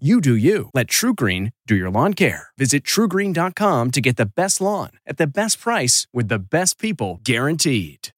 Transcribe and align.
You 0.00 0.20
do 0.20 0.34
you. 0.34 0.70
Let 0.74 0.88
TruGreen 0.88 1.52
do 1.68 1.76
your 1.76 1.88
lawn 1.88 2.14
care. 2.14 2.48
Visit 2.58 2.82
trugreen.com 2.82 3.92
to 3.92 4.00
get 4.00 4.16
the 4.16 4.26
best 4.26 4.60
lawn 4.60 4.90
at 5.06 5.18
the 5.18 5.26
best 5.28 5.60
price 5.60 6.08
with 6.12 6.26
the 6.26 6.40
best 6.40 6.80
people 6.80 7.20
guaranteed. 7.22 8.08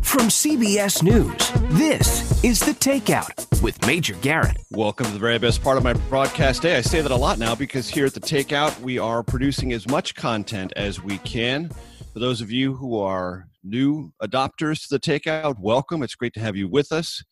From 0.00 0.30
CBS 0.30 1.02
News, 1.02 1.50
this 1.78 2.42
is 2.42 2.60
The 2.60 2.72
Takeout 2.72 3.60
with 3.60 3.78
Major 3.86 4.14
Garrett. 4.22 4.56
Welcome 4.70 5.04
to 5.04 5.12
the 5.12 5.18
very 5.18 5.38
best 5.38 5.62
part 5.62 5.76
of 5.76 5.84
my 5.84 5.92
broadcast 5.92 6.62
day. 6.62 6.78
I 6.78 6.80
say 6.80 7.02
that 7.02 7.12
a 7.12 7.16
lot 7.16 7.38
now 7.38 7.54
because 7.54 7.90
here 7.90 8.06
at 8.06 8.14
The 8.14 8.20
Takeout, 8.20 8.80
we 8.80 8.98
are 8.98 9.22
producing 9.22 9.74
as 9.74 9.86
much 9.86 10.14
content 10.14 10.72
as 10.76 10.98
we 10.98 11.18
can. 11.18 11.68
For 12.14 12.20
those 12.20 12.40
of 12.40 12.50
you 12.50 12.74
who 12.74 12.98
are 12.98 13.48
new 13.62 14.14
adopters 14.22 14.88
to 14.88 14.94
The 14.96 14.98
Takeout, 14.98 15.58
welcome. 15.58 16.02
It's 16.02 16.14
great 16.14 16.32
to 16.32 16.40
have 16.40 16.56
you 16.56 16.68
with 16.68 16.90
us 16.90 17.22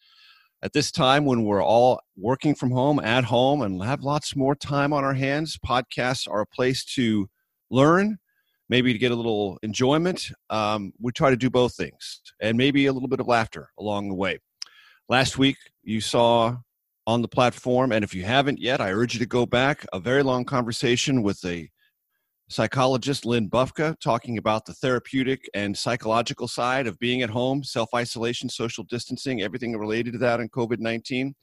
at 0.62 0.72
this 0.72 0.90
time 0.90 1.24
when 1.24 1.44
we're 1.44 1.62
all 1.62 2.00
working 2.16 2.54
from 2.54 2.70
home, 2.70 2.98
at 3.00 3.24
home, 3.24 3.62
and 3.62 3.82
have 3.82 4.02
lots 4.02 4.34
more 4.34 4.54
time 4.54 4.92
on 4.92 5.04
our 5.04 5.14
hands, 5.14 5.58
podcasts 5.64 6.28
are 6.28 6.40
a 6.40 6.46
place 6.46 6.84
to 6.94 7.28
learn, 7.70 8.18
maybe 8.68 8.92
to 8.92 8.98
get 8.98 9.12
a 9.12 9.16
little 9.16 9.58
enjoyment. 9.62 10.30
Um, 10.50 10.92
we 11.00 11.12
try 11.12 11.30
to 11.30 11.36
do 11.36 11.50
both 11.50 11.74
things 11.74 12.20
and 12.40 12.56
maybe 12.56 12.86
a 12.86 12.92
little 12.92 13.08
bit 13.08 13.20
of 13.20 13.26
laughter 13.26 13.70
along 13.78 14.08
the 14.08 14.14
way. 14.14 14.38
Last 15.08 15.38
week, 15.38 15.56
you 15.82 16.00
saw 16.00 16.56
on 17.06 17.22
the 17.22 17.28
platform, 17.28 17.92
and 17.92 18.02
if 18.02 18.14
you 18.14 18.24
haven't 18.24 18.58
yet, 18.58 18.80
I 18.80 18.92
urge 18.92 19.14
you 19.14 19.20
to 19.20 19.26
go 19.26 19.46
back, 19.46 19.86
a 19.92 20.00
very 20.00 20.22
long 20.22 20.44
conversation 20.44 21.22
with 21.22 21.44
a 21.44 21.70
psychologist 22.48 23.24
Lynn 23.24 23.48
Bufka 23.48 23.98
talking 23.98 24.38
about 24.38 24.64
the 24.66 24.72
therapeutic 24.72 25.48
and 25.54 25.76
psychological 25.76 26.46
side 26.46 26.86
of 26.86 26.98
being 26.98 27.22
at 27.22 27.30
home, 27.30 27.64
self 27.64 27.88
isolation, 27.94 28.48
social 28.48 28.84
distancing, 28.84 29.42
everything 29.42 29.76
related 29.76 30.12
to 30.12 30.18
that 30.18 30.40
in 30.40 30.48
COVID 30.48 30.78
19. 30.78 31.34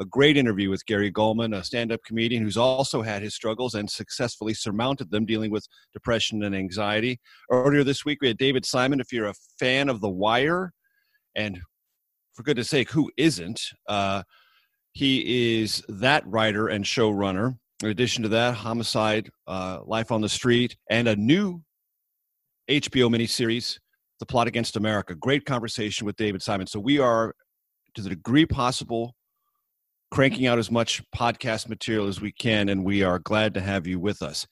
A 0.00 0.04
great 0.04 0.36
interview 0.36 0.70
with 0.70 0.86
Gary 0.86 1.12
Gulman, 1.12 1.56
a 1.56 1.62
stand 1.62 1.92
up 1.92 2.00
comedian 2.04 2.42
who's 2.42 2.56
also 2.56 3.02
had 3.02 3.22
his 3.22 3.34
struggles 3.34 3.74
and 3.74 3.90
successfully 3.90 4.54
surmounted 4.54 5.10
them 5.10 5.26
dealing 5.26 5.50
with 5.50 5.66
depression 5.92 6.42
and 6.42 6.54
anxiety. 6.54 7.20
Earlier 7.50 7.84
this 7.84 8.04
week, 8.04 8.18
we 8.20 8.28
had 8.28 8.38
David 8.38 8.64
Simon. 8.64 9.00
If 9.00 9.12
you're 9.12 9.26
a 9.26 9.34
fan 9.58 9.88
of 9.88 10.00
The 10.00 10.08
Wire, 10.08 10.72
and 11.34 11.60
for 12.34 12.42
goodness 12.42 12.70
sake, 12.70 12.90
who 12.90 13.10
isn't? 13.16 13.60
Uh, 13.88 14.22
he 14.92 15.60
is 15.60 15.84
that 15.88 16.26
writer 16.26 16.68
and 16.68 16.84
showrunner 16.84 17.58
in 17.82 17.90
addition 17.90 18.22
to 18.24 18.28
that, 18.30 18.54
Homicide, 18.54 19.30
uh, 19.46 19.80
Life 19.84 20.10
on 20.10 20.20
the 20.20 20.28
Street, 20.28 20.76
and 20.90 21.06
a 21.06 21.16
new 21.16 21.62
HBO 22.68 23.08
miniseries, 23.08 23.78
The 24.20 24.26
Plot 24.26 24.48
Against 24.48 24.76
America. 24.76 25.14
Great 25.14 25.44
conversation 25.44 26.04
with 26.04 26.16
David 26.16 26.42
Simon. 26.42 26.66
So 26.66 26.80
we 26.80 26.98
are, 26.98 27.34
to 27.94 28.02
the 28.02 28.10
degree 28.10 28.46
possible, 28.46 29.14
cranking 30.10 30.46
out 30.46 30.58
as 30.58 30.70
much 30.70 31.02
podcast 31.14 31.68
material 31.68 32.08
as 32.08 32.20
we 32.20 32.32
can, 32.32 32.68
and 32.68 32.84
we 32.84 33.02
are 33.02 33.20
glad 33.20 33.54
to 33.54 33.60
have 33.60 33.86
you 33.86 34.00
with 34.00 34.22
us. 34.22 34.46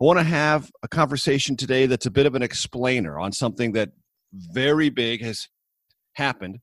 I 0.00 0.04
want 0.04 0.18
to 0.18 0.24
have 0.24 0.70
a 0.82 0.88
conversation 0.88 1.56
today 1.56 1.84
that's 1.84 2.06
a 2.06 2.10
bit 2.10 2.24
of 2.24 2.34
an 2.34 2.42
explainer 2.42 3.18
on 3.18 3.32
something 3.32 3.72
that 3.72 3.90
very 4.32 4.88
big 4.88 5.22
has 5.22 5.48
happened 6.14 6.60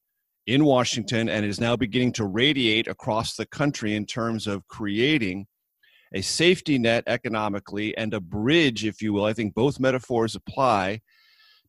in 0.48 0.66
Washington 0.66 1.30
and 1.30 1.46
is 1.46 1.60
now 1.60 1.76
beginning 1.76 2.14
to 2.14 2.26
radiate 2.26 2.88
across 2.88 3.36
the 3.36 3.46
country 3.46 3.96
in 3.96 4.06
terms 4.06 4.48
of 4.48 4.68
creating 4.68 5.46
a 6.14 6.22
safety 6.22 6.78
net 6.78 7.04
economically 7.08 7.96
and 7.98 8.14
a 8.14 8.20
bridge, 8.20 8.86
if 8.86 9.02
you 9.02 9.14
will. 9.14 9.26
I 9.26 9.34
think 9.34 9.54
both 9.54 9.80
metaphors 9.80 10.36
apply 10.36 11.02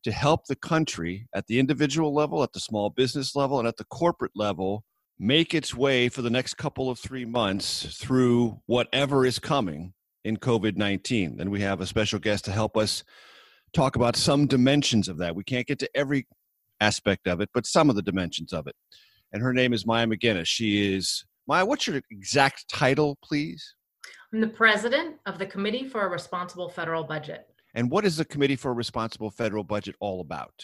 to 0.03 0.11
help 0.11 0.45
the 0.45 0.55
country 0.55 1.27
at 1.35 1.47
the 1.47 1.59
individual 1.59 2.13
level, 2.13 2.43
at 2.43 2.53
the 2.53 2.59
small 2.59 2.89
business 2.89 3.35
level, 3.35 3.59
and 3.59 3.67
at 3.67 3.77
the 3.77 3.85
corporate 3.85 4.31
level 4.35 4.83
make 5.19 5.53
its 5.53 5.75
way 5.75 6.07
for 6.07 6.21
the 6.21 6.29
next 6.29 6.55
couple 6.55 6.89
of 6.89 6.97
three 6.97 7.25
months 7.25 7.97
through 7.99 8.59
whatever 8.67 9.25
is 9.25 9.37
coming 9.37 9.93
in 10.23 10.37
COVID 10.37 10.77
19. 10.77 11.37
And 11.39 11.51
we 11.51 11.61
have 11.61 11.81
a 11.81 11.85
special 11.85 12.19
guest 12.19 12.45
to 12.45 12.51
help 12.51 12.77
us 12.77 13.03
talk 13.73 13.95
about 13.95 14.15
some 14.15 14.47
dimensions 14.47 15.09
of 15.09 15.17
that. 15.17 15.35
We 15.35 15.43
can't 15.43 15.67
get 15.67 15.79
to 15.79 15.89
every 15.93 16.25
aspect 16.79 17.27
of 17.27 17.41
it, 17.41 17.49
but 17.53 17.65
some 17.65 17.89
of 17.89 17.95
the 17.95 18.01
dimensions 18.01 18.53
of 18.53 18.67
it. 18.67 18.75
And 19.33 19.43
her 19.43 19.53
name 19.53 19.73
is 19.73 19.85
Maya 19.85 20.07
MacGuineas. 20.07 20.47
She 20.47 20.95
is, 20.95 21.25
Maya, 21.47 21.65
what's 21.65 21.85
your 21.85 22.01
exact 22.09 22.69
title, 22.69 23.17
please? 23.23 23.75
I'm 24.31 24.41
the 24.41 24.47
president 24.47 25.15
of 25.25 25.39
the 25.39 25.45
Committee 25.47 25.87
for 25.87 26.05
a 26.05 26.07
Responsible 26.07 26.69
Federal 26.69 27.03
Budget. 27.03 27.47
And 27.73 27.89
what 27.89 28.05
is 28.05 28.17
the 28.17 28.25
Committee 28.25 28.55
for 28.55 28.69
a 28.69 28.75
Responsible 28.75 29.31
Federal 29.31 29.63
Budget 29.63 29.95
all 29.99 30.21
about? 30.21 30.63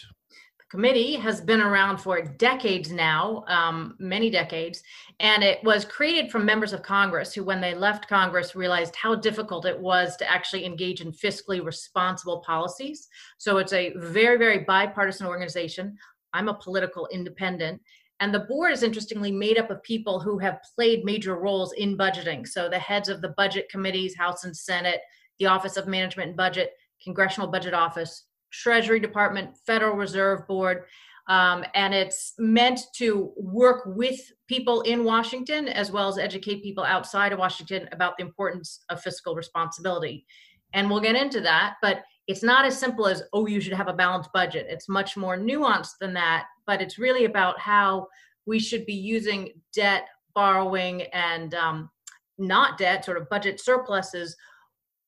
The 0.58 0.64
committee 0.70 1.14
has 1.16 1.40
been 1.40 1.60
around 1.60 1.98
for 1.98 2.22
decades 2.22 2.92
now, 2.92 3.44
um, 3.48 3.96
many 3.98 4.30
decades, 4.30 4.84
and 5.18 5.42
it 5.42 5.58
was 5.64 5.84
created 5.84 6.30
from 6.30 6.44
members 6.44 6.72
of 6.72 6.82
Congress 6.82 7.34
who, 7.34 7.42
when 7.42 7.60
they 7.60 7.74
left 7.74 8.08
Congress, 8.08 8.54
realized 8.54 8.94
how 8.94 9.16
difficult 9.16 9.66
it 9.66 9.78
was 9.78 10.16
to 10.18 10.30
actually 10.30 10.64
engage 10.64 11.00
in 11.00 11.10
fiscally 11.10 11.64
responsible 11.64 12.40
policies. 12.46 13.08
So 13.38 13.58
it's 13.58 13.72
a 13.72 13.94
very, 13.96 14.38
very 14.38 14.60
bipartisan 14.60 15.26
organization. 15.26 15.96
I'm 16.32 16.48
a 16.48 16.54
political 16.54 17.08
independent, 17.12 17.80
and 18.20 18.32
the 18.32 18.40
board 18.40 18.72
is 18.72 18.82
interestingly 18.82 19.30
made 19.30 19.58
up 19.58 19.70
of 19.70 19.82
people 19.82 20.20
who 20.20 20.38
have 20.38 20.60
played 20.74 21.04
major 21.04 21.36
roles 21.36 21.72
in 21.74 21.98
budgeting. 21.98 22.46
So 22.46 22.68
the 22.68 22.78
heads 22.78 23.08
of 23.08 23.20
the 23.20 23.34
budget 23.36 23.68
committees, 23.68 24.16
House 24.16 24.44
and 24.44 24.56
Senate, 24.56 25.00
the 25.38 25.46
Office 25.46 25.76
of 25.76 25.86
Management 25.86 26.28
and 26.28 26.36
Budget, 26.36 26.72
Congressional 27.02 27.48
Budget 27.48 27.74
Office, 27.74 28.24
Treasury 28.50 29.00
Department, 29.00 29.56
Federal 29.66 29.96
Reserve 29.96 30.46
Board. 30.46 30.84
Um, 31.28 31.64
and 31.74 31.92
it's 31.92 32.34
meant 32.38 32.80
to 32.94 33.32
work 33.36 33.82
with 33.84 34.20
people 34.46 34.82
in 34.82 35.04
Washington 35.04 35.68
as 35.68 35.90
well 35.90 36.08
as 36.08 36.18
educate 36.18 36.62
people 36.62 36.84
outside 36.84 37.32
of 37.32 37.38
Washington 37.38 37.88
about 37.92 38.16
the 38.16 38.24
importance 38.24 38.84
of 38.88 39.02
fiscal 39.02 39.34
responsibility. 39.34 40.24
And 40.72 40.88
we'll 40.88 41.00
get 41.00 41.16
into 41.16 41.40
that, 41.42 41.74
but 41.82 42.02
it's 42.26 42.42
not 42.42 42.64
as 42.64 42.78
simple 42.78 43.06
as, 43.06 43.22
oh, 43.32 43.46
you 43.46 43.60
should 43.60 43.72
have 43.72 43.88
a 43.88 43.92
balanced 43.92 44.32
budget. 44.32 44.66
It's 44.68 44.88
much 44.88 45.16
more 45.16 45.36
nuanced 45.38 45.98
than 46.00 46.14
that 46.14 46.46
but 46.66 46.82
it's 46.82 46.98
really 46.98 47.24
about 47.24 47.58
how 47.58 48.08
we 48.44 48.58
should 48.58 48.84
be 48.86 48.94
using 48.94 49.52
debt, 49.74 50.08
borrowing, 50.34 51.02
and 51.12 51.54
um, 51.54 51.90
not 52.38 52.76
debt, 52.76 53.04
sort 53.04 53.16
of 53.16 53.28
budget 53.28 53.60
surpluses 53.60 54.36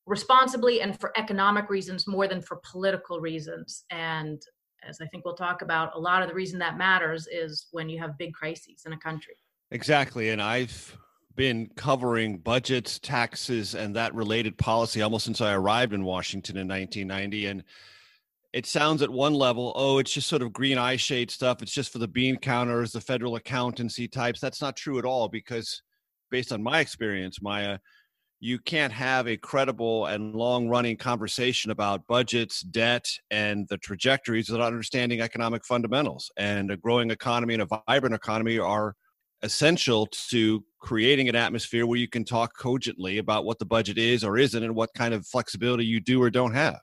responsibly 0.06 0.80
and 0.80 0.98
for 0.98 1.12
economic 1.18 1.68
reasons 1.68 2.06
more 2.06 2.26
than 2.26 2.40
for 2.40 2.60
political 2.70 3.20
reasons. 3.20 3.84
And 3.90 4.40
as 4.88 4.98
I 5.02 5.06
think 5.06 5.24
we'll 5.24 5.34
talk 5.34 5.60
about, 5.60 5.94
a 5.94 5.98
lot 5.98 6.22
of 6.22 6.28
the 6.28 6.34
reason 6.34 6.58
that 6.60 6.78
matters 6.78 7.28
is 7.30 7.66
when 7.72 7.88
you 7.88 7.98
have 7.98 8.16
big 8.16 8.32
crises 8.32 8.84
in 8.86 8.92
a 8.94 8.98
country. 8.98 9.34
Exactly. 9.70 10.30
And 10.30 10.40
I've 10.40 10.96
been 11.38 11.70
covering 11.76 12.36
budgets, 12.36 12.98
taxes, 12.98 13.76
and 13.76 13.94
that 13.94 14.12
related 14.12 14.58
policy 14.58 15.00
almost 15.00 15.24
since 15.24 15.40
I 15.40 15.54
arrived 15.54 15.92
in 15.92 16.04
Washington 16.04 16.56
in 16.56 16.66
1990. 16.66 17.46
And 17.46 17.62
it 18.52 18.66
sounds 18.66 19.02
at 19.02 19.08
one 19.08 19.34
level, 19.34 19.72
oh, 19.76 19.98
it's 19.98 20.12
just 20.12 20.26
sort 20.26 20.42
of 20.42 20.52
green 20.52 20.78
eye 20.78 20.96
shade 20.96 21.30
stuff. 21.30 21.62
It's 21.62 21.72
just 21.72 21.92
for 21.92 21.98
the 21.98 22.08
bean 22.08 22.38
counters, 22.38 22.90
the 22.90 23.00
federal 23.00 23.36
accountancy 23.36 24.08
types. 24.08 24.40
That's 24.40 24.60
not 24.60 24.76
true 24.76 24.98
at 24.98 25.04
all 25.04 25.28
because, 25.28 25.80
based 26.28 26.50
on 26.50 26.60
my 26.60 26.80
experience, 26.80 27.40
Maya, 27.40 27.78
you 28.40 28.58
can't 28.58 28.92
have 28.92 29.28
a 29.28 29.36
credible 29.36 30.06
and 30.06 30.34
long 30.34 30.68
running 30.68 30.96
conversation 30.96 31.70
about 31.70 32.06
budgets, 32.08 32.62
debt, 32.62 33.08
and 33.30 33.68
the 33.68 33.78
trajectories 33.78 34.50
without 34.50 34.66
understanding 34.66 35.20
economic 35.20 35.64
fundamentals. 35.64 36.32
And 36.36 36.72
a 36.72 36.76
growing 36.76 37.12
economy 37.12 37.54
and 37.54 37.62
a 37.62 37.80
vibrant 37.86 38.16
economy 38.16 38.58
are 38.58 38.96
essential 39.42 40.06
to 40.06 40.64
creating 40.78 41.28
an 41.28 41.36
atmosphere 41.36 41.86
where 41.86 41.98
you 41.98 42.08
can 42.08 42.24
talk 42.24 42.56
cogently 42.56 43.18
about 43.18 43.44
what 43.44 43.58
the 43.58 43.64
budget 43.64 43.98
is 43.98 44.24
or 44.24 44.38
isn't 44.38 44.62
and 44.62 44.74
what 44.74 44.92
kind 44.94 45.14
of 45.14 45.26
flexibility 45.26 45.84
you 45.84 46.00
do 46.00 46.22
or 46.22 46.30
don't 46.30 46.54
have. 46.54 46.80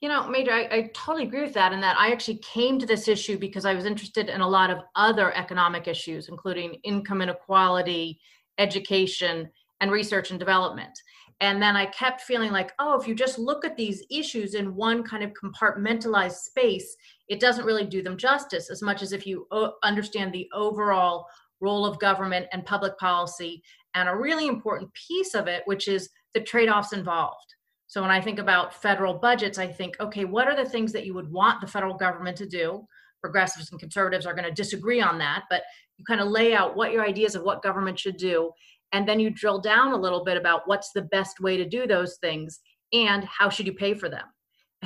You 0.00 0.08
know, 0.08 0.28
Major, 0.28 0.52
I, 0.52 0.68
I, 0.70 0.90
totally 0.94 1.24
agree 1.24 1.42
with 1.42 1.54
that. 1.54 1.72
And 1.72 1.82
that 1.82 1.96
I 1.98 2.10
actually 2.10 2.38
came 2.38 2.78
to 2.78 2.86
this 2.86 3.06
issue 3.06 3.38
because 3.38 3.64
I 3.64 3.74
was 3.74 3.84
interested 3.84 4.28
in 4.28 4.40
a 4.40 4.48
lot 4.48 4.70
of 4.70 4.78
other 4.96 5.36
economic 5.36 5.86
issues, 5.86 6.28
including 6.28 6.74
income 6.84 7.22
inequality, 7.22 8.18
education, 8.58 9.50
and 9.80 9.90
research 9.90 10.30
and 10.30 10.38
development. 10.40 10.98
And 11.42 11.62
then 11.62 11.76
I 11.76 11.86
kept 11.86 12.22
feeling 12.22 12.52
like, 12.52 12.72
oh, 12.78 13.00
if 13.00 13.08
you 13.08 13.14
just 13.14 13.38
look 13.38 13.64
at 13.64 13.76
these 13.76 14.04
issues 14.10 14.54
in 14.54 14.74
one 14.74 15.02
kind 15.02 15.22
of 15.22 15.32
compartmentalized 15.32 16.36
space, 16.36 16.96
it 17.28 17.40
doesn't 17.40 17.64
really 17.64 17.86
do 17.86 18.02
them 18.02 18.18
justice 18.18 18.70
as 18.70 18.82
much 18.82 19.02
as 19.02 19.12
if 19.12 19.26
you 19.26 19.46
understand 19.82 20.32
the 20.32 20.48
overall 20.52 21.26
role 21.60 21.84
of 21.86 21.98
government 21.98 22.46
and 22.52 22.64
public 22.64 22.96
policy 22.98 23.62
and 23.94 24.08
a 24.08 24.16
really 24.16 24.46
important 24.46 24.90
piece 24.94 25.34
of 25.34 25.46
it, 25.46 25.62
which 25.66 25.88
is 25.88 26.08
the 26.34 26.40
trade 26.40 26.68
offs 26.68 26.92
involved. 26.92 27.54
So 27.86 28.00
when 28.00 28.10
I 28.10 28.20
think 28.20 28.38
about 28.38 28.72
federal 28.72 29.14
budgets, 29.14 29.58
I 29.58 29.66
think, 29.66 29.96
okay, 29.98 30.24
what 30.24 30.46
are 30.46 30.54
the 30.54 30.68
things 30.68 30.92
that 30.92 31.06
you 31.06 31.14
would 31.14 31.30
want 31.30 31.60
the 31.60 31.66
federal 31.66 31.94
government 31.94 32.36
to 32.36 32.46
do? 32.46 32.86
Progressives 33.20 33.70
and 33.72 33.80
conservatives 33.80 34.26
are 34.26 34.34
going 34.34 34.48
to 34.48 34.52
disagree 34.52 35.00
on 35.00 35.18
that, 35.18 35.44
but 35.50 35.62
you 35.96 36.04
kind 36.04 36.20
of 36.20 36.28
lay 36.28 36.54
out 36.54 36.76
what 36.76 36.92
your 36.92 37.04
ideas 37.04 37.34
of 37.34 37.42
what 37.42 37.62
government 37.62 37.98
should 37.98 38.16
do. 38.16 38.52
And 38.92 39.08
then 39.08 39.18
you 39.18 39.30
drill 39.30 39.60
down 39.60 39.92
a 39.92 39.96
little 39.96 40.24
bit 40.24 40.36
about 40.36 40.62
what's 40.66 40.92
the 40.92 41.02
best 41.02 41.40
way 41.40 41.56
to 41.56 41.68
do 41.68 41.86
those 41.86 42.16
things 42.18 42.60
and 42.92 43.24
how 43.24 43.48
should 43.48 43.66
you 43.66 43.74
pay 43.74 43.94
for 43.94 44.08
them. 44.08 44.26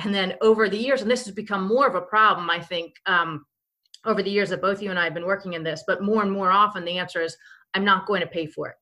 And 0.03 0.13
then 0.13 0.33
over 0.41 0.67
the 0.67 0.77
years, 0.77 1.01
and 1.01 1.09
this 1.09 1.25
has 1.25 1.33
become 1.33 1.67
more 1.67 1.87
of 1.87 1.95
a 1.95 2.01
problem, 2.01 2.49
I 2.49 2.59
think, 2.59 2.95
um, 3.05 3.45
over 4.05 4.21
the 4.21 4.29
years 4.29 4.49
that 4.49 4.61
both 4.61 4.81
you 4.81 4.89
and 4.89 4.99
I 4.99 5.05
have 5.05 5.13
been 5.13 5.25
working 5.25 5.53
in 5.53 5.63
this, 5.63 5.83
but 5.87 6.03
more 6.03 6.21
and 6.21 6.31
more 6.31 6.51
often 6.51 6.85
the 6.85 6.97
answer 6.97 7.21
is, 7.21 7.35
I'm 7.73 7.85
not 7.85 8.05
going 8.05 8.21
to 8.21 8.27
pay 8.27 8.45
for 8.45 8.69
it 8.69 8.75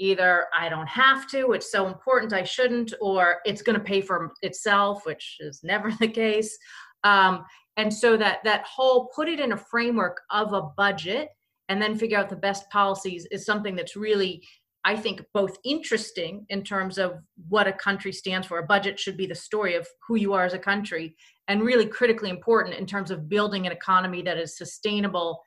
either 0.00 0.46
I 0.58 0.70
don't 0.70 0.88
have 0.88 1.28
to, 1.30 1.52
it's 1.52 1.70
so 1.70 1.86
important 1.86 2.32
I 2.32 2.42
shouldn't, 2.42 2.94
or 3.00 3.36
it's 3.44 3.62
going 3.62 3.78
to 3.78 3.84
pay 3.84 4.00
for 4.00 4.32
itself, 4.42 5.04
which 5.04 5.36
is 5.40 5.60
never 5.64 5.92
the 6.00 6.08
case. 6.08 6.58
Um, 7.04 7.44
and 7.76 7.92
so 7.92 8.16
that 8.16 8.38
that 8.44 8.64
whole 8.64 9.10
put 9.14 9.28
it 9.28 9.38
in 9.38 9.52
a 9.52 9.56
framework 9.56 10.20
of 10.30 10.52
a 10.52 10.62
budget 10.76 11.28
and 11.68 11.80
then 11.80 11.96
figure 11.96 12.18
out 12.18 12.28
the 12.28 12.36
best 12.36 12.68
policies 12.70 13.26
is 13.30 13.46
something 13.46 13.76
that's 13.76 13.94
really 13.94 14.42
I 14.84 14.96
think 14.96 15.22
both 15.34 15.56
interesting 15.64 16.46
in 16.48 16.62
terms 16.64 16.96
of 16.98 17.18
what 17.48 17.66
a 17.66 17.72
country 17.72 18.12
stands 18.12 18.46
for. 18.46 18.58
A 18.58 18.66
budget 18.66 18.98
should 18.98 19.16
be 19.16 19.26
the 19.26 19.34
story 19.34 19.74
of 19.74 19.86
who 20.06 20.16
you 20.16 20.32
are 20.32 20.44
as 20.44 20.54
a 20.54 20.58
country, 20.58 21.16
and 21.48 21.62
really 21.62 21.86
critically 21.86 22.30
important 22.30 22.76
in 22.76 22.86
terms 22.86 23.10
of 23.10 23.28
building 23.28 23.66
an 23.66 23.72
economy 23.72 24.22
that 24.22 24.38
is 24.38 24.56
sustainable 24.56 25.42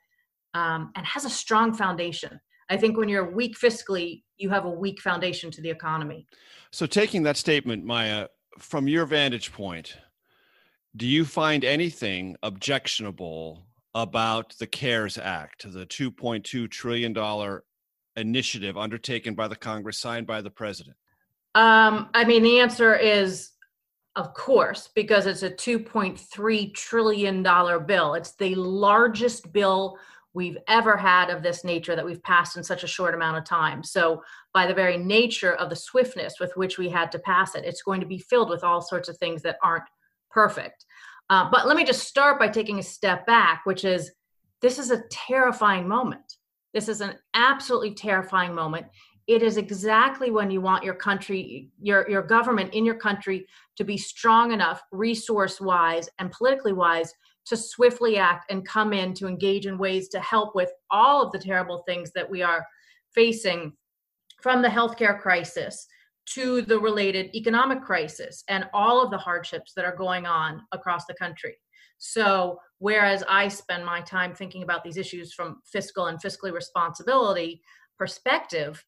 um, 0.54 0.92
and 0.94 1.04
has 1.04 1.24
a 1.24 1.30
strong 1.30 1.74
foundation. 1.74 2.40
I 2.70 2.76
think 2.76 2.96
when 2.96 3.08
you're 3.08 3.30
weak 3.30 3.58
fiscally, 3.58 4.22
you 4.36 4.50
have 4.50 4.64
a 4.64 4.70
weak 4.70 5.00
foundation 5.00 5.50
to 5.52 5.60
the 5.60 5.70
economy. 5.70 6.26
So, 6.70 6.86
taking 6.86 7.24
that 7.24 7.36
statement, 7.36 7.84
Maya, 7.84 8.28
from 8.58 8.88
your 8.88 9.04
vantage 9.04 9.52
point, 9.52 9.96
do 10.96 11.06
you 11.06 11.24
find 11.24 11.64
anything 11.64 12.36
objectionable 12.42 13.66
about 13.94 14.54
the 14.58 14.66
CARES 14.66 15.18
Act, 15.18 15.70
the 15.72 15.86
$2.2 15.86 16.70
trillion 16.70 17.14
initiative 18.16 18.76
undertaken 18.76 19.34
by 19.34 19.48
the 19.48 19.56
Congress, 19.56 19.98
signed 19.98 20.26
by 20.26 20.40
the 20.40 20.50
president? 20.50 20.96
Um, 21.54 22.08
I 22.14 22.24
mean, 22.24 22.42
the 22.42 22.60
answer 22.60 22.94
is 22.94 23.50
of 24.16 24.32
course, 24.32 24.90
because 24.94 25.26
it's 25.26 25.42
a 25.42 25.50
$2.3 25.50 26.74
trillion 26.74 27.42
bill. 27.42 28.14
It's 28.14 28.36
the 28.36 28.54
largest 28.54 29.52
bill 29.52 29.98
we've 30.34 30.58
ever 30.68 30.96
had 30.96 31.30
of 31.30 31.42
this 31.42 31.64
nature 31.64 31.96
that 31.96 32.04
we've 32.04 32.22
passed 32.22 32.56
in 32.56 32.62
such 32.62 32.84
a 32.84 32.88
short 32.88 33.14
amount 33.14 33.38
of 33.38 33.44
time. 33.44 33.82
So, 33.82 34.22
by 34.52 34.66
the 34.66 34.74
very 34.74 34.96
nature 34.96 35.54
of 35.54 35.68
the 35.68 35.76
swiftness 35.76 36.34
with 36.38 36.56
which 36.56 36.78
we 36.78 36.88
had 36.88 37.10
to 37.12 37.18
pass 37.20 37.56
it, 37.56 37.64
it's 37.64 37.82
going 37.82 38.00
to 38.00 38.06
be 38.06 38.18
filled 38.18 38.50
with 38.50 38.62
all 38.62 38.80
sorts 38.80 39.08
of 39.08 39.16
things 39.18 39.42
that 39.42 39.58
aren't 39.62 39.84
perfect. 40.30 40.84
Uh, 41.28 41.48
but 41.50 41.66
let 41.66 41.76
me 41.76 41.84
just 41.84 42.06
start 42.06 42.38
by 42.38 42.48
taking 42.48 42.78
a 42.78 42.82
step 42.82 43.26
back, 43.26 43.62
which 43.64 43.84
is 43.84 44.12
this 44.60 44.78
is 44.78 44.92
a 44.92 45.02
terrifying 45.10 45.88
moment. 45.88 46.33
This 46.74 46.88
is 46.88 47.00
an 47.00 47.14
absolutely 47.34 47.94
terrifying 47.94 48.54
moment. 48.54 48.86
It 49.26 49.42
is 49.42 49.56
exactly 49.56 50.30
when 50.30 50.50
you 50.50 50.60
want 50.60 50.84
your 50.84 50.94
country, 50.94 51.70
your, 51.80 52.08
your 52.10 52.22
government 52.22 52.74
in 52.74 52.84
your 52.84 52.96
country 52.96 53.46
to 53.76 53.84
be 53.84 53.96
strong 53.96 54.52
enough, 54.52 54.82
resource 54.92 55.60
wise 55.60 56.10
and 56.18 56.30
politically 56.30 56.74
wise, 56.74 57.14
to 57.46 57.56
swiftly 57.56 58.18
act 58.18 58.50
and 58.50 58.66
come 58.66 58.92
in 58.92 59.14
to 59.14 59.26
engage 59.26 59.66
in 59.66 59.78
ways 59.78 60.08
to 60.08 60.20
help 60.20 60.54
with 60.54 60.70
all 60.90 61.22
of 61.22 61.32
the 61.32 61.38
terrible 61.38 61.84
things 61.86 62.10
that 62.14 62.28
we 62.28 62.42
are 62.42 62.66
facing 63.14 63.72
from 64.42 64.60
the 64.60 64.68
healthcare 64.68 65.18
crisis 65.18 65.86
to 66.26 66.62
the 66.62 66.78
related 66.78 67.34
economic 67.34 67.82
crisis 67.82 68.44
and 68.48 68.66
all 68.72 69.02
of 69.02 69.10
the 69.10 69.18
hardships 69.18 69.72
that 69.74 69.84
are 69.84 69.96
going 69.96 70.26
on 70.26 70.62
across 70.72 71.04
the 71.06 71.14
country. 71.14 71.54
So, 71.98 72.58
whereas 72.78 73.24
I 73.28 73.48
spend 73.48 73.84
my 73.84 74.00
time 74.02 74.34
thinking 74.34 74.62
about 74.62 74.84
these 74.84 74.96
issues 74.96 75.32
from 75.32 75.60
fiscal 75.64 76.06
and 76.06 76.20
fiscally 76.20 76.52
responsibility 76.52 77.62
perspective, 77.98 78.84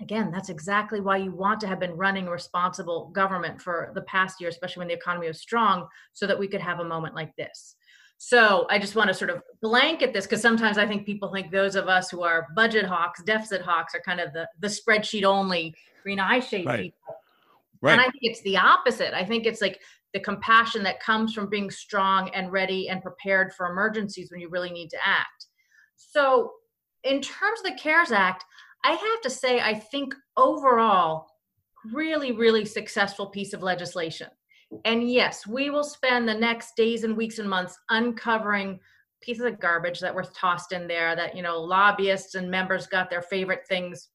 again, 0.00 0.30
that's 0.30 0.48
exactly 0.48 1.00
why 1.00 1.18
you 1.18 1.32
want 1.32 1.60
to 1.60 1.66
have 1.66 1.80
been 1.80 1.92
running 1.92 2.28
a 2.28 2.30
responsible 2.30 3.10
government 3.10 3.60
for 3.60 3.92
the 3.94 4.02
past 4.02 4.40
year, 4.40 4.48
especially 4.48 4.80
when 4.80 4.88
the 4.88 4.94
economy 4.94 5.28
was 5.28 5.40
strong, 5.40 5.86
so 6.12 6.26
that 6.26 6.38
we 6.38 6.48
could 6.48 6.60
have 6.60 6.80
a 6.80 6.84
moment 6.84 7.14
like 7.14 7.34
this. 7.36 7.76
So 8.24 8.66
I 8.70 8.78
just 8.78 8.94
want 8.94 9.08
to 9.08 9.14
sort 9.14 9.30
of 9.30 9.42
blanket 9.60 10.12
this 10.12 10.26
because 10.26 10.40
sometimes 10.40 10.78
I 10.78 10.86
think 10.86 11.04
people 11.04 11.32
think 11.32 11.50
those 11.50 11.74
of 11.74 11.88
us 11.88 12.08
who 12.08 12.22
are 12.22 12.46
budget 12.54 12.86
hawks, 12.86 13.20
deficit 13.24 13.62
hawks, 13.62 13.96
are 13.96 14.00
kind 14.00 14.20
of 14.20 14.32
the 14.32 14.48
the 14.60 14.68
spreadsheet 14.68 15.24
only 15.24 15.74
green 16.04 16.20
eye 16.20 16.38
shade 16.38 16.66
right. 16.66 16.82
people. 16.82 17.16
Right. 17.80 17.92
And 17.94 18.00
I 18.00 18.04
think 18.04 18.20
it's 18.22 18.40
the 18.42 18.56
opposite. 18.58 19.12
I 19.12 19.24
think 19.24 19.44
it's 19.44 19.60
like 19.60 19.80
the 20.12 20.20
compassion 20.20 20.82
that 20.82 21.00
comes 21.00 21.32
from 21.32 21.48
being 21.48 21.70
strong 21.70 22.28
and 22.30 22.52
ready 22.52 22.88
and 22.88 23.02
prepared 23.02 23.52
for 23.52 23.66
emergencies 23.66 24.30
when 24.30 24.40
you 24.40 24.48
really 24.48 24.70
need 24.70 24.90
to 24.90 24.98
act. 25.04 25.46
So, 25.96 26.52
in 27.04 27.20
terms 27.20 27.60
of 27.60 27.72
the 27.72 27.78
CARES 27.78 28.12
Act, 28.12 28.44
I 28.84 28.92
have 28.92 29.20
to 29.22 29.30
say, 29.30 29.60
I 29.60 29.74
think 29.74 30.14
overall, 30.36 31.26
really, 31.92 32.32
really 32.32 32.64
successful 32.64 33.26
piece 33.26 33.52
of 33.52 33.62
legislation. 33.62 34.28
And 34.84 35.10
yes, 35.10 35.46
we 35.46 35.70
will 35.70 35.84
spend 35.84 36.28
the 36.28 36.34
next 36.34 36.76
days 36.76 37.04
and 37.04 37.16
weeks 37.16 37.38
and 37.38 37.48
months 37.48 37.78
uncovering 37.90 38.80
pieces 39.20 39.44
of 39.44 39.60
garbage 39.60 40.00
that 40.00 40.14
were 40.14 40.24
tossed 40.34 40.72
in 40.72 40.88
there 40.88 41.14
that, 41.14 41.36
you 41.36 41.42
know, 41.42 41.60
lobbyists 41.60 42.34
and 42.34 42.50
members 42.50 42.86
got 42.86 43.10
their 43.10 43.22
favorite 43.22 43.66
things 43.68 44.08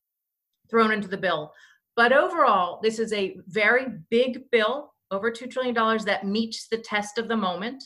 thrown 0.70 0.92
into 0.92 1.08
the 1.08 1.18
bill. 1.18 1.54
But 1.96 2.12
overall, 2.12 2.80
this 2.84 3.00
is 3.00 3.14
a 3.14 3.38
very 3.48 3.86
big 4.10 4.50
bill, 4.52 4.94
over 5.12 5.32
$2 5.32 5.50
trillion, 5.50 5.74
that 6.06 6.26
meets 6.26 6.68
the 6.68 6.78
test 6.78 7.18
of 7.18 7.28
the 7.28 7.38
moment. 7.38 7.84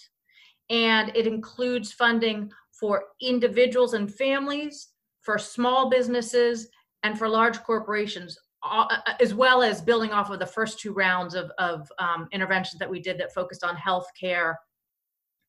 And 0.69 1.11
it 1.15 1.27
includes 1.27 1.91
funding 1.91 2.51
for 2.71 3.03
individuals 3.21 3.93
and 3.93 4.13
families 4.13 4.89
for 5.21 5.37
small 5.37 5.89
businesses 5.89 6.67
and 7.03 7.17
for 7.17 7.27
large 7.27 7.61
corporations, 7.63 8.37
uh, 8.63 8.87
uh, 8.89 9.13
as 9.19 9.33
well 9.33 9.61
as 9.61 9.81
building 9.81 10.11
off 10.11 10.29
of 10.29 10.39
the 10.39 10.45
first 10.45 10.79
two 10.79 10.93
rounds 10.93 11.35
of, 11.35 11.51
of 11.57 11.91
um, 11.99 12.27
interventions 12.31 12.79
that 12.79 12.89
we 12.89 12.99
did 12.99 13.17
that 13.19 13.33
focused 13.33 13.63
on 13.63 13.75
health 13.75 14.07
care 14.19 14.59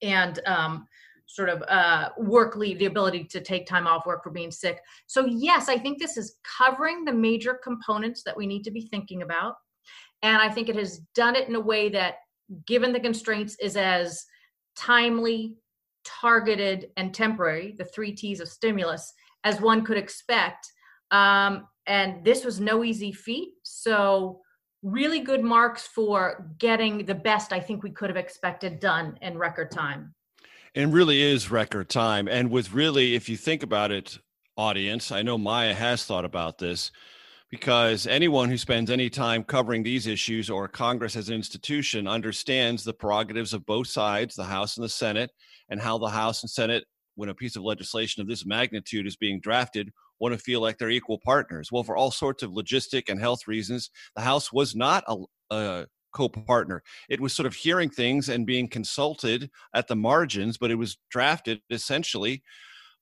and 0.02 0.40
um, 0.46 0.86
sort 1.26 1.48
of 1.48 1.62
uh, 1.68 2.10
work 2.18 2.56
leave, 2.56 2.78
the 2.78 2.86
ability 2.86 3.24
to 3.24 3.40
take 3.40 3.66
time 3.66 3.86
off 3.86 4.06
work 4.06 4.22
for 4.22 4.30
being 4.30 4.50
sick. 4.50 4.80
So, 5.06 5.24
yes, 5.26 5.68
I 5.68 5.78
think 5.78 5.98
this 5.98 6.16
is 6.16 6.36
covering 6.58 7.04
the 7.04 7.12
major 7.12 7.54
components 7.54 8.22
that 8.24 8.36
we 8.36 8.46
need 8.46 8.64
to 8.64 8.70
be 8.70 8.82
thinking 8.82 9.22
about. 9.22 9.54
And 10.22 10.36
I 10.36 10.48
think 10.48 10.68
it 10.68 10.76
has 10.76 10.98
done 11.14 11.36
it 11.36 11.48
in 11.48 11.54
a 11.54 11.60
way 11.60 11.88
that, 11.90 12.16
given 12.66 12.92
the 12.92 13.00
constraints, 13.00 13.56
is 13.60 13.76
as 13.76 14.24
timely, 14.76 15.56
targeted, 16.04 16.90
and 16.96 17.12
temporary, 17.12 17.74
the 17.76 17.84
three 17.84 18.12
T's 18.12 18.40
of 18.40 18.48
stimulus, 18.48 19.12
as 19.44 19.60
one 19.60 19.84
could 19.84 19.96
expect. 19.96 20.70
Um, 21.10 21.66
and 21.86 22.24
this 22.24 22.44
was 22.44 22.60
no 22.60 22.84
easy 22.84 23.12
feat. 23.12 23.50
So, 23.62 24.40
really 24.82 25.20
good 25.20 25.42
marks 25.42 25.86
for 25.86 26.50
getting 26.58 27.04
the 27.04 27.14
best 27.14 27.52
I 27.52 27.60
think 27.60 27.82
we 27.82 27.90
could 27.90 28.10
have 28.10 28.16
expected 28.16 28.80
done 28.80 29.16
in 29.22 29.38
record 29.38 29.70
time. 29.70 30.14
And 30.74 30.92
really 30.92 31.20
is 31.20 31.50
record 31.50 31.88
time. 31.88 32.26
And 32.28 32.50
with 32.50 32.72
really, 32.72 33.14
if 33.14 33.28
you 33.28 33.36
think 33.36 33.62
about 33.62 33.92
it, 33.92 34.18
audience, 34.56 35.12
I 35.12 35.22
know 35.22 35.38
Maya 35.38 35.74
has 35.74 36.04
thought 36.04 36.24
about 36.24 36.58
this 36.58 36.90
because 37.52 38.06
anyone 38.06 38.48
who 38.48 38.56
spends 38.56 38.90
any 38.90 39.10
time 39.10 39.44
covering 39.44 39.82
these 39.82 40.06
issues 40.06 40.48
or 40.48 40.66
Congress 40.66 41.16
as 41.16 41.28
an 41.28 41.34
institution 41.34 42.08
understands 42.08 42.82
the 42.82 42.94
prerogatives 42.94 43.52
of 43.52 43.66
both 43.66 43.86
sides, 43.88 44.34
the 44.34 44.42
House 44.42 44.78
and 44.78 44.84
the 44.84 44.88
Senate, 44.88 45.30
and 45.68 45.78
how 45.78 45.98
the 45.98 46.08
House 46.08 46.42
and 46.42 46.50
Senate 46.50 46.84
when 47.14 47.28
a 47.28 47.34
piece 47.34 47.54
of 47.54 47.62
legislation 47.62 48.22
of 48.22 48.26
this 48.26 48.46
magnitude 48.46 49.06
is 49.06 49.16
being 49.16 49.38
drafted 49.38 49.90
want 50.18 50.32
to 50.32 50.42
feel 50.42 50.62
like 50.62 50.78
they're 50.78 50.88
equal 50.88 51.20
partners. 51.22 51.70
Well, 51.70 51.82
for 51.82 51.94
all 51.94 52.10
sorts 52.10 52.42
of 52.42 52.52
logistic 52.52 53.10
and 53.10 53.20
health 53.20 53.46
reasons, 53.46 53.90
the 54.16 54.22
House 54.22 54.50
was 54.50 54.74
not 54.74 55.04
a, 55.06 55.16
a 55.50 55.86
co-partner. 56.14 56.82
It 57.10 57.20
was 57.20 57.34
sort 57.34 57.46
of 57.46 57.54
hearing 57.54 57.90
things 57.90 58.30
and 58.30 58.46
being 58.46 58.66
consulted 58.66 59.50
at 59.74 59.88
the 59.88 59.96
margins, 59.96 60.56
but 60.56 60.70
it 60.70 60.76
was 60.76 60.96
drafted 61.10 61.60
essentially 61.70 62.42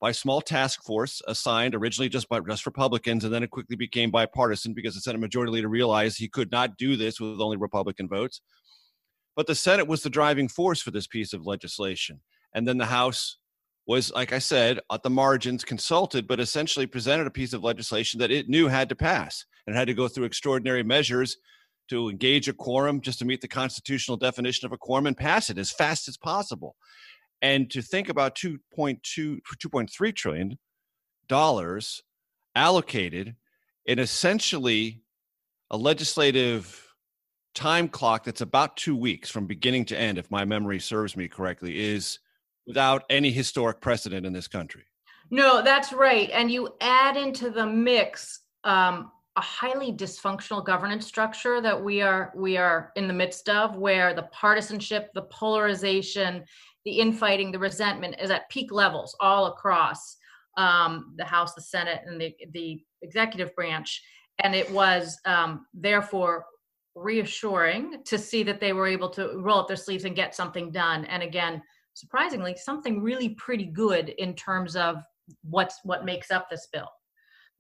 by 0.01 0.11
a 0.11 0.15
small 0.15 0.41
task 0.41 0.83
force 0.83 1.21
assigned 1.29 1.75
originally 1.75 2.09
just 2.09 2.29
by 2.29 2.41
just 2.41 2.67
Republicans, 2.67 3.25
and 3.25 3.33
then 3.33 3.43
it 3.43 3.51
quickly 3.51 3.77
became 3.77 4.11
bipartisan 4.11 4.73
because 4.73 4.95
the 4.95 5.01
Senate 5.01 5.21
Majority 5.21 5.53
Leader 5.53 5.69
realized 5.69 6.19
he 6.19 6.29
could 6.29 6.51
not 6.51 6.79
do 6.79 6.97
this 6.97 7.21
with 7.21 7.41
only 7.41 7.57
Republican 7.57 8.09
votes. 8.09 8.41
But 9.37 9.47
the 9.47 9.55
Senate 9.55 9.87
was 9.87 10.03
the 10.03 10.11
driving 10.11 10.49
force 10.49 10.81
for 10.81 10.91
this 10.91 11.07
piece 11.07 11.33
of 11.33 11.47
legislation, 11.47 12.21
and 12.55 12.67
then 12.67 12.79
the 12.79 12.87
House 12.87 13.37
was, 13.87 14.13
like 14.13 14.33
I 14.33 14.39
said, 14.39 14.81
at 14.91 15.03
the 15.03 15.11
margins 15.11 15.65
consulted, 15.65 16.27
but 16.27 16.41
essentially 16.41 16.87
presented 16.87 17.27
a 17.27 17.31
piece 17.31 17.53
of 17.53 17.65
legislation 17.65 18.21
that 18.21 18.31
it 18.31 18.49
knew 18.49 18.69
had 18.69 18.89
to 18.89 18.97
pass. 18.97 19.45
and 19.67 19.77
had 19.77 19.87
to 19.87 19.95
go 19.95 20.09
through 20.09 20.25
extraordinary 20.25 20.83
measures 20.83 21.37
to 21.89 22.09
engage 22.09 22.49
a 22.49 22.53
quorum 22.53 23.01
just 23.01 23.19
to 23.19 23.25
meet 23.25 23.41
the 23.41 23.49
constitutional 23.49 24.17
definition 24.17 24.67
of 24.67 24.73
a 24.73 24.79
quorum 24.79 25.07
and 25.07 25.17
pass 25.17 25.51
it 25.51 25.59
as 25.59 25.73
fast 25.73 26.09
as 26.09 26.17
possible. 26.17 26.77
And 27.43 27.71
to 27.71 27.83
think 27.83 28.09
about 28.09 28.35
2.2 28.35 29.01
2.3 29.01 30.15
trillion 30.15 30.59
dollars 31.29 32.03
allocated 32.55 33.37
in 33.87 33.99
essentially 33.99 35.03
a 35.71 35.77
legislative 35.77 36.87
time 37.55 37.89
clock 37.89 38.25
that's 38.25 38.41
about 38.41 38.77
2 38.77 38.97
weeks 38.97 39.31
from 39.31 39.47
beginning 39.47 39.85
to 39.85 39.99
end 39.99 40.19
if 40.19 40.31
my 40.31 40.45
memory 40.45 40.79
serves 40.79 41.17
me 41.17 41.29
correctly 41.29 41.79
is 41.79 42.19
without 42.67 43.05
any 43.11 43.31
historic 43.31 43.81
precedent 43.81 44.27
in 44.27 44.33
this 44.33 44.49
country. 44.49 44.85
No, 45.31 45.63
that's 45.63 45.93
right. 45.93 46.29
And 46.33 46.51
you 46.51 46.75
add 46.81 47.17
into 47.17 47.51
the 47.51 47.67
mix 47.67 48.41
um, 48.65 49.11
a 49.37 49.41
highly 49.41 49.93
dysfunctional 49.93 50.65
governance 50.65 51.07
structure 51.07 51.61
that 51.61 51.81
we 51.83 52.03
are 52.03 52.33
we 52.37 52.57
are 52.57 52.93
in 52.97 53.07
the 53.07 53.15
midst 53.15 53.49
of, 53.49 53.77
where 53.77 54.13
the 54.13 54.29
partisanship, 54.33 55.11
the 55.15 55.23
polarization, 55.23 56.45
the 56.85 56.99
infighting, 56.99 57.53
the 57.53 57.59
resentment 57.59 58.17
is 58.21 58.31
at 58.31 58.49
peak 58.51 58.73
levels 58.73 59.17
all 59.21 59.47
across 59.47 60.17
um, 60.57 61.15
the 61.17 61.25
House, 61.25 61.55
the 61.55 61.63
Senate, 61.63 62.01
and 62.07 62.21
the 62.21 62.35
the 62.53 62.83
executive 63.03 63.55
branch. 63.55 64.03
And 64.43 64.55
it 64.55 64.71
was 64.71 65.19
um, 65.27 65.67
therefore 65.75 66.47
reassuring 66.95 68.03
to 68.07 68.19
see 68.19 68.43
that 68.43 68.59
they 68.59 68.73
were 68.73 68.87
able 68.87 69.11
to 69.11 69.39
roll 69.39 69.61
up 69.61 69.69
their 69.69 69.77
sleeves 69.77 70.05
and 70.05 70.17
get 70.17 70.35
something 70.35 70.73
done. 70.73 71.05
And 71.05 71.23
again, 71.23 71.63
surprisingly, 71.95 72.57
something 72.57 73.01
really 73.03 73.31
pretty 73.31 73.67
good 73.67 74.09
in 74.19 74.35
terms 74.35 74.75
of 74.75 74.97
what's 75.43 75.79
what 75.85 76.05
makes 76.05 76.31
up 76.31 76.51
this 76.51 76.67
bill. 76.73 76.89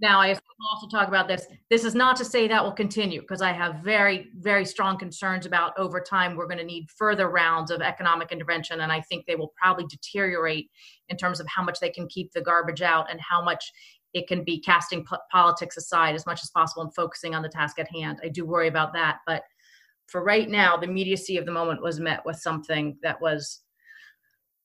Now, 0.00 0.20
I 0.20 0.36
also 0.70 0.88
talk 0.88 1.08
about 1.08 1.28
this. 1.28 1.46
This 1.68 1.84
is 1.84 1.94
not 1.94 2.16
to 2.16 2.24
say 2.24 2.48
that 2.48 2.64
will 2.64 2.72
continue 2.72 3.20
because 3.20 3.42
I 3.42 3.52
have 3.52 3.82
very, 3.84 4.30
very 4.38 4.64
strong 4.64 4.98
concerns 4.98 5.44
about 5.44 5.72
over 5.78 6.00
time 6.00 6.36
we're 6.36 6.46
going 6.46 6.58
to 6.58 6.64
need 6.64 6.88
further 6.96 7.28
rounds 7.28 7.70
of 7.70 7.82
economic 7.82 8.32
intervention, 8.32 8.80
and 8.80 8.90
I 8.90 9.02
think 9.02 9.26
they 9.26 9.36
will 9.36 9.52
probably 9.60 9.84
deteriorate 9.86 10.70
in 11.08 11.16
terms 11.16 11.38
of 11.38 11.46
how 11.48 11.62
much 11.62 11.80
they 11.80 11.90
can 11.90 12.08
keep 12.08 12.32
the 12.32 12.40
garbage 12.40 12.82
out 12.82 13.10
and 13.10 13.20
how 13.20 13.44
much 13.44 13.70
it 14.14 14.26
can 14.26 14.42
be 14.42 14.60
casting 14.60 15.04
po- 15.04 15.18
politics 15.30 15.76
aside 15.76 16.14
as 16.14 16.26
much 16.26 16.42
as 16.42 16.50
possible 16.50 16.82
and 16.82 16.94
focusing 16.94 17.34
on 17.34 17.42
the 17.42 17.48
task 17.48 17.78
at 17.78 17.90
hand. 17.90 18.20
I 18.24 18.28
do 18.28 18.46
worry 18.46 18.68
about 18.68 18.92
that, 18.94 19.18
but 19.26 19.42
for 20.06 20.24
right 20.24 20.48
now, 20.48 20.76
the 20.76 20.88
immediacy 20.88 21.36
of 21.36 21.46
the 21.46 21.52
moment 21.52 21.82
was 21.82 22.00
met 22.00 22.24
with 22.24 22.36
something 22.36 22.96
that 23.02 23.20
was 23.20 23.60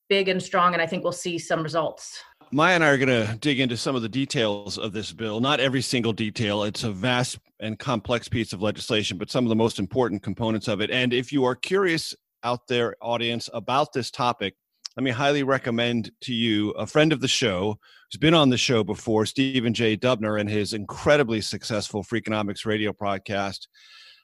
big 0.09 0.29
and 0.29 0.41
strong, 0.41 0.73
and 0.73 0.81
I 0.81 0.87
think 0.87 1.03
we'll 1.03 1.13
see 1.13 1.37
some 1.37 1.61
results. 1.61 2.19
Maya 2.55 2.75
and 2.75 2.85
I 2.85 2.91
are 2.91 2.97
going 2.97 3.09
to 3.09 3.37
dig 3.41 3.59
into 3.59 3.75
some 3.75 3.97
of 3.97 4.01
the 4.01 4.07
details 4.07 4.77
of 4.77 4.93
this 4.93 5.11
bill. 5.11 5.41
Not 5.41 5.59
every 5.59 5.81
single 5.81 6.13
detail. 6.13 6.63
It's 6.63 6.85
a 6.85 6.91
vast 6.91 7.37
and 7.59 7.77
complex 7.77 8.29
piece 8.29 8.53
of 8.53 8.61
legislation, 8.61 9.17
but 9.17 9.29
some 9.29 9.43
of 9.43 9.49
the 9.49 9.57
most 9.57 9.77
important 9.77 10.23
components 10.23 10.69
of 10.69 10.79
it. 10.79 10.89
And 10.89 11.13
if 11.13 11.33
you 11.33 11.43
are 11.43 11.53
curious 11.53 12.15
out 12.45 12.65
there, 12.69 12.95
audience, 13.01 13.49
about 13.53 13.91
this 13.91 14.09
topic, 14.09 14.55
let 14.95 15.03
me 15.03 15.11
highly 15.11 15.43
recommend 15.43 16.11
to 16.21 16.33
you 16.33 16.69
a 16.71 16.87
friend 16.87 17.11
of 17.11 17.19
the 17.19 17.27
show 17.27 17.77
who's 18.09 18.19
been 18.21 18.33
on 18.33 18.51
the 18.51 18.57
show 18.57 18.85
before, 18.85 19.25
Stephen 19.25 19.73
J. 19.73 19.97
Dubner, 19.97 20.39
and 20.39 20.49
his 20.49 20.71
incredibly 20.71 21.41
successful 21.41 22.05
Freakonomics 22.05 22.65
radio 22.65 22.93
podcast. 22.93 23.67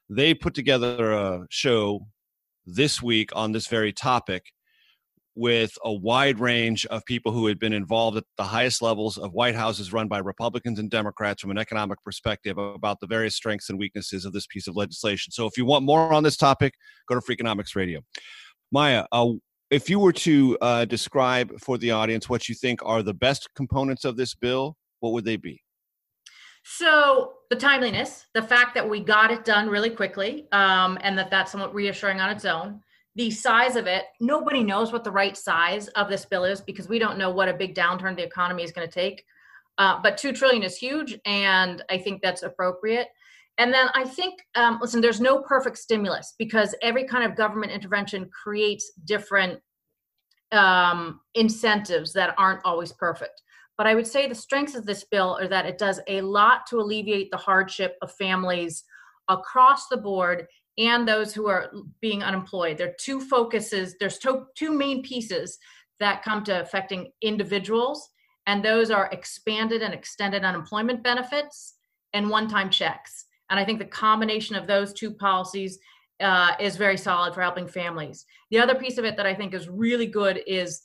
They 0.10 0.34
put 0.34 0.54
together 0.54 1.12
a 1.12 1.48
show 1.50 2.08
this 2.66 3.02
week 3.02 3.32
on 3.36 3.52
this 3.52 3.68
very 3.68 3.92
topic 3.92 4.54
with 5.36 5.72
a 5.84 5.94
wide 5.94 6.40
range 6.40 6.86
of 6.88 7.06
people 7.06 7.32
who 7.32 7.48
had 7.48 7.58
been 7.58 7.74
involved 7.74 8.18
at 8.18 8.24
the 8.38 8.44
highest 8.44 8.82
levels 8.82 9.18
of 9.18 9.32
White 9.34 9.56
Houses 9.56 9.94
run 9.94 10.08
by 10.08 10.20
Republicans 10.20 10.80
and 10.80 10.90
Democrats 10.90 11.42
from 11.42 11.52
an 11.52 11.58
economic 11.58 12.04
perspective 12.04 12.58
about 12.58 13.00
the 13.00 13.08
various 13.08 13.36
strengths 13.36 13.70
and 13.70 13.80
weaknesses 13.80 14.26
of 14.26 14.34
this 14.34 14.46
piece 14.48 14.68
of 14.68 14.76
legislation. 14.76 15.32
So 15.32 15.46
if 15.46 15.58
you 15.58 15.66
want 15.66 15.86
more 15.86 16.14
on 16.14 16.24
this 16.24 16.38
topic, 16.38 16.74
go 17.08 17.16
to 17.16 17.22
Freakonomics 17.22 17.76
Radio. 17.76 18.02
Maya, 18.72 19.06
uh, 19.12 19.32
if 19.70 19.90
you 19.90 20.00
were 20.00 20.14
to 20.14 20.58
uh, 20.62 20.86
describe 20.86 21.58
for 21.60 21.78
the 21.78 21.92
audience 21.92 22.30
what 22.30 22.50
you 22.50 22.56
think 22.56 22.82
are 22.84 23.02
the 23.02 23.14
best 23.14 23.50
components 23.56 24.04
of 24.04 24.18
this 24.18 24.36
bill, 24.36 24.76
what 25.00 25.14
would 25.14 25.24
they 25.24 25.38
be? 25.38 25.62
So 26.64 27.34
the 27.50 27.56
timeliness, 27.56 28.28
the 28.34 28.42
fact 28.42 28.76
that 28.76 28.88
we 28.88 29.00
got 29.00 29.32
it 29.32 29.46
done 29.46 29.68
really 29.68 29.90
quickly, 29.90 30.48
um, 30.52 31.00
and 31.02 31.18
that 31.18 31.32
that's 31.32 31.52
somewhat 31.52 31.74
reassuring 31.74 32.20
on 32.20 32.30
its 32.30 32.46
own 32.46 32.82
the 33.16 33.30
size 33.32 33.76
of 33.76 33.88
it. 33.88 34.06
Nobody 34.20 34.64
knows 34.64 34.92
what 34.92 35.04
the 35.04 35.12
right 35.12 35.36
size 35.36 35.88
of 35.90 36.10
this 36.10 36.26
bill 36.26 36.46
is 36.46 36.62
because 36.62 36.88
we 36.88 37.00
don't 37.00 37.18
know 37.18 37.30
what 37.30 37.50
a 37.50 37.54
big 37.54 37.76
downturn 37.76 38.16
the 38.16 38.24
economy 38.24 38.64
is 38.64 38.72
going 38.72 38.88
to 38.88 38.94
take. 38.94 39.26
Uh, 39.78 40.00
but 40.02 40.18
2 40.18 40.34
trillion 40.34 40.64
is 40.64 40.78
huge 40.78 41.18
and 41.26 41.84
i 41.90 41.98
think 41.98 42.22
that's 42.22 42.44
appropriate. 42.44 43.08
And 43.58 43.74
then 43.74 43.88
i 43.96 44.04
think 44.04 44.42
um, 44.56 44.80
listen 44.82 45.02
there's 45.02 45.22
no 45.22 45.42
perfect 45.42 45.78
stimulus 45.78 46.36
because 46.38 46.76
every 46.82 47.06
kind 47.06 47.24
of 47.24 47.38
government 47.38 47.72
intervention 47.72 48.30
creates 48.30 48.92
different 49.06 49.60
um, 50.52 51.22
incentives 51.36 52.12
that 52.14 52.36
aren't 52.38 52.64
always 52.66 52.92
perfect. 52.92 53.42
But 53.78 53.88
i 53.88 53.96
would 53.96 54.08
say 54.08 54.28
the 54.28 54.36
strengths 54.36 54.76
of 54.76 54.86
this 54.86 55.04
bill 55.04 55.38
are 55.42 55.48
that 55.48 55.66
it 55.66 55.78
does 55.78 56.00
a 56.08 56.22
lot 56.22 56.68
to 56.68 56.80
alleviate 56.80 57.32
the 57.32 57.38
hardship 57.38 57.96
of 58.02 58.12
families 58.12 58.84
across 59.30 59.88
the 59.88 59.98
board 59.98 60.48
and 60.82 61.08
those 61.08 61.34
who 61.34 61.48
are 61.48 61.72
being 62.02 62.24
unemployed. 62.24 62.78
There 62.78 62.90
are 62.90 62.96
two 63.00 63.22
focuses, 63.22 63.96
there's 64.00 64.18
two, 64.18 64.48
two 64.56 64.72
main 64.72 65.04
pieces 65.04 65.60
that 66.00 66.24
come 66.24 66.44
to 66.46 66.62
affecting 66.62 67.12
individuals, 67.22 68.10
and 68.48 68.66
those 68.66 68.90
are 68.90 69.08
expanded 69.12 69.84
and 69.84 69.94
extended 69.94 70.44
unemployment 70.44 71.04
benefits 71.04 71.76
and 72.14 72.30
one 72.30 72.48
time 72.48 72.72
checks. 72.72 73.26
And 73.52 73.60
I 73.60 73.66
think 73.66 73.78
the 73.78 73.86
combination 73.86 74.56
of 74.56 74.66
those 74.66 74.92
two 74.92 75.12
policies 75.12 75.78
uh, 76.20 76.54
is 76.60 76.78
very 76.78 76.98
solid 76.98 77.36
for 77.36 77.42
helping 77.42 77.68
families. 77.68 78.26
The 78.50 78.60
other 78.60 78.76
piece 78.76 78.98
of 78.98 79.06
it 79.06 79.16
that 79.18 79.28
I 79.28 79.36
think 79.36 79.54
is 79.54 79.70
really 79.70 80.08
good 80.08 80.42
is 80.48 80.82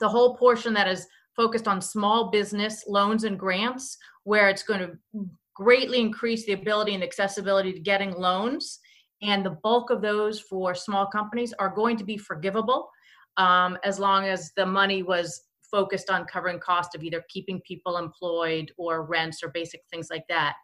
the 0.00 0.08
whole 0.08 0.36
portion 0.36 0.74
that 0.74 0.88
is 0.88 1.06
focused 1.36 1.68
on 1.68 1.80
small 1.80 2.30
business 2.30 2.84
loans 2.88 3.24
and 3.24 3.38
grants, 3.38 3.96
where 4.24 4.48
it's 4.48 4.62
going 4.64 4.80
to 4.80 5.28
greatly 5.54 6.00
increase 6.00 6.44
the 6.46 6.52
ability 6.52 6.94
and 6.94 7.02
accessibility 7.04 7.72
to 7.72 7.78
getting 7.78 8.12
loans 8.12 8.80
and 9.24 9.44
the 9.44 9.58
bulk 9.62 9.90
of 9.90 10.02
those 10.02 10.38
for 10.38 10.74
small 10.74 11.06
companies 11.06 11.52
are 11.58 11.70
going 11.70 11.96
to 11.96 12.04
be 12.04 12.16
forgivable 12.16 12.88
um, 13.38 13.78
as 13.82 13.98
long 13.98 14.24
as 14.24 14.52
the 14.56 14.66
money 14.66 15.02
was 15.02 15.42
focused 15.62 16.10
on 16.10 16.24
covering 16.26 16.60
cost 16.60 16.94
of 16.94 17.02
either 17.02 17.24
keeping 17.28 17.60
people 17.66 17.96
employed 17.96 18.70
or 18.76 19.04
rents 19.04 19.42
or 19.42 19.48
basic 19.48 19.80
things 19.90 20.08
like 20.10 20.24
that. 20.28 20.54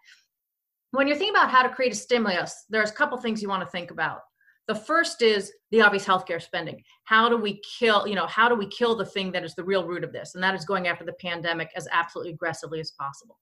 When 0.92 1.08
you're 1.08 1.16
thinking 1.16 1.34
about 1.34 1.50
how 1.50 1.62
to 1.62 1.68
create 1.68 1.92
a 1.92 1.96
stimulus 1.96 2.66
there's 2.68 2.90
a 2.90 2.94
couple 2.94 3.18
things 3.18 3.42
you 3.42 3.48
want 3.48 3.62
to 3.62 3.70
think 3.70 3.90
about. 3.90 4.20
The 4.68 4.74
first 4.74 5.22
is 5.22 5.52
the 5.72 5.80
obvious 5.80 6.04
healthcare 6.04 6.40
spending. 6.40 6.80
How 7.04 7.28
do 7.28 7.36
we 7.36 7.60
kill 7.78 8.06
you 8.06 8.14
know 8.14 8.26
how 8.26 8.48
do 8.48 8.54
we 8.54 8.66
kill 8.66 8.94
the 8.94 9.06
thing 9.06 9.32
that 9.32 9.44
is 9.44 9.54
the 9.54 9.64
real 9.64 9.86
root 9.86 10.04
of 10.04 10.12
this? 10.12 10.34
And 10.34 10.44
that 10.44 10.54
is 10.54 10.64
going 10.64 10.86
after 10.86 11.04
the 11.04 11.14
pandemic 11.14 11.70
as 11.74 11.88
absolutely 11.90 12.34
aggressively 12.34 12.78
as 12.78 12.92
possible. 12.92 13.38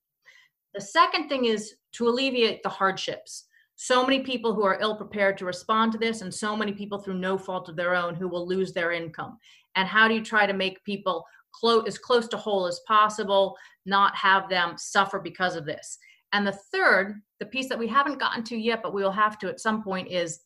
The 0.74 0.80
second 0.80 1.28
thing 1.28 1.46
is 1.46 1.74
to 1.92 2.08
alleviate 2.08 2.62
the 2.62 2.68
hardships 2.68 3.47
so 3.80 4.04
many 4.04 4.18
people 4.18 4.52
who 4.52 4.64
are 4.64 4.76
ill 4.80 4.96
prepared 4.96 5.38
to 5.38 5.44
respond 5.44 5.92
to 5.92 5.98
this 5.98 6.20
and 6.20 6.34
so 6.34 6.56
many 6.56 6.72
people 6.72 6.98
through 6.98 7.16
no 7.16 7.38
fault 7.38 7.68
of 7.68 7.76
their 7.76 7.94
own 7.94 8.12
who 8.12 8.26
will 8.26 8.44
lose 8.44 8.72
their 8.72 8.90
income. 8.90 9.38
And 9.76 9.86
how 9.86 10.08
do 10.08 10.14
you 10.14 10.22
try 10.22 10.46
to 10.46 10.52
make 10.52 10.82
people 10.82 11.24
close 11.52 11.84
as 11.86 11.96
close 11.96 12.26
to 12.28 12.36
whole 12.36 12.66
as 12.66 12.80
possible 12.88 13.56
not 13.86 14.16
have 14.16 14.48
them 14.48 14.74
suffer 14.76 15.20
because 15.20 15.54
of 15.54 15.64
this? 15.64 15.96
And 16.32 16.44
the 16.44 16.58
third 16.72 17.22
the 17.38 17.46
piece 17.46 17.68
that 17.68 17.78
we 17.78 17.86
haven't 17.86 18.18
gotten 18.18 18.42
to 18.44 18.56
yet 18.56 18.82
but 18.82 18.92
we 18.92 19.00
will 19.00 19.12
have 19.12 19.38
to 19.38 19.48
at 19.48 19.60
some 19.60 19.84
point 19.84 20.08
is 20.08 20.40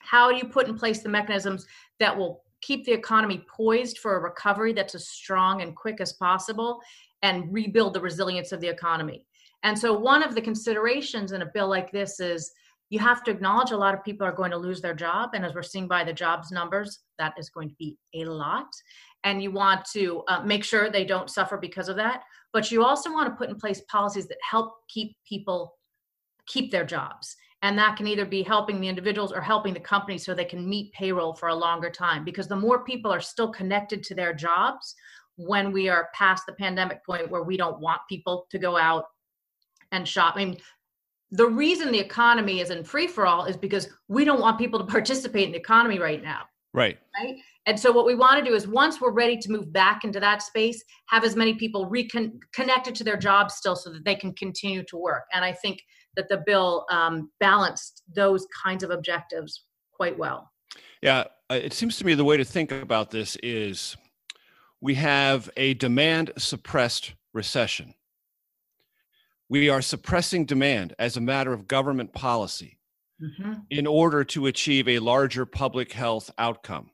how 0.00 0.30
do 0.30 0.36
you 0.36 0.44
put 0.44 0.68
in 0.68 0.76
place 0.76 1.00
the 1.00 1.08
mechanisms 1.08 1.66
that 1.98 2.14
will 2.14 2.42
keep 2.60 2.84
the 2.84 2.92
economy 2.92 3.42
poised 3.48 3.98
for 3.98 4.16
a 4.16 4.20
recovery 4.20 4.74
that's 4.74 4.94
as 4.94 5.08
strong 5.08 5.62
and 5.62 5.74
quick 5.74 5.98
as 5.98 6.12
possible 6.12 6.78
and 7.22 7.50
rebuild 7.50 7.94
the 7.94 8.00
resilience 8.00 8.52
of 8.52 8.60
the 8.60 8.68
economy 8.68 9.24
and 9.62 9.78
so, 9.78 9.92
one 9.92 10.22
of 10.22 10.34
the 10.34 10.40
considerations 10.40 11.32
in 11.32 11.42
a 11.42 11.50
bill 11.52 11.68
like 11.68 11.90
this 11.92 12.20
is 12.20 12.52
you 12.90 12.98
have 12.98 13.22
to 13.24 13.30
acknowledge 13.30 13.70
a 13.70 13.76
lot 13.76 13.94
of 13.94 14.04
people 14.04 14.26
are 14.26 14.32
going 14.32 14.50
to 14.50 14.56
lose 14.56 14.80
their 14.80 14.94
job. 14.94 15.30
And 15.34 15.44
as 15.44 15.54
we're 15.54 15.62
seeing 15.62 15.86
by 15.86 16.02
the 16.02 16.12
jobs 16.12 16.50
numbers, 16.50 17.00
that 17.18 17.34
is 17.38 17.48
going 17.48 17.68
to 17.68 17.74
be 17.76 17.96
a 18.14 18.24
lot. 18.24 18.66
And 19.22 19.42
you 19.42 19.52
want 19.52 19.84
to 19.92 20.24
uh, 20.28 20.42
make 20.42 20.64
sure 20.64 20.90
they 20.90 21.04
don't 21.04 21.30
suffer 21.30 21.56
because 21.56 21.88
of 21.88 21.96
that. 21.96 22.22
But 22.52 22.72
you 22.72 22.84
also 22.84 23.12
want 23.12 23.28
to 23.28 23.36
put 23.36 23.48
in 23.48 23.56
place 23.56 23.80
policies 23.88 24.26
that 24.26 24.38
help 24.48 24.72
keep 24.88 25.16
people 25.24 25.74
keep 26.46 26.72
their 26.72 26.84
jobs. 26.84 27.36
And 27.62 27.78
that 27.78 27.96
can 27.96 28.08
either 28.08 28.24
be 28.24 28.42
helping 28.42 28.80
the 28.80 28.88
individuals 28.88 29.30
or 29.30 29.40
helping 29.40 29.74
the 29.74 29.80
companies 29.80 30.24
so 30.24 30.34
they 30.34 30.44
can 30.44 30.68
meet 30.68 30.92
payroll 30.92 31.34
for 31.34 31.50
a 31.50 31.54
longer 31.54 31.90
time. 31.90 32.24
Because 32.24 32.48
the 32.48 32.56
more 32.56 32.82
people 32.82 33.12
are 33.12 33.20
still 33.20 33.52
connected 33.52 34.02
to 34.04 34.14
their 34.14 34.32
jobs 34.32 34.94
when 35.36 35.70
we 35.70 35.88
are 35.88 36.08
past 36.14 36.44
the 36.46 36.54
pandemic 36.54 37.04
point 37.04 37.30
where 37.30 37.42
we 37.42 37.56
don't 37.56 37.78
want 37.78 38.00
people 38.08 38.46
to 38.50 38.58
go 38.58 38.76
out 38.76 39.04
and 39.92 40.06
shop. 40.06 40.34
I 40.36 40.44
mean, 40.44 40.58
the 41.30 41.46
reason 41.46 41.92
the 41.92 41.98
economy 41.98 42.60
is 42.60 42.70
in 42.70 42.84
free 42.84 43.06
for 43.06 43.26
all 43.26 43.44
is 43.44 43.56
because 43.56 43.88
we 44.08 44.24
don't 44.24 44.40
want 44.40 44.58
people 44.58 44.78
to 44.78 44.86
participate 44.92 45.46
in 45.46 45.52
the 45.52 45.58
economy 45.58 45.98
right 45.98 46.22
now. 46.22 46.42
Right. 46.72 46.98
Right. 47.20 47.36
And 47.66 47.78
so 47.78 47.92
what 47.92 48.06
we 48.06 48.14
want 48.14 48.42
to 48.42 48.48
do 48.48 48.54
is 48.54 48.66
once 48.66 49.00
we're 49.00 49.12
ready 49.12 49.36
to 49.36 49.50
move 49.50 49.72
back 49.72 50.04
into 50.04 50.20
that 50.20 50.40
space, 50.42 50.82
have 51.06 51.24
as 51.24 51.36
many 51.36 51.54
people 51.54 51.86
reconnected 51.86 52.94
to 52.94 53.04
their 53.04 53.16
jobs 53.16 53.54
still 53.54 53.76
so 53.76 53.92
that 53.92 54.04
they 54.04 54.14
can 54.14 54.32
continue 54.34 54.84
to 54.84 54.96
work. 54.96 55.24
And 55.32 55.44
I 55.44 55.52
think 55.52 55.82
that 56.16 56.28
the 56.28 56.42
bill 56.46 56.86
um, 56.90 57.30
balanced 57.40 58.02
those 58.14 58.46
kinds 58.62 58.82
of 58.82 58.90
objectives 58.90 59.64
quite 59.92 60.18
well. 60.18 60.50
Yeah, 61.02 61.24
uh, 61.50 61.54
it 61.54 61.72
seems 61.72 61.96
to 61.98 62.06
me 62.06 62.14
the 62.14 62.24
way 62.24 62.36
to 62.36 62.44
think 62.44 62.72
about 62.72 63.10
this 63.10 63.36
is 63.42 63.96
we 64.80 64.94
have 64.94 65.50
a 65.56 65.74
demand 65.74 66.32
suppressed 66.38 67.14
recession. 67.32 67.94
We 69.50 69.68
are 69.68 69.82
suppressing 69.82 70.44
demand 70.46 70.94
as 71.00 71.16
a 71.16 71.20
matter 71.20 71.52
of 71.52 71.66
government 71.66 72.12
policy 72.12 72.78
mm-hmm. 73.20 73.54
in 73.68 73.84
order 73.86 74.22
to 74.24 74.46
achieve 74.46 74.88
a 74.88 75.00
larger 75.00 75.44
public 75.44 75.92
health 75.92 76.30
outcome. 76.38 76.90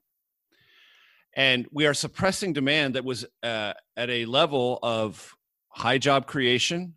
And 1.36 1.66
we 1.70 1.86
are 1.86 1.92
suppressing 1.92 2.54
demand 2.54 2.94
that 2.94 3.04
was 3.04 3.26
uh, 3.42 3.74
at 3.94 4.08
a 4.08 4.24
level 4.24 4.78
of 4.82 5.36
high 5.68 5.98
job 5.98 6.26
creation, 6.26 6.94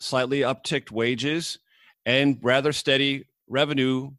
slightly 0.00 0.40
upticked 0.40 0.90
wages, 0.90 1.58
and 2.06 2.38
rather 2.40 2.72
steady 2.72 3.26
revenue 3.46 4.10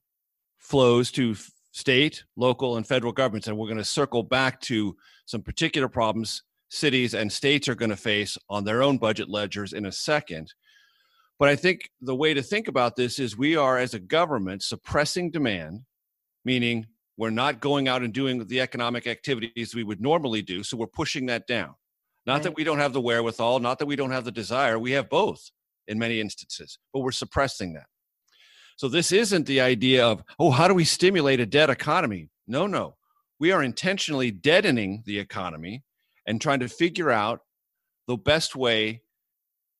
flows 0.59 1.11
to 1.13 1.35
state, 1.71 2.23
local, 2.35 2.77
and 2.77 2.85
federal 2.85 3.11
governments. 3.11 3.47
And 3.47 3.57
we're 3.57 3.67
going 3.67 3.79
to 3.79 3.83
circle 3.83 4.21
back 4.21 4.61
to 4.61 4.95
some 5.25 5.41
particular 5.41 5.87
problems 5.89 6.43
cities 6.69 7.13
and 7.13 7.31
states 7.31 7.67
are 7.67 7.75
going 7.75 7.89
to 7.89 7.95
face 7.95 8.37
on 8.49 8.63
their 8.63 8.83
own 8.83 8.97
budget 8.97 9.29
ledgers 9.29 9.73
in 9.73 9.85
a 9.85 9.91
second. 9.91 10.53
But 11.37 11.49
I 11.49 11.55
think 11.55 11.89
the 12.01 12.15
way 12.15 12.33
to 12.33 12.41
think 12.41 12.67
about 12.67 12.95
this 12.95 13.19
is 13.19 13.37
we 13.37 13.57
are, 13.57 13.77
as 13.77 13.93
a 13.93 13.99
government, 13.99 14.63
suppressing 14.63 15.31
demand, 15.31 15.81
meaning 16.45 16.85
we're 17.17 17.29
not 17.29 17.59
going 17.59 17.87
out 17.87 18.03
and 18.03 18.13
doing 18.13 18.45
the 18.45 18.61
economic 18.61 19.07
activities 19.07 19.75
we 19.75 19.83
would 19.83 20.01
normally 20.01 20.41
do. 20.41 20.63
So 20.63 20.77
we're 20.77 20.87
pushing 20.87 21.25
that 21.27 21.47
down. 21.47 21.75
Not 22.25 22.35
right. 22.35 22.43
that 22.43 22.55
we 22.55 22.63
don't 22.63 22.79
have 22.79 22.93
the 22.93 23.01
wherewithal, 23.01 23.59
not 23.59 23.79
that 23.79 23.85
we 23.85 23.95
don't 23.95 24.11
have 24.11 24.25
the 24.25 24.31
desire. 24.31 24.79
We 24.79 24.91
have 24.91 25.09
both 25.09 25.51
in 25.87 25.99
many 25.99 26.19
instances, 26.19 26.79
but 26.93 27.01
we're 27.01 27.11
suppressing 27.11 27.73
that. 27.73 27.85
So 28.77 28.89
this 28.89 29.11
isn't 29.11 29.45
the 29.45 29.61
idea 29.61 30.05
of, 30.05 30.23
oh, 30.39 30.51
how 30.51 30.67
do 30.67 30.73
we 30.73 30.83
stimulate 30.83 31.39
a 31.39 31.45
dead 31.45 31.69
economy? 31.69 32.29
No, 32.47 32.67
no. 32.67 32.95
We 33.39 33.51
are 33.51 33.63
intentionally 33.63 34.31
deadening 34.31 35.03
the 35.05 35.19
economy 35.19 35.83
and 36.25 36.41
trying 36.41 36.59
to 36.59 36.67
figure 36.67 37.11
out 37.11 37.41
the 38.07 38.17
best 38.17 38.55
way 38.55 39.01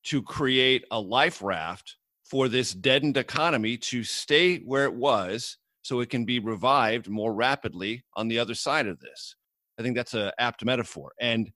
to 0.05 0.21
create 0.21 0.85
a 0.91 1.00
life 1.00 1.41
raft 1.41 1.97
for 2.24 2.47
this 2.47 2.74
deadened 2.74 3.17
economy 3.17 3.77
to 3.77 4.03
stay 4.03 4.57
where 4.59 4.85
it 4.85 4.93
was 4.93 5.57
so 5.81 6.00
it 6.00 6.09
can 6.09 6.25
be 6.25 6.39
revived 6.39 7.07
more 7.07 7.33
rapidly 7.33 8.03
on 8.15 8.27
the 8.27 8.39
other 8.39 8.55
side 8.55 8.88
of 8.88 9.00
this. 9.00 9.35
I 9.77 9.83
think 9.83 9.95
that's 9.95 10.13
an 10.13 10.31
apt 10.39 10.65
metaphor. 10.65 11.12
And 11.19 11.51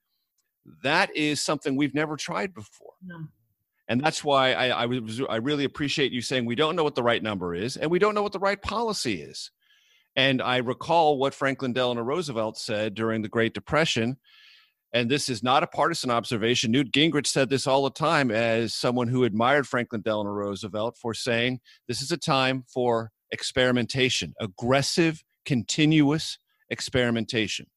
that 0.83 1.15
is 1.15 1.41
something 1.41 1.75
we've 1.75 1.95
never 1.95 2.15
tried 2.15 2.53
before. 2.53 2.93
No. 3.03 3.25
And 3.87 4.01
that's 4.03 4.23
why 4.23 4.53
I, 4.53 4.67
I, 4.67 4.85
was, 4.85 5.19
I 5.27 5.37
really 5.37 5.63
appreciate 5.63 6.11
you 6.11 6.21
saying 6.21 6.45
we 6.45 6.55
don't 6.55 6.75
know 6.75 6.83
what 6.83 6.93
the 6.93 7.01
right 7.01 7.23
number 7.23 7.55
is 7.55 7.75
and 7.75 7.89
we 7.89 7.97
don't 7.97 8.13
know 8.13 8.21
what 8.21 8.33
the 8.33 8.39
right 8.39 8.61
policy 8.61 9.21
is. 9.21 9.49
And 10.15 10.41
I 10.41 10.57
recall 10.57 11.17
what 11.17 11.33
Franklin 11.33 11.73
Delano 11.73 12.01
Roosevelt 12.01 12.57
said 12.57 12.93
during 12.93 13.23
the 13.23 13.29
Great 13.29 13.55
Depression 13.55 14.17
and 14.93 15.10
this 15.10 15.29
is 15.29 15.43
not 15.43 15.63
a 15.63 15.67
partisan 15.67 16.10
observation. 16.10 16.72
Newt 16.72 16.91
Gingrich 16.91 17.27
said 17.27 17.50
this 17.50 17.67
all 17.67 17.84
the 17.84 17.91
time 17.91 18.31
as 18.31 18.74
someone 18.74 19.08
who 19.08 19.24
admired 19.24 19.67
Franklin 19.67 20.01
Delano 20.01 20.31
Roosevelt 20.31 20.98
for 20.98 21.13
saying 21.13 21.60
this 21.88 22.01
is 22.01 22.12
a 22.12 22.17
time 22.17 22.63
for 22.74 23.12
experimentation, 23.31 24.34
aggressive, 24.39 25.24
continuous 25.46 26.39
experimentation. 26.69 27.67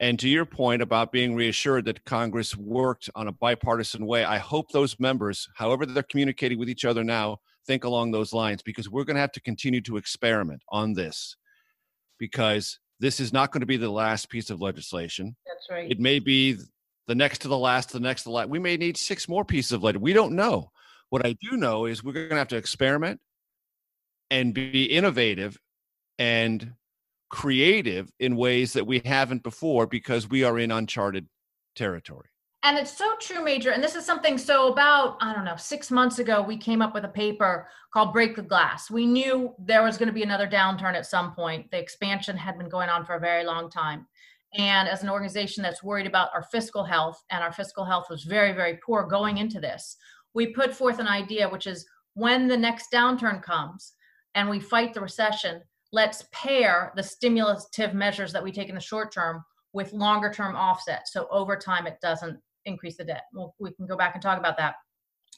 And 0.00 0.18
to 0.20 0.28
your 0.28 0.46
point 0.46 0.80
about 0.80 1.10
being 1.10 1.34
reassured 1.34 1.84
that 1.86 2.04
Congress 2.04 2.56
worked 2.56 3.10
on 3.16 3.26
a 3.26 3.32
bipartisan 3.32 4.06
way, 4.06 4.24
I 4.24 4.38
hope 4.38 4.70
those 4.70 4.98
members, 5.00 5.48
however 5.56 5.84
they're 5.84 6.04
communicating 6.04 6.58
with 6.58 6.70
each 6.70 6.84
other 6.84 7.02
now, 7.02 7.38
think 7.66 7.84
along 7.84 8.12
those 8.12 8.32
lines 8.32 8.62
because 8.62 8.88
we're 8.88 9.04
going 9.04 9.16
to 9.16 9.20
have 9.20 9.32
to 9.32 9.40
continue 9.40 9.80
to 9.82 9.96
experiment 9.96 10.62
on 10.70 10.94
this 10.94 11.36
because 12.18 12.78
this 13.00 13.20
is 13.20 13.32
not 13.32 13.52
going 13.52 13.60
to 13.60 13.66
be 13.66 13.76
the 13.76 13.90
last 13.90 14.28
piece 14.28 14.50
of 14.50 14.60
legislation. 14.60 15.36
That's 15.46 15.68
right. 15.70 15.90
It 15.90 16.00
may 16.00 16.18
be 16.18 16.56
the 17.06 17.14
next 17.14 17.42
to 17.42 17.48
the 17.48 17.58
last, 17.58 17.92
the 17.92 18.00
next 18.00 18.22
to 18.22 18.28
the 18.28 18.32
last. 18.32 18.48
We 18.48 18.58
may 18.58 18.76
need 18.76 18.96
six 18.96 19.28
more 19.28 19.44
pieces 19.44 19.72
of 19.72 19.82
legislation. 19.82 20.02
We 20.02 20.12
don't 20.12 20.34
know. 20.34 20.70
What 21.10 21.24
I 21.24 21.36
do 21.40 21.56
know 21.56 21.86
is 21.86 22.04
we're 22.04 22.12
going 22.12 22.30
to 22.30 22.36
have 22.36 22.48
to 22.48 22.56
experiment 22.56 23.20
and 24.30 24.52
be 24.52 24.84
innovative 24.84 25.58
and 26.18 26.74
creative 27.30 28.10
in 28.18 28.36
ways 28.36 28.74
that 28.74 28.86
we 28.86 29.00
haven't 29.04 29.42
before 29.42 29.86
because 29.86 30.28
we 30.28 30.44
are 30.44 30.58
in 30.58 30.70
uncharted 30.70 31.28
territory. 31.74 32.28
And 32.64 32.76
it's 32.76 32.96
so 32.96 33.14
true, 33.20 33.44
Major. 33.44 33.70
And 33.70 33.82
this 33.82 33.94
is 33.94 34.04
something 34.04 34.36
so 34.36 34.72
about, 34.72 35.16
I 35.20 35.32
don't 35.32 35.44
know, 35.44 35.56
six 35.56 35.92
months 35.92 36.18
ago, 36.18 36.42
we 36.42 36.56
came 36.56 36.82
up 36.82 36.92
with 36.92 37.04
a 37.04 37.08
paper 37.08 37.68
called 37.92 38.12
Break 38.12 38.34
the 38.34 38.42
Glass. 38.42 38.90
We 38.90 39.06
knew 39.06 39.54
there 39.58 39.84
was 39.84 39.96
going 39.96 40.08
to 40.08 40.12
be 40.12 40.24
another 40.24 40.48
downturn 40.48 40.94
at 40.94 41.06
some 41.06 41.32
point. 41.32 41.70
The 41.70 41.78
expansion 41.78 42.36
had 42.36 42.58
been 42.58 42.68
going 42.68 42.88
on 42.88 43.04
for 43.04 43.14
a 43.14 43.20
very 43.20 43.44
long 43.44 43.70
time. 43.70 44.06
And 44.54 44.88
as 44.88 45.02
an 45.02 45.08
organization 45.08 45.62
that's 45.62 45.84
worried 45.84 46.06
about 46.06 46.30
our 46.34 46.42
fiscal 46.42 46.82
health, 46.82 47.22
and 47.30 47.44
our 47.44 47.52
fiscal 47.52 47.84
health 47.84 48.06
was 48.10 48.24
very, 48.24 48.52
very 48.52 48.78
poor 48.84 49.04
going 49.04 49.38
into 49.38 49.60
this, 49.60 49.96
we 50.34 50.48
put 50.48 50.74
forth 50.74 50.98
an 50.98 51.08
idea, 51.08 51.48
which 51.48 51.66
is 51.66 51.86
when 52.14 52.48
the 52.48 52.56
next 52.56 52.90
downturn 52.92 53.40
comes 53.40 53.92
and 54.34 54.48
we 54.48 54.58
fight 54.58 54.94
the 54.94 55.00
recession, 55.00 55.62
let's 55.92 56.24
pair 56.32 56.92
the 56.96 57.02
stimulative 57.02 57.94
measures 57.94 58.32
that 58.32 58.42
we 58.42 58.50
take 58.50 58.68
in 58.68 58.74
the 58.74 58.80
short 58.80 59.12
term 59.12 59.44
with 59.72 59.92
longer 59.92 60.32
term 60.32 60.56
offsets. 60.56 61.12
So 61.12 61.28
over 61.30 61.56
time, 61.56 61.86
it 61.86 61.98
doesn't 62.02 62.38
increase 62.68 62.96
the 62.96 63.04
debt. 63.04 63.24
Well, 63.32 63.54
we 63.58 63.72
can 63.72 63.86
go 63.86 63.96
back 63.96 64.14
and 64.14 64.22
talk 64.22 64.38
about 64.38 64.56
that. 64.58 64.76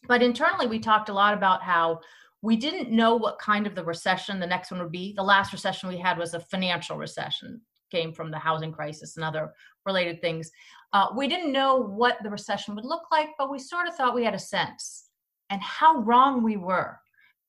But 0.08 0.22
internally, 0.22 0.66
we 0.66 0.78
talked 0.78 1.08
a 1.08 1.14
lot 1.14 1.34
about 1.34 1.62
how 1.62 2.00
we 2.42 2.56
didn't 2.56 2.90
know 2.90 3.16
what 3.16 3.38
kind 3.38 3.66
of 3.66 3.74
the 3.74 3.84
recession 3.84 4.40
the 4.40 4.46
next 4.46 4.70
one 4.70 4.80
would 4.80 4.92
be. 4.92 5.12
The 5.14 5.22
last 5.22 5.52
recession 5.52 5.88
we 5.88 5.98
had 5.98 6.18
was 6.18 6.34
a 6.34 6.40
financial 6.40 6.96
recession, 6.96 7.60
came 7.90 8.12
from 8.12 8.30
the 8.30 8.38
housing 8.38 8.72
crisis 8.72 9.16
and 9.16 9.24
other 9.24 9.52
related 9.84 10.20
things. 10.20 10.50
Uh, 10.92 11.08
we 11.14 11.28
didn't 11.28 11.52
know 11.52 11.76
what 11.76 12.16
the 12.22 12.30
recession 12.30 12.74
would 12.74 12.84
look 12.84 13.04
like, 13.12 13.28
but 13.38 13.50
we 13.50 13.58
sort 13.58 13.86
of 13.86 13.94
thought 13.94 14.14
we 14.14 14.24
had 14.24 14.34
a 14.34 14.38
sense. 14.38 15.06
And 15.50 15.60
how 15.60 16.00
wrong 16.00 16.42
we 16.42 16.56
were, 16.56 16.98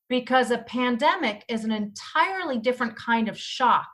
because 0.10 0.52
a 0.52 0.58
pandemic 0.60 1.46
is 1.48 1.64
an 1.64 1.72
entirely 1.72 2.58
different 2.58 2.96
kind 2.96 3.30
of 3.30 3.38
shock 3.38 3.88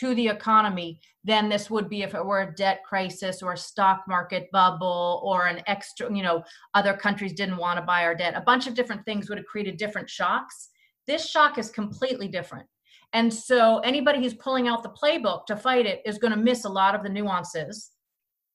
to 0.00 0.14
the 0.14 0.28
economy 0.28 0.98
than 1.24 1.48
this 1.48 1.68
would 1.68 1.88
be 1.88 2.02
if 2.02 2.14
it 2.14 2.24
were 2.24 2.40
a 2.40 2.54
debt 2.54 2.80
crisis 2.88 3.42
or 3.42 3.52
a 3.52 3.58
stock 3.58 4.02
market 4.08 4.48
bubble 4.50 5.20
or 5.22 5.46
an 5.46 5.62
extra, 5.66 6.14
you 6.14 6.22
know, 6.22 6.42
other 6.74 6.94
countries 6.94 7.34
didn't 7.34 7.58
want 7.58 7.78
to 7.78 7.84
buy 7.84 8.04
our 8.04 8.14
debt. 8.14 8.34
A 8.34 8.40
bunch 8.40 8.66
of 8.66 8.74
different 8.74 9.04
things 9.04 9.28
would 9.28 9.36
have 9.36 9.46
created 9.46 9.76
different 9.76 10.08
shocks. 10.08 10.70
This 11.06 11.28
shock 11.28 11.58
is 11.58 11.68
completely 11.68 12.28
different. 12.28 12.66
And 13.12 13.32
so 13.32 13.80
anybody 13.80 14.20
who's 14.20 14.34
pulling 14.34 14.68
out 14.68 14.82
the 14.82 14.90
playbook 14.90 15.44
to 15.46 15.56
fight 15.56 15.84
it 15.84 16.00
is 16.06 16.18
going 16.18 16.32
to 16.32 16.38
miss 16.38 16.64
a 16.64 16.68
lot 16.68 16.94
of 16.94 17.02
the 17.02 17.08
nuances. 17.08 17.90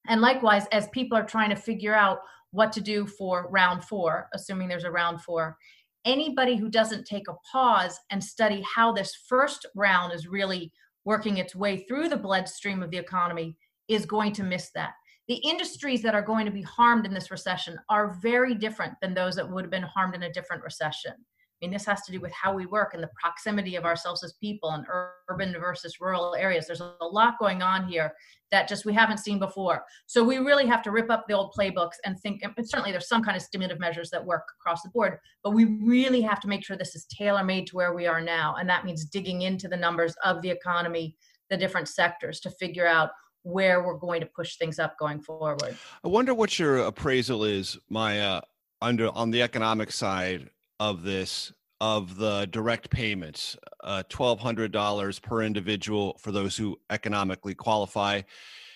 And 0.07 0.21
likewise, 0.21 0.65
as 0.71 0.87
people 0.89 1.17
are 1.17 1.25
trying 1.25 1.49
to 1.49 1.55
figure 1.55 1.93
out 1.93 2.19
what 2.51 2.71
to 2.71 2.81
do 2.81 3.05
for 3.05 3.49
round 3.51 3.83
four, 3.83 4.29
assuming 4.33 4.67
there's 4.67 4.85
a 4.85 4.91
round 4.91 5.21
four, 5.21 5.57
anybody 6.05 6.55
who 6.55 6.69
doesn't 6.69 7.05
take 7.05 7.27
a 7.27 7.35
pause 7.51 7.99
and 8.11 8.23
study 8.23 8.63
how 8.73 8.93
this 8.93 9.15
first 9.27 9.65
round 9.75 10.13
is 10.13 10.27
really 10.27 10.71
working 11.05 11.37
its 11.37 11.55
way 11.55 11.85
through 11.87 12.09
the 12.09 12.17
bloodstream 12.17 12.83
of 12.83 12.91
the 12.91 12.97
economy 12.97 13.55
is 13.87 14.05
going 14.05 14.33
to 14.33 14.43
miss 14.43 14.71
that. 14.71 14.93
The 15.27 15.35
industries 15.35 16.01
that 16.03 16.13
are 16.13 16.21
going 16.21 16.45
to 16.45 16.51
be 16.51 16.61
harmed 16.61 17.05
in 17.05 17.13
this 17.13 17.31
recession 17.31 17.77
are 17.89 18.17
very 18.21 18.53
different 18.53 18.93
than 19.01 19.13
those 19.13 19.35
that 19.35 19.49
would 19.49 19.63
have 19.63 19.71
been 19.71 19.83
harmed 19.83 20.15
in 20.15 20.23
a 20.23 20.33
different 20.33 20.63
recession. 20.63 21.13
I 21.61 21.65
mean, 21.65 21.71
this 21.71 21.85
has 21.85 22.01
to 22.03 22.11
do 22.11 22.19
with 22.19 22.33
how 22.33 22.53
we 22.53 22.65
work 22.65 22.93
and 22.93 23.01
the 23.01 23.09
proximity 23.19 23.75
of 23.77 23.85
ourselves 23.85 24.23
as 24.23 24.33
people 24.33 24.73
in 24.73 24.85
urban 25.29 25.55
versus 25.57 26.01
rural 26.01 26.35
areas. 26.35 26.67
There's 26.67 26.81
a 26.81 26.95
lot 27.01 27.39
going 27.39 27.61
on 27.61 27.87
here 27.87 28.13
that 28.51 28.67
just 28.67 28.85
we 28.85 28.93
haven't 28.93 29.19
seen 29.19 29.39
before. 29.39 29.83
So 30.05 30.21
we 30.21 30.37
really 30.37 30.65
have 30.67 30.81
to 30.83 30.91
rip 30.91 31.09
up 31.09 31.25
the 31.27 31.33
old 31.33 31.53
playbooks 31.57 31.95
and 32.03 32.19
think, 32.19 32.41
and 32.43 32.53
certainly 32.69 32.91
there's 32.91 33.07
some 33.07 33.23
kind 33.23 33.37
of 33.37 33.41
stimulative 33.41 33.79
measures 33.79 34.09
that 34.09 34.23
work 34.23 34.43
across 34.59 34.81
the 34.81 34.89
board, 34.89 35.17
but 35.43 35.51
we 35.51 35.65
really 35.81 36.21
have 36.21 36.41
to 36.41 36.47
make 36.49 36.63
sure 36.63 36.75
this 36.75 36.95
is 36.95 37.05
tailor 37.05 37.43
made 37.43 37.67
to 37.67 37.75
where 37.75 37.93
we 37.93 38.05
are 38.05 38.21
now. 38.21 38.55
And 38.59 38.69
that 38.69 38.83
means 38.83 39.05
digging 39.05 39.43
into 39.43 39.69
the 39.69 39.77
numbers 39.77 40.13
of 40.25 40.41
the 40.41 40.49
economy, 40.49 41.15
the 41.49 41.57
different 41.57 41.87
sectors 41.87 42.41
to 42.41 42.49
figure 42.51 42.87
out 42.87 43.11
where 43.43 43.81
we're 43.85 43.97
going 43.97 44.19
to 44.21 44.27
push 44.27 44.57
things 44.57 44.77
up 44.77 44.97
going 44.99 45.21
forward. 45.21 45.77
I 46.03 46.07
wonder 46.07 46.33
what 46.33 46.59
your 46.59 46.79
appraisal 46.79 47.45
is, 47.45 47.77
Maya, 47.89 48.41
under 48.81 49.09
on 49.09 49.31
the 49.31 49.41
economic 49.41 49.91
side 49.91 50.49
of 50.79 51.03
this 51.03 51.51
of 51.81 52.15
the 52.15 52.47
direct 52.51 52.89
payments 52.89 53.57
uh, 53.83 54.01
$1200 54.09 55.21
per 55.21 55.43
individual 55.43 56.17
for 56.21 56.31
those 56.31 56.55
who 56.55 56.77
economically 56.89 57.53
qualify. 57.53 58.21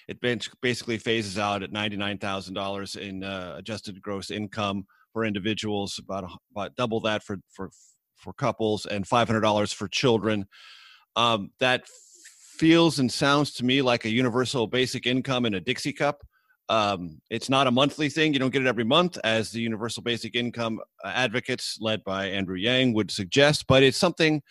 It 0.07 0.19
basically 0.61 0.97
phases 0.97 1.37
out 1.37 1.63
at 1.63 1.71
$99000 1.71 2.97
in 2.97 3.23
uh, 3.23 3.55
adjusted 3.57 4.01
gross 4.01 4.31
income 4.31 4.85
for 5.13 5.23
individuals 5.23 5.99
about, 5.99 6.29
about 6.51 6.75
double 6.75 6.99
that 7.01 7.23
for, 7.23 7.37
for, 7.49 7.69
for 8.15 8.33
couples 8.33 8.85
and 8.85 9.07
$500 9.07 9.73
for 9.73 9.87
children. 9.87 10.45
Um, 11.15 11.51
that 11.59 11.87
feels 11.87 12.99
and 12.99 13.11
sounds 13.11 13.53
to 13.53 13.65
me 13.65 13.81
like 13.81 14.03
a 14.03 14.09
universal 14.09 14.67
basic 14.67 15.07
income 15.07 15.45
in 15.45 15.53
a 15.53 15.61
dixie 15.61 15.93
cup 15.93 16.23
Um, 16.69 17.19
it's 17.31 17.49
not 17.49 17.65
a 17.65 17.71
monthly 17.71 18.09
thing. 18.09 18.31
You 18.31 18.39
don't 18.39 18.51
get 18.51 18.61
it 18.61 18.67
every 18.67 18.83
month, 18.83 19.17
as 19.23 19.51
the 19.51 19.59
universal 19.59 20.03
basic 20.03 20.35
income 20.35 20.79
uh, 21.03 21.11
advocates, 21.13 21.79
led 21.81 22.03
by 22.03 22.27
Andrew 22.27 22.55
Yang, 22.55 22.93
would 22.93 23.11
suggest. 23.11 23.65
But 23.67 23.81
it's 23.81 23.97
something 23.97 24.41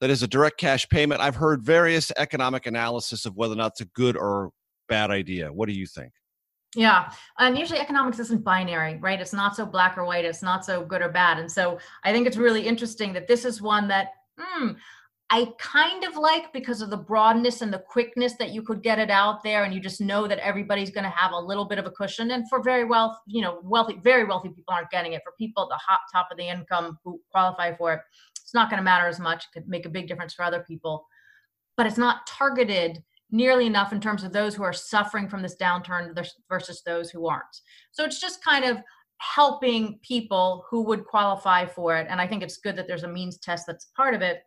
that 0.00 0.08
is 0.08 0.22
a 0.22 0.26
direct 0.26 0.58
cash 0.58 0.88
payment. 0.88 1.20
I've 1.20 1.36
heard 1.36 1.62
various 1.62 2.10
economic 2.16 2.66
analysis 2.66 3.26
of 3.26 3.36
whether 3.36 3.52
or 3.52 3.56
not 3.56 3.72
it's 3.72 3.82
a 3.82 3.86
good 3.86 4.16
or 4.16 4.50
bad 4.88 5.10
idea. 5.10 5.52
What 5.52 5.68
do 5.68 5.74
you 5.74 5.86
think? 5.86 6.12
Yeah. 6.74 7.12
And 7.38 7.58
usually 7.58 7.80
economics 7.80 8.18
isn't 8.20 8.44
binary, 8.44 8.96
right? 8.98 9.20
It's 9.20 9.32
not 9.32 9.56
so 9.56 9.66
black 9.66 9.98
or 9.98 10.04
white. 10.04 10.24
It's 10.24 10.42
not 10.42 10.64
so 10.64 10.84
good 10.84 11.02
or 11.02 11.08
bad. 11.10 11.38
And 11.38 11.50
so 11.50 11.78
I 12.04 12.12
think 12.12 12.26
it's 12.26 12.36
really 12.36 12.66
interesting 12.66 13.12
that 13.12 13.28
this 13.28 13.44
is 13.44 13.60
one 13.60 13.88
that, 13.88 14.12
hmm, 14.38 14.72
I 15.32 15.52
kind 15.58 16.02
of 16.02 16.16
like 16.16 16.52
because 16.52 16.82
of 16.82 16.90
the 16.90 16.96
broadness 16.96 17.62
and 17.62 17.72
the 17.72 17.78
quickness 17.78 18.34
that 18.40 18.50
you 18.50 18.62
could 18.62 18.82
get 18.82 18.98
it 18.98 19.10
out 19.10 19.44
there, 19.44 19.62
and 19.62 19.72
you 19.72 19.78
just 19.80 20.00
know 20.00 20.26
that 20.26 20.40
everybody's 20.40 20.90
going 20.90 21.04
to 21.04 21.10
have 21.10 21.30
a 21.32 21.38
little 21.38 21.64
bit 21.64 21.78
of 21.78 21.86
a 21.86 21.90
cushion. 21.90 22.32
And 22.32 22.48
for 22.48 22.60
very 22.62 22.84
wealth, 22.84 23.16
you 23.26 23.40
know, 23.40 23.60
wealthy, 23.62 24.00
very 24.02 24.24
wealthy 24.24 24.48
people 24.48 24.74
aren't 24.74 24.90
getting 24.90 25.12
it. 25.12 25.22
For 25.24 25.32
people 25.38 25.62
at 25.62 25.68
the 25.68 25.80
hot 25.86 26.00
top 26.12 26.28
of 26.32 26.36
the 26.36 26.48
income 26.48 26.98
who 27.04 27.20
qualify 27.30 27.76
for 27.76 27.94
it, 27.94 28.00
it's 28.42 28.54
not 28.54 28.70
going 28.70 28.78
to 28.78 28.84
matter 28.84 29.06
as 29.06 29.20
much. 29.20 29.44
It 29.44 29.52
could 29.52 29.68
make 29.68 29.86
a 29.86 29.90
big 29.90 30.08
difference 30.08 30.34
for 30.34 30.42
other 30.42 30.64
people, 30.66 31.06
but 31.76 31.86
it's 31.86 31.98
not 31.98 32.26
targeted 32.26 33.02
nearly 33.30 33.66
enough 33.66 33.92
in 33.92 34.00
terms 34.00 34.24
of 34.24 34.32
those 34.32 34.56
who 34.56 34.64
are 34.64 34.72
suffering 34.72 35.28
from 35.28 35.42
this 35.42 35.54
downturn 35.54 36.12
versus 36.48 36.82
those 36.84 37.10
who 37.10 37.28
aren't. 37.28 37.60
So 37.92 38.04
it's 38.04 38.20
just 38.20 38.42
kind 38.42 38.64
of 38.64 38.78
helping 39.18 40.00
people 40.02 40.64
who 40.68 40.82
would 40.82 41.04
qualify 41.04 41.66
for 41.66 41.96
it. 41.96 42.08
And 42.10 42.20
I 42.20 42.26
think 42.26 42.42
it's 42.42 42.56
good 42.56 42.74
that 42.74 42.88
there's 42.88 43.04
a 43.04 43.08
means 43.08 43.38
test 43.38 43.68
that's 43.68 43.92
part 43.96 44.14
of 44.14 44.22
it. 44.22 44.42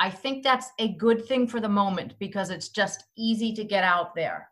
I 0.00 0.10
think 0.10 0.44
that's 0.44 0.70
a 0.78 0.94
good 0.94 1.26
thing 1.26 1.46
for 1.46 1.60
the 1.60 1.68
moment 1.68 2.14
because 2.18 2.50
it's 2.50 2.68
just 2.68 3.04
easy 3.16 3.52
to 3.54 3.64
get 3.64 3.84
out 3.84 4.14
there. 4.14 4.48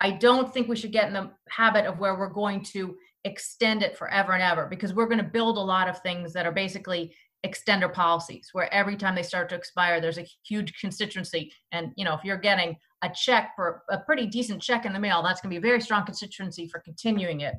I 0.00 0.12
don't 0.12 0.52
think 0.52 0.68
we 0.68 0.76
should 0.76 0.92
get 0.92 1.08
in 1.08 1.14
the 1.14 1.30
habit 1.48 1.86
of 1.86 1.98
where 1.98 2.16
we're 2.18 2.28
going 2.28 2.62
to 2.64 2.96
extend 3.24 3.82
it 3.82 3.96
forever 3.96 4.32
and 4.32 4.42
ever 4.42 4.66
because 4.66 4.92
we're 4.92 5.06
going 5.06 5.18
to 5.18 5.24
build 5.24 5.56
a 5.56 5.60
lot 5.60 5.88
of 5.88 5.98
things 6.00 6.32
that 6.32 6.46
are 6.46 6.52
basically 6.52 7.14
extender 7.44 7.92
policies 7.92 8.50
where 8.52 8.72
every 8.72 8.96
time 8.96 9.14
they 9.14 9.22
start 9.22 9.48
to 9.48 9.54
expire 9.54 10.00
there's 10.00 10.18
a 10.18 10.26
huge 10.46 10.72
constituency 10.80 11.52
and 11.72 11.92
you 11.96 12.04
know 12.04 12.14
if 12.14 12.24
you're 12.24 12.38
getting 12.38 12.74
a 13.02 13.10
check 13.14 13.52
for 13.54 13.82
a 13.90 13.98
pretty 13.98 14.26
decent 14.26 14.62
check 14.62 14.86
in 14.86 14.94
the 14.94 14.98
mail 14.98 15.22
that's 15.22 15.42
going 15.42 15.50
to 15.50 15.60
be 15.60 15.66
a 15.66 15.68
very 15.70 15.80
strong 15.80 16.06
constituency 16.06 16.66
for 16.68 16.80
continuing 16.80 17.40
it 17.40 17.54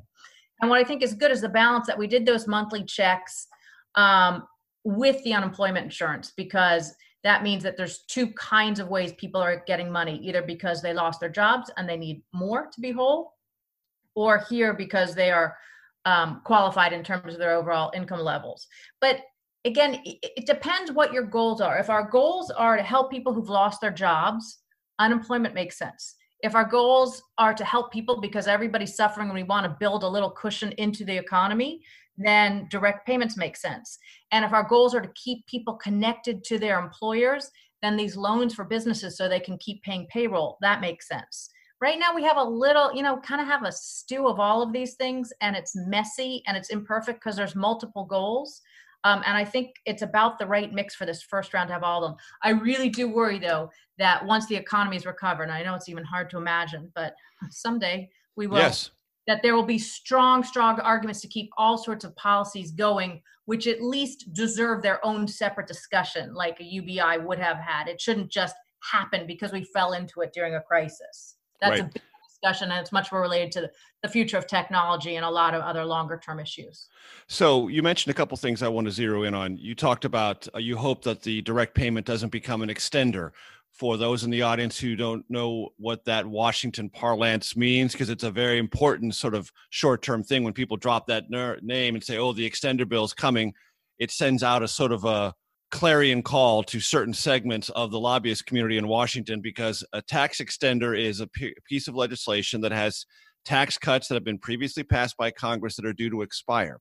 and 0.60 0.68
what 0.68 0.80
i 0.80 0.84
think 0.84 1.02
is 1.02 1.14
good 1.14 1.30
is 1.30 1.40
the 1.40 1.48
balance 1.48 1.86
that 1.86 1.98
we 1.98 2.08
did 2.08 2.26
those 2.26 2.48
monthly 2.48 2.84
checks 2.84 3.46
um, 3.94 4.42
with 4.84 5.22
the 5.22 5.32
unemployment 5.32 5.84
insurance 5.84 6.32
because 6.36 6.92
that 7.26 7.42
means 7.42 7.62
that 7.62 7.76
there's 7.76 8.04
two 8.06 8.28
kinds 8.32 8.80
of 8.80 8.88
ways 8.88 9.12
people 9.12 9.40
are 9.40 9.62
getting 9.66 9.90
money 9.90 10.18
either 10.22 10.42
because 10.42 10.80
they 10.80 10.94
lost 10.94 11.20
their 11.20 11.28
jobs 11.28 11.70
and 11.76 11.88
they 11.88 11.96
need 11.96 12.22
more 12.32 12.68
to 12.72 12.80
be 12.80 12.92
whole 12.92 13.34
or 14.14 14.44
here 14.48 14.72
because 14.72 15.14
they 15.14 15.30
are 15.30 15.56
um, 16.04 16.40
qualified 16.44 16.92
in 16.92 17.02
terms 17.02 17.34
of 17.34 17.40
their 17.40 17.54
overall 17.54 17.90
income 17.94 18.20
levels 18.20 18.66
but 19.00 19.20
again, 19.66 20.00
it 20.04 20.46
depends 20.46 20.92
what 20.92 21.12
your 21.12 21.24
goals 21.24 21.60
are. 21.60 21.78
If 21.78 21.90
our 21.90 22.08
goals 22.08 22.50
are 22.50 22.76
to 22.76 22.82
help 22.82 23.10
people 23.10 23.34
who've 23.34 23.48
lost 23.48 23.80
their 23.80 23.90
jobs, 23.90 24.60
unemployment 24.98 25.54
makes 25.54 25.76
sense. 25.76 26.14
If 26.40 26.54
our 26.54 26.64
goals 26.64 27.22
are 27.36 27.52
to 27.52 27.64
help 27.64 27.92
people 27.92 28.20
because 28.20 28.46
everybody's 28.46 28.94
suffering 28.94 29.28
and 29.28 29.34
we 29.34 29.42
want 29.42 29.64
to 29.64 29.76
build 29.80 30.04
a 30.04 30.08
little 30.08 30.30
cushion 30.30 30.72
into 30.78 31.04
the 31.04 31.16
economy, 31.16 31.82
then 32.18 32.66
direct 32.70 33.06
payments 33.06 33.36
make 33.36 33.56
sense. 33.56 33.98
And 34.32 34.44
if 34.44 34.52
our 34.52 34.64
goals 34.64 34.94
are 34.94 35.00
to 35.00 35.12
keep 35.14 35.46
people 35.46 35.74
connected 35.74 36.44
to 36.44 36.58
their 36.58 36.78
employers, 36.78 37.50
then 37.82 37.96
these 37.96 38.16
loans 38.16 38.54
for 38.54 38.64
businesses 38.64 39.16
so 39.16 39.28
they 39.28 39.40
can 39.40 39.58
keep 39.58 39.82
paying 39.82 40.06
payroll, 40.08 40.58
that 40.60 40.80
makes 40.80 41.08
sense. 41.08 41.50
Right 41.80 41.98
now, 41.98 42.14
we 42.14 42.24
have 42.24 42.38
a 42.38 42.42
little, 42.42 42.94
you 42.94 43.02
know, 43.02 43.18
kind 43.18 43.40
of 43.40 43.46
have 43.46 43.64
a 43.64 43.72
stew 43.72 44.28
of 44.28 44.40
all 44.40 44.62
of 44.62 44.72
these 44.72 44.94
things, 44.94 45.30
and 45.42 45.54
it's 45.54 45.76
messy 45.76 46.42
and 46.46 46.56
it's 46.56 46.70
imperfect 46.70 47.20
because 47.20 47.36
there's 47.36 47.54
multiple 47.54 48.06
goals. 48.06 48.62
Um, 49.04 49.22
and 49.26 49.36
I 49.36 49.44
think 49.44 49.76
it's 49.84 50.02
about 50.02 50.38
the 50.38 50.46
right 50.46 50.72
mix 50.72 50.94
for 50.94 51.04
this 51.04 51.22
first 51.22 51.52
round 51.52 51.68
to 51.68 51.74
have 51.74 51.82
all 51.82 52.02
of 52.02 52.10
them. 52.10 52.18
I 52.42 52.50
really 52.50 52.88
do 52.88 53.08
worry, 53.08 53.38
though, 53.38 53.70
that 53.98 54.24
once 54.24 54.46
the 54.46 54.56
economy 54.56 54.96
is 54.96 55.04
recovered, 55.04 55.44
and 55.44 55.52
I 55.52 55.62
know 55.62 55.74
it's 55.74 55.88
even 55.90 56.02
hard 56.02 56.30
to 56.30 56.38
imagine, 56.38 56.90
but 56.94 57.14
someday 57.50 58.08
we 58.36 58.46
will. 58.46 58.58
Yes. 58.58 58.90
That 59.26 59.42
there 59.42 59.56
will 59.56 59.64
be 59.66 59.78
strong, 59.78 60.44
strong 60.44 60.78
arguments 60.80 61.20
to 61.22 61.28
keep 61.28 61.50
all 61.56 61.76
sorts 61.78 62.04
of 62.04 62.14
policies 62.16 62.70
going, 62.70 63.22
which 63.46 63.66
at 63.66 63.82
least 63.82 64.32
deserve 64.32 64.82
their 64.82 65.04
own 65.04 65.26
separate 65.26 65.66
discussion, 65.66 66.34
like 66.34 66.60
a 66.60 66.64
UBI 66.64 67.18
would 67.18 67.38
have 67.38 67.58
had. 67.58 67.88
It 67.88 68.00
shouldn't 68.00 68.30
just 68.30 68.54
happen 68.82 69.26
because 69.26 69.52
we 69.52 69.64
fell 69.64 69.94
into 69.94 70.20
it 70.20 70.32
during 70.32 70.54
a 70.54 70.60
crisis. 70.60 71.36
That's 71.60 71.80
right. 71.80 71.88
a 71.88 71.92
big 71.92 72.02
discussion 72.36 72.70
and 72.70 72.80
it's 72.80 72.92
much 72.92 73.10
more 73.10 73.20
related 73.20 73.50
to 73.52 73.70
the 74.02 74.08
future 74.08 74.36
of 74.36 74.46
technology 74.46 75.16
and 75.16 75.24
a 75.24 75.30
lot 75.30 75.54
of 75.54 75.62
other 75.62 75.84
longer 75.84 76.20
term 76.22 76.38
issues 76.38 76.88
so 77.26 77.68
you 77.68 77.82
mentioned 77.82 78.10
a 78.10 78.14
couple 78.14 78.36
things 78.36 78.62
i 78.62 78.68
want 78.68 78.86
to 78.86 78.90
zero 78.90 79.22
in 79.22 79.34
on 79.34 79.56
you 79.56 79.74
talked 79.74 80.04
about 80.04 80.46
uh, 80.54 80.58
you 80.58 80.76
hope 80.76 81.02
that 81.02 81.22
the 81.22 81.40
direct 81.42 81.74
payment 81.74 82.06
doesn't 82.06 82.30
become 82.30 82.62
an 82.62 82.68
extender 82.68 83.30
for 83.78 83.96
those 83.96 84.24
in 84.24 84.30
the 84.30 84.42
audience 84.42 84.78
who 84.78 84.96
don't 84.96 85.24
know 85.28 85.68
what 85.76 86.04
that 86.04 86.26
washington 86.26 86.88
parlance 86.88 87.56
means 87.56 87.92
because 87.92 88.10
it's 88.10 88.24
a 88.24 88.30
very 88.30 88.58
important 88.58 89.14
sort 89.14 89.34
of 89.34 89.50
short 89.70 90.02
term 90.02 90.22
thing 90.22 90.44
when 90.44 90.52
people 90.52 90.76
drop 90.76 91.06
that 91.06 91.24
ner- 91.30 91.58
name 91.62 91.94
and 91.94 92.02
say 92.02 92.18
oh 92.18 92.32
the 92.32 92.48
extender 92.48 92.88
bill 92.88 93.04
is 93.04 93.12
coming 93.12 93.52
it 93.98 94.10
sends 94.10 94.42
out 94.42 94.62
a 94.62 94.68
sort 94.68 94.92
of 94.92 95.04
a 95.04 95.34
clarion 95.70 96.22
call 96.22 96.62
to 96.62 96.80
certain 96.80 97.14
segments 97.14 97.68
of 97.70 97.90
the 97.90 97.98
lobbyist 97.98 98.46
community 98.46 98.78
in 98.78 98.86
Washington 98.86 99.40
because 99.40 99.84
a 99.92 100.00
tax 100.00 100.38
extender 100.40 100.98
is 100.98 101.20
a 101.20 101.28
piece 101.68 101.88
of 101.88 101.94
legislation 101.94 102.60
that 102.60 102.72
has 102.72 103.04
tax 103.44 103.78
cuts 103.78 104.08
that 104.08 104.14
have 104.14 104.24
been 104.24 104.38
previously 104.38 104.82
passed 104.82 105.16
by 105.16 105.30
Congress 105.30 105.76
that 105.76 105.86
are 105.86 105.92
due 105.92 106.10
to 106.10 106.22
expire. 106.22 106.80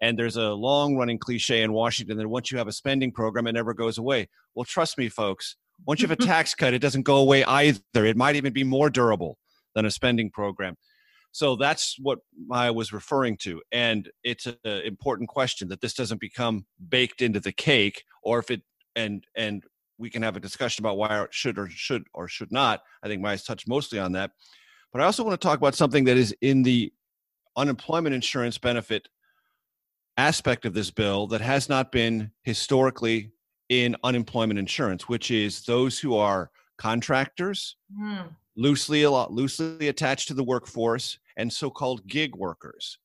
And 0.00 0.18
there's 0.18 0.36
a 0.36 0.50
long 0.50 0.96
running 0.96 1.18
cliche 1.18 1.62
in 1.62 1.72
Washington 1.72 2.16
that 2.16 2.28
once 2.28 2.50
you 2.50 2.58
have 2.58 2.68
a 2.68 2.72
spending 2.72 3.12
program, 3.12 3.46
it 3.46 3.52
never 3.52 3.74
goes 3.74 3.98
away. 3.98 4.28
Well, 4.54 4.64
trust 4.64 4.96
me, 4.96 5.08
folks, 5.08 5.56
once 5.86 6.00
you 6.00 6.08
have 6.08 6.18
a 6.18 6.22
tax 6.26 6.54
cut, 6.54 6.74
it 6.74 6.80
doesn't 6.80 7.02
go 7.02 7.16
away 7.16 7.44
either. 7.44 8.04
It 8.04 8.16
might 8.16 8.36
even 8.36 8.52
be 8.52 8.64
more 8.64 8.90
durable 8.90 9.38
than 9.74 9.84
a 9.84 9.90
spending 9.90 10.30
program. 10.30 10.76
So 11.32 11.54
that's 11.56 11.96
what 11.98 12.18
I 12.50 12.70
was 12.70 12.92
referring 12.92 13.36
to. 13.38 13.62
And 13.70 14.10
it's 14.24 14.46
an 14.46 14.56
important 14.64 15.28
question 15.28 15.68
that 15.68 15.80
this 15.80 15.94
doesn't 15.94 16.20
become 16.20 16.66
baked 16.88 17.22
into 17.22 17.38
the 17.38 17.52
cake 17.52 18.04
or 18.22 18.40
if 18.40 18.50
it, 18.50 18.62
and, 18.96 19.24
and 19.36 19.62
we 19.96 20.10
can 20.10 20.22
have 20.22 20.36
a 20.36 20.40
discussion 20.40 20.82
about 20.82 20.96
why 20.96 21.22
it 21.22 21.32
should 21.32 21.58
or 21.58 21.68
should 21.68 22.04
or 22.14 22.26
should 22.26 22.50
not. 22.50 22.82
I 23.02 23.08
think 23.08 23.22
Maya's 23.22 23.44
touched 23.44 23.68
mostly 23.68 23.98
on 23.98 24.12
that. 24.12 24.32
But 24.92 25.02
I 25.02 25.04
also 25.04 25.22
want 25.22 25.40
to 25.40 25.46
talk 25.46 25.58
about 25.58 25.76
something 25.76 26.04
that 26.04 26.16
is 26.16 26.34
in 26.40 26.64
the 26.64 26.92
unemployment 27.56 28.14
insurance 28.14 28.58
benefit 28.58 29.08
aspect 30.16 30.64
of 30.64 30.74
this 30.74 30.90
bill 30.90 31.28
that 31.28 31.40
has 31.40 31.68
not 31.68 31.92
been 31.92 32.32
historically 32.42 33.30
in 33.70 33.96
unemployment 34.04 34.58
insurance, 34.58 35.08
which 35.08 35.30
is 35.30 35.62
those 35.62 35.98
who 35.98 36.16
are 36.16 36.50
contractors, 36.76 37.76
mm 37.98 38.28
loosely 38.56 39.04
a 39.04 39.10
lot 39.10 39.32
loosely 39.32 39.88
attached 39.88 40.28
to 40.28 40.34
the 40.34 40.44
workforce 40.44 41.18
and 41.36 41.50
so-called 41.50 42.06
gig 42.06 42.34
workers. 42.36 42.98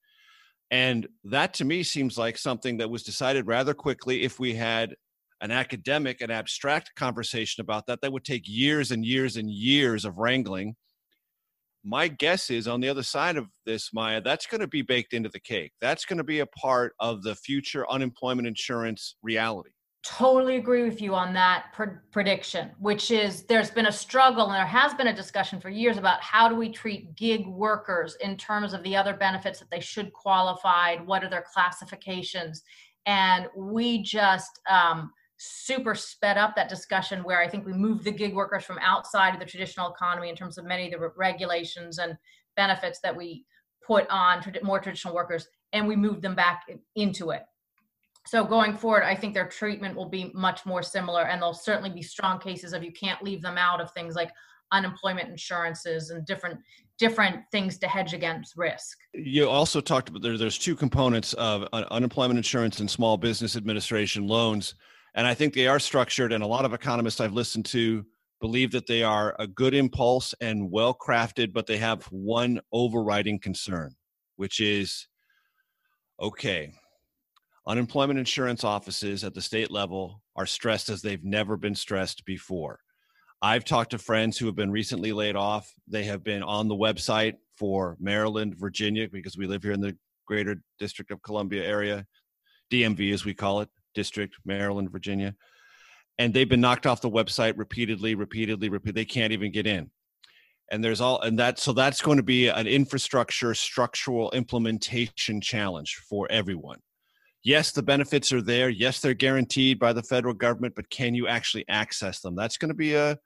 And 0.71 1.07
that 1.23 1.53
to 1.55 1.65
me 1.65 1.83
seems 1.83 2.17
like 2.17 2.37
something 2.37 2.77
that 2.77 2.89
was 2.89 3.03
decided 3.03 3.47
rather 3.47 3.73
quickly 3.73 4.23
if 4.23 4.39
we 4.39 4.55
had 4.55 4.95
an 5.41 5.51
academic 5.51 6.21
and 6.21 6.31
abstract 6.31 6.91
conversation 6.95 7.61
about 7.61 7.85
that 7.85 8.01
that 8.01 8.11
would 8.11 8.25
take 8.25 8.43
years 8.47 8.91
and 8.91 9.05
years 9.05 9.37
and 9.37 9.49
years 9.49 10.03
of 10.03 10.17
wrangling. 10.17 10.75
My 11.83 12.07
guess 12.07 12.49
is 12.49 12.67
on 12.67 12.81
the 12.81 12.89
other 12.89 13.03
side 13.03 13.37
of 13.37 13.47
this 13.65 13.91
maya 13.93 14.21
that's 14.21 14.47
going 14.47 14.61
to 14.61 14.67
be 14.67 14.81
baked 14.81 15.13
into 15.13 15.29
the 15.29 15.39
cake. 15.39 15.71
That's 15.79 16.03
going 16.03 16.17
to 16.17 16.23
be 16.23 16.39
a 16.39 16.47
part 16.47 16.95
of 16.99 17.21
the 17.21 17.35
future 17.35 17.89
unemployment 17.89 18.47
insurance 18.47 19.15
reality 19.21 19.74
totally 20.05 20.57
agree 20.57 20.83
with 20.83 21.01
you 21.01 21.15
on 21.15 21.33
that 21.33 21.65
pr- 21.73 22.01
prediction, 22.11 22.69
which 22.79 23.09
is 23.09 23.43
there's 23.43 23.71
been 23.71 23.87
a 23.87 23.91
struggle 23.91 24.45
and 24.45 24.53
there 24.53 24.65
has 24.65 24.93
been 24.93 25.07
a 25.07 25.15
discussion 25.15 25.59
for 25.59 25.69
years 25.69 25.97
about 25.97 26.21
how 26.21 26.47
do 26.47 26.55
we 26.55 26.69
treat 26.69 27.15
gig 27.15 27.47
workers 27.47 28.15
in 28.21 28.37
terms 28.37 28.73
of 28.73 28.83
the 28.83 28.95
other 28.95 29.15
benefits 29.15 29.59
that 29.59 29.69
they 29.71 29.79
should 29.79 30.13
qualify, 30.13 30.97
what 30.97 31.23
are 31.23 31.29
their 31.29 31.45
classifications. 31.51 32.61
And 33.07 33.47
we 33.57 34.03
just 34.03 34.59
um, 34.69 35.11
super 35.37 35.95
sped 35.95 36.37
up 36.37 36.55
that 36.55 36.69
discussion 36.69 37.23
where 37.23 37.41
I 37.41 37.49
think 37.49 37.65
we 37.65 37.73
moved 37.73 38.03
the 38.03 38.11
gig 38.11 38.35
workers 38.35 38.63
from 38.63 38.77
outside 38.83 39.33
of 39.33 39.39
the 39.39 39.45
traditional 39.45 39.91
economy 39.91 40.29
in 40.29 40.35
terms 40.35 40.59
of 40.59 40.65
many 40.65 40.85
of 40.93 40.99
the 40.99 41.09
regulations 41.17 41.97
and 41.97 42.15
benefits 42.55 42.99
that 43.01 43.15
we 43.15 43.43
put 43.85 44.07
on 44.09 44.43
more 44.61 44.79
traditional 44.79 45.15
workers 45.15 45.47
and 45.73 45.87
we 45.87 45.95
moved 45.95 46.21
them 46.21 46.35
back 46.35 46.63
into 46.95 47.31
it 47.31 47.41
so 48.27 48.43
going 48.43 48.75
forward, 48.75 49.03
I 49.03 49.15
think 49.15 49.33
their 49.33 49.47
treatment 49.47 49.95
will 49.95 50.09
be 50.09 50.31
much 50.33 50.65
more 50.65 50.81
similar, 50.81 51.23
and 51.23 51.41
there'll 51.41 51.53
certainly 51.53 51.91
be 51.91 52.01
strong 52.01 52.39
cases 52.39 52.73
of 52.73 52.83
you 52.83 52.91
can't 52.91 53.21
leave 53.23 53.41
them 53.41 53.57
out 53.57 53.79
of 53.79 53.91
things 53.91 54.15
like 54.15 54.31
unemployment 54.71 55.29
insurances 55.29 56.09
and 56.09 56.25
different 56.25 56.59
different 56.97 57.43
things 57.51 57.77
to 57.77 57.87
hedge 57.87 58.13
against 58.13 58.55
risk. 58.55 58.97
You 59.13 59.49
also 59.49 59.81
talked 59.81 60.09
about 60.09 60.21
there, 60.21 60.37
there's 60.37 60.57
two 60.57 60.75
components 60.75 61.33
of 61.33 61.67
unemployment 61.73 62.37
insurance 62.37 62.79
and 62.79 62.89
small 62.89 63.17
business 63.17 63.55
administration 63.55 64.27
loans, 64.27 64.75
and 65.13 65.27
I 65.27 65.33
think 65.33 65.53
they 65.53 65.67
are 65.67 65.79
structured. 65.79 66.33
And 66.33 66.43
a 66.43 66.47
lot 66.47 66.65
of 66.65 66.73
economists 66.73 67.19
I've 67.19 67.33
listened 67.33 67.65
to 67.67 68.05
believe 68.41 68.71
that 68.71 68.87
they 68.87 69.03
are 69.03 69.35
a 69.39 69.47
good 69.47 69.73
impulse 69.73 70.33
and 70.41 70.71
well 70.71 70.95
crafted, 70.95 71.53
but 71.53 71.67
they 71.67 71.77
have 71.77 72.03
one 72.05 72.59
overriding 72.71 73.39
concern, 73.39 73.93
which 74.37 74.59
is 74.59 75.07
okay, 76.19 76.73
unemployment 77.67 78.19
insurance 78.19 78.63
offices 78.63 79.23
at 79.23 79.33
the 79.33 79.41
state 79.41 79.71
level 79.71 80.21
are 80.35 80.45
stressed 80.45 80.89
as 80.89 81.01
they've 81.01 81.23
never 81.23 81.57
been 81.57 81.75
stressed 81.75 82.25
before. 82.25 82.79
I've 83.41 83.65
talked 83.65 83.91
to 83.91 83.97
friends 83.97 84.37
who 84.37 84.45
have 84.45 84.55
been 84.55 84.71
recently 84.71 85.11
laid 85.11 85.35
off. 85.35 85.71
They 85.87 86.03
have 86.05 86.23
been 86.23 86.43
on 86.43 86.67
the 86.67 86.75
website 86.75 87.35
for 87.57 87.97
Maryland, 87.99 88.55
Virginia, 88.57 89.07
because 89.11 89.37
we 89.37 89.47
live 89.47 89.63
here 89.63 89.71
in 89.71 89.81
the 89.81 89.97
greater 90.25 90.61
District 90.79 91.11
of 91.11 91.21
Columbia 91.21 91.63
area, 91.63 92.05
DMV 92.71 93.13
as 93.13 93.25
we 93.25 93.33
call 93.33 93.61
it, 93.61 93.69
District, 93.93 94.35
Maryland, 94.45 94.91
Virginia 94.91 95.35
and 96.17 96.33
they've 96.33 96.49
been 96.49 96.61
knocked 96.61 96.85
off 96.85 97.01
the 97.01 97.09
website 97.09 97.53
repeatedly, 97.57 98.15
repeatedly, 98.15 98.69
repeatedly. 98.69 99.01
They 99.01 99.05
can't 99.05 99.33
even 99.33 99.51
get 99.51 99.67
in. 99.67 99.89
And 100.71 100.83
there's 100.83 101.01
all, 101.01 101.21
and 101.21 101.37
that, 101.39 101.59
so 101.59 101.73
that's 101.73 102.01
going 102.01 102.17
to 102.17 102.23
be 102.23 102.47
an 102.47 102.67
infrastructure 102.67 103.53
structural 103.53 104.31
implementation 104.31 105.41
challenge 105.41 106.01
for 106.09 106.27
everyone. 106.31 106.79
Yes, 107.45 107.71
the 107.71 107.83
benefits 107.83 108.33
are 108.33 108.41
there. 108.41 108.69
Yes, 108.69 108.99
they're 108.99 109.13
guaranteed 109.13 109.77
by 109.77 109.93
the 109.93 110.01
federal 110.01 110.33
government, 110.33 110.73
but 110.75 110.89
can 110.89 111.13
you 111.13 111.27
actually 111.27 111.63
access 111.69 112.19
them? 112.19 112.35
That's 112.35 112.57
going 112.57 112.69
to 112.69 112.75
be 112.75 112.95
a, 112.95 113.19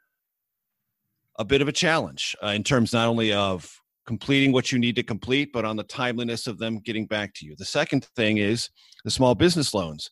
a 1.40 1.46
bit 1.46 1.62
of 1.62 1.70
a 1.70 1.72
challenge 1.72 2.36
uh, 2.44 2.48
in 2.48 2.62
terms 2.62 2.92
not 2.92 3.08
only 3.08 3.32
of 3.32 3.74
completing 4.06 4.52
what 4.52 4.74
you 4.74 4.78
need 4.78 4.98
to 4.98 5.04
complete, 5.04 5.54
but 5.54 5.64
on 5.64 5.78
the 5.78 5.86
timeliness 5.86 6.48
of 6.48 6.58
them 6.58 6.80
getting 6.80 7.06
back 7.06 7.34
to 7.36 7.46
you. 7.46 7.56
The 7.58 7.64
second 7.64 8.04
thing 8.18 8.40
is 8.40 8.70
the 9.06 9.12
small 9.12 9.36
business 9.36 9.74
loans. 9.74 10.10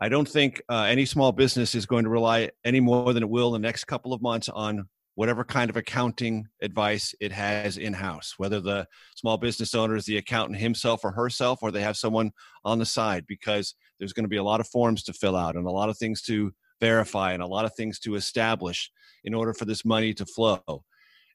I 0.00 0.08
don't 0.08 0.28
think 0.28 0.60
uh, 0.68 0.86
any 0.88 1.04
small 1.04 1.30
business 1.30 1.76
is 1.76 1.86
going 1.86 2.02
to 2.02 2.10
rely 2.10 2.50
any 2.64 2.80
more 2.80 3.12
than 3.12 3.22
it 3.22 3.30
will 3.30 3.54
in 3.54 3.62
the 3.62 3.68
next 3.68 3.84
couple 3.84 4.12
of 4.12 4.20
months 4.20 4.48
on 4.48 4.88
whatever 5.18 5.42
kind 5.42 5.68
of 5.68 5.76
accounting 5.76 6.46
advice 6.62 7.12
it 7.20 7.32
has 7.32 7.76
in 7.76 7.92
house, 7.92 8.34
whether 8.36 8.60
the 8.60 8.86
small 9.16 9.36
business 9.36 9.74
owner 9.74 9.96
is 9.96 10.04
the 10.04 10.16
accountant 10.16 10.56
himself 10.56 11.00
or 11.02 11.10
herself, 11.10 11.58
or 11.60 11.72
they 11.72 11.80
have 11.80 11.96
someone 11.96 12.30
on 12.64 12.78
the 12.78 12.86
side, 12.86 13.24
because 13.26 13.74
there's 13.98 14.12
going 14.12 14.22
to 14.22 14.28
be 14.28 14.36
a 14.36 14.44
lot 14.44 14.60
of 14.60 14.68
forms 14.68 15.02
to 15.02 15.12
fill 15.12 15.34
out 15.34 15.56
and 15.56 15.66
a 15.66 15.72
lot 15.72 15.88
of 15.88 15.98
things 15.98 16.22
to 16.22 16.52
verify 16.80 17.32
and 17.32 17.42
a 17.42 17.46
lot 17.48 17.64
of 17.64 17.74
things 17.74 17.98
to 17.98 18.14
establish 18.14 18.92
in 19.24 19.34
order 19.34 19.52
for 19.52 19.64
this 19.64 19.84
money 19.84 20.14
to 20.14 20.24
flow. 20.24 20.84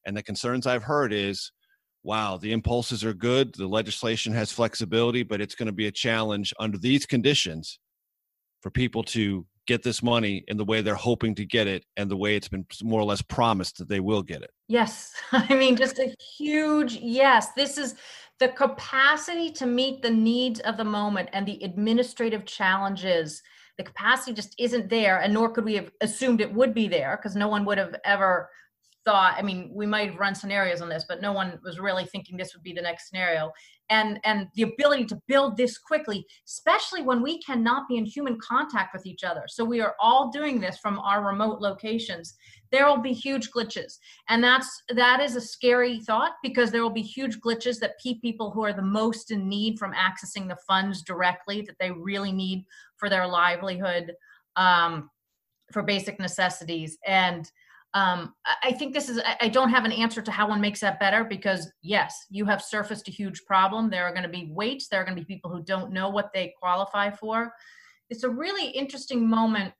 And 0.06 0.15
the 0.15 0.24
concerns 0.24 0.65
I've 0.65 0.84
heard 0.84 1.12
is 1.12 1.52
wow, 2.04 2.38
the 2.38 2.54
impulses 2.54 3.04
are 3.04 3.13
good, 3.13 3.54
the 3.56 3.67
legislation 3.67 4.32
has 4.32 4.50
flexibility, 4.50 5.24
but 5.24 5.41
it's 5.41 5.56
going 5.56 5.67
to 5.67 5.74
be 5.74 5.88
a 5.88 5.91
challenge 5.91 6.54
under 6.58 6.78
these 6.78 7.06
conditions 7.06 7.80
for 8.62 8.69
people 8.69 9.04
to 9.04 9.46
get 9.65 9.84
this 9.84 10.04
money 10.04 10.43
in 10.47 10.58
the 10.58 10.65
way 10.65 10.82
they're 10.82 10.95
hoping 10.95 11.36
to 11.36 11.45
get 11.45 11.67
it 11.67 11.86
and 11.97 12.10
the 12.10 12.17
way 12.17 12.36
it's 12.36 12.47
been 12.47 12.65
more 12.82 12.99
or 12.99 13.06
less 13.06 13.21
promised 13.21 13.78
that 13.78 13.88
they 13.88 13.99
will 13.99 14.21
get 14.21 14.41
it. 14.41 14.52
Yes. 14.67 15.13
I 15.32 15.54
mean, 15.56 15.76
just 15.76 15.99
a 15.99 16.13
huge 16.38 16.95
yes. 16.95 17.54
This 17.54 17.78
is 17.78 17.95
the 18.39 18.49
capacity 18.49 19.52
to 19.52 19.65
meet 19.65 20.02
the 20.02 20.10
needs 20.10 20.60
of 20.62 20.78
the 20.78 20.84
moment 20.84 21.30
and 21.34 21.47
the 21.47 21.63
administrative 21.63 22.45
challenges. 22.45 23.41
The 23.78 23.84
capacity 23.84 24.34
just 24.34 24.54
isn't 24.60 24.89
there, 24.89 25.19
and 25.19 25.34
nor 25.34 25.49
could 25.49 25.65
we 25.65 25.76
have 25.76 25.91
assumed 26.02 26.41
it 26.41 26.54
would 26.54 26.73
be 26.73 26.88
there 26.88 27.17
because 27.17 27.36
no 27.36 27.47
one 27.47 27.65
would 27.65 27.78
have 27.78 27.95
ever 28.06 28.49
thought 29.06 29.36
i 29.38 29.42
mean 29.42 29.70
we 29.74 29.86
might 29.86 30.18
run 30.18 30.36
scenarios 30.36 30.82
on 30.82 30.89
this 30.89 31.06
but 31.08 31.22
no 31.22 31.32
one 31.34 31.60
was 31.63 31.80
really 31.80 32.06
thinking 32.06 32.38
this 32.38 32.54
would 32.54 32.63
be 32.63 32.74
the 32.74 32.82
next 32.82 33.10
scenario. 33.10 33.52
And 33.89 34.20
and 34.24 34.48
the 34.56 34.63
ability 34.63 35.06
to 35.06 35.20
build 35.28 35.58
this 35.58 35.78
quickly 35.78 36.26
especially 36.48 37.02
when 37.02 37.22
we 37.22 37.42
cannot 37.42 37.88
be 37.88 37.98
in 37.98 38.06
human 38.06 38.38
contact 38.39 38.94
with 38.94 39.06
each 39.06 39.24
other. 39.24 39.44
So 39.48 39.66
we 39.66 39.82
are 39.82 39.96
all 40.00 40.32
doing 40.32 40.60
this 40.60 40.78
from 40.78 41.00
our 41.00 41.26
remote 41.26 41.60
locations. 41.60 42.36
There 42.72 42.88
will 42.88 43.02
be 43.02 43.13
huge 43.13 43.52
glitches. 43.52 44.00
And 44.30 44.44
that's 44.44 44.70
that 44.89 45.20
is 45.20 45.36
a 45.36 45.42
scary 45.42 46.00
thought 46.00 46.34
because 46.42 46.72
there 46.72 46.82
will 46.82 46.89
be 46.89 47.02
huge 47.02 47.39
glitches 47.39 47.80
that 47.80 48.00
people 48.00 48.52
who 48.52 48.63
are 48.63 48.74
the 48.74 48.82
most 48.82 49.32
in 49.32 49.50
need 49.50 49.78
from 49.78 49.94
accessing 49.94 50.48
the 50.48 50.58
funds 50.68 51.04
directly 51.04 51.62
that 51.62 51.76
they 51.80 51.92
really 51.92 52.32
need 52.32 52.66
for 52.98 53.10
their 53.10 53.28
livelihood 53.28 54.13
um, 54.56 55.10
for 55.72 55.84
basic 55.84 56.20
necessities. 56.20 56.98
And 57.06 57.50
um, 57.94 58.34
I 58.64 58.72
think 58.72 58.94
this 58.94 59.08
is, 59.08 59.22
I 59.40 59.50
don't 59.50 59.70
have 59.70 59.86
an 59.86 59.92
answer 59.92 60.22
to 60.22 60.32
how 60.32 60.50
one 60.50 60.60
makes 60.60 60.80
that 60.80 61.00
better 61.00 61.24
because, 61.24 61.72
yes, 61.84 62.26
you 62.32 62.44
have 62.46 62.62
surfaced 62.62 63.08
a 63.08 63.12
huge 63.12 63.46
problem. 63.46 63.90
There 63.90 64.06
are 64.06 64.12
going 64.12 64.24
to 64.24 64.30
be 64.30 64.50
waits, 64.52 64.88
there 64.88 65.00
are 65.02 65.04
going 65.04 65.16
to 65.16 65.22
be 65.22 65.32
people 65.32 65.52
who 65.52 65.62
don't 65.62 65.92
know 65.92 66.10
what 66.10 66.34
they 66.34 66.56
qualify 66.60 67.12
for. 67.12 67.54
It's 68.10 68.24
a 68.24 68.30
really 68.30 68.68
interesting 68.68 69.28
moment 69.28 69.74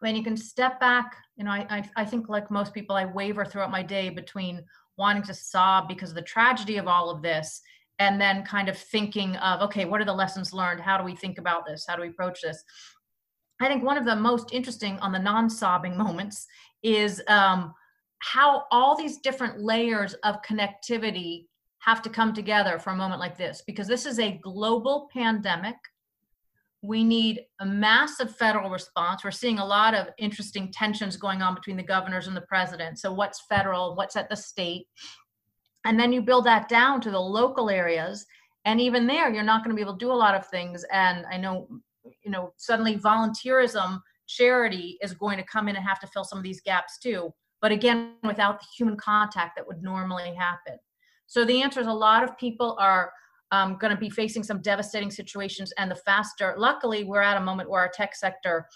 when 0.00 0.16
you 0.16 0.22
can 0.22 0.36
step 0.36 0.78
back. 0.80 1.16
You 1.36 1.44
know, 1.44 1.50
I, 1.50 1.66
I, 1.70 1.90
I 1.96 2.04
think, 2.04 2.28
like 2.28 2.50
most 2.50 2.74
people, 2.74 2.94
I 2.94 3.06
waver 3.06 3.46
throughout 3.46 3.70
my 3.70 3.82
day 3.82 4.10
between 4.10 4.62
wanting 4.98 5.22
to 5.22 5.34
sob 5.34 5.88
because 5.88 6.10
of 6.10 6.16
the 6.16 6.22
tragedy 6.22 6.76
of 6.76 6.88
all 6.88 7.08
of 7.08 7.22
this 7.22 7.62
and 7.98 8.20
then 8.20 8.42
kind 8.44 8.68
of 8.68 8.76
thinking 8.76 9.36
of, 9.36 9.60
okay, 9.62 9.86
what 9.86 10.00
are 10.00 10.06
the 10.06 10.12
lessons 10.12 10.52
learned? 10.52 10.80
How 10.80 10.98
do 10.98 11.04
we 11.04 11.14
think 11.14 11.38
about 11.38 11.66
this? 11.66 11.84
How 11.86 11.96
do 11.96 12.02
we 12.02 12.08
approach 12.08 12.40
this? 12.42 12.62
I 13.60 13.68
think 13.68 13.84
one 13.84 13.98
of 13.98 14.04
the 14.04 14.16
most 14.16 14.52
interesting 14.52 14.98
on 15.00 15.12
the 15.12 15.18
non 15.18 15.50
sobbing 15.50 15.96
moments 15.96 16.46
is 16.82 17.22
um, 17.28 17.74
how 18.20 18.64
all 18.70 18.96
these 18.96 19.18
different 19.18 19.60
layers 19.60 20.14
of 20.24 20.42
connectivity 20.42 21.46
have 21.80 22.02
to 22.02 22.10
come 22.10 22.32
together 22.32 22.78
for 22.78 22.90
a 22.90 22.96
moment 22.96 23.20
like 23.20 23.36
this 23.36 23.62
because 23.66 23.86
this 23.86 24.06
is 24.06 24.18
a 24.18 24.38
global 24.42 25.08
pandemic. 25.12 25.76
We 26.82 27.04
need 27.04 27.42
a 27.60 27.66
massive 27.66 28.34
federal 28.36 28.70
response. 28.70 29.22
We're 29.22 29.30
seeing 29.30 29.58
a 29.58 29.64
lot 29.64 29.94
of 29.94 30.08
interesting 30.18 30.72
tensions 30.72 31.16
going 31.18 31.42
on 31.42 31.54
between 31.54 31.76
the 31.76 31.82
governors 31.82 32.26
and 32.26 32.36
the 32.36 32.42
president. 32.42 32.98
So, 32.98 33.12
what's 33.12 33.42
federal, 33.48 33.96
what's 33.96 34.16
at 34.16 34.30
the 34.30 34.36
state? 34.36 34.86
And 35.84 35.98
then 35.98 36.12
you 36.12 36.22
build 36.22 36.46
that 36.46 36.68
down 36.68 37.00
to 37.02 37.10
the 37.10 37.20
local 37.20 37.68
areas. 37.68 38.24
And 38.64 38.80
even 38.80 39.06
there, 39.06 39.30
you're 39.30 39.42
not 39.42 39.64
going 39.64 39.74
to 39.74 39.76
be 39.76 39.82
able 39.82 39.96
to 39.96 40.04
do 40.04 40.12
a 40.12 40.14
lot 40.14 40.34
of 40.34 40.46
things. 40.46 40.84
And 40.92 41.24
I 41.30 41.36
know, 41.36 41.68
you 42.22 42.30
know, 42.30 42.52
suddenly 42.56 42.96
volunteerism 42.96 44.00
charity 44.26 44.96
is 45.02 45.12
going 45.12 45.36
to 45.38 45.44
come 45.44 45.68
in 45.68 45.76
and 45.76 45.84
have 45.84 46.00
to 46.00 46.06
fill 46.06 46.24
some 46.24 46.38
of 46.38 46.44
these 46.44 46.60
gaps 46.60 46.98
too. 46.98 47.32
But 47.60 47.72
again 47.72 48.14
without 48.22 48.60
the 48.60 48.66
human 48.76 48.96
contact 48.96 49.56
that 49.56 49.66
would 49.66 49.82
normally 49.82 50.34
happen. 50.34 50.78
So 51.26 51.44
the 51.44 51.62
answer 51.62 51.80
is 51.80 51.86
a 51.86 51.92
lot 51.92 52.24
of 52.24 52.38
people 52.38 52.76
are 52.80 53.12
um, 53.52 53.76
going 53.78 53.92
to 53.92 54.00
be 54.00 54.10
facing 54.10 54.42
some 54.42 54.62
devastating 54.62 55.10
situations 55.10 55.72
and 55.76 55.90
the 55.90 55.96
faster 55.96 56.54
luckily 56.56 57.02
we're 57.02 57.20
at 57.20 57.36
a 57.36 57.40
moment 57.40 57.68
where 57.68 57.80
our 57.80 57.90
tech 57.92 58.14
sector 58.14 58.66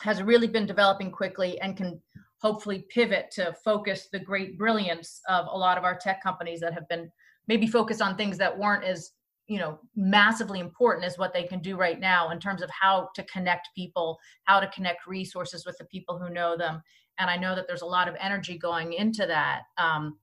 has 0.00 0.22
really 0.22 0.46
been 0.46 0.64
developing 0.64 1.10
quickly 1.10 1.60
and 1.60 1.76
can 1.76 2.00
hopefully 2.40 2.86
pivot 2.88 3.30
to 3.32 3.54
focus 3.62 4.08
the 4.10 4.18
great 4.18 4.56
brilliance 4.56 5.20
of 5.28 5.46
a 5.50 5.56
lot 5.56 5.76
of 5.76 5.84
our 5.84 5.96
tech 5.96 6.22
companies 6.22 6.60
that 6.60 6.72
have 6.72 6.88
been 6.88 7.10
maybe 7.48 7.66
focused 7.66 8.00
on 8.00 8.16
things 8.16 8.38
that 8.38 8.56
weren't 8.56 8.84
as 8.84 9.12
you 9.50 9.58
know 9.58 9.80
massively 9.96 10.60
important 10.60 11.04
is 11.04 11.18
what 11.18 11.34
they 11.34 11.42
can 11.42 11.58
do 11.58 11.76
right 11.76 11.98
now 11.98 12.30
in 12.30 12.38
terms 12.38 12.62
of 12.62 12.70
how 12.70 13.08
to 13.16 13.24
connect 13.24 13.68
people 13.74 14.16
how 14.44 14.60
to 14.60 14.68
connect 14.68 15.08
resources 15.08 15.66
with 15.66 15.76
the 15.76 15.84
people 15.86 16.16
who 16.16 16.32
know 16.32 16.56
them. 16.56 16.80
And 17.18 17.28
i 17.28 17.36
know 17.36 17.56
that 17.56 17.66
there's 17.66 17.82
a 17.82 17.96
lot 17.96 18.08
of 18.08 18.14
energy 18.20 18.56
going 18.56 18.92
into 18.92 19.26
that. 19.26 19.62
Um, 19.76 20.18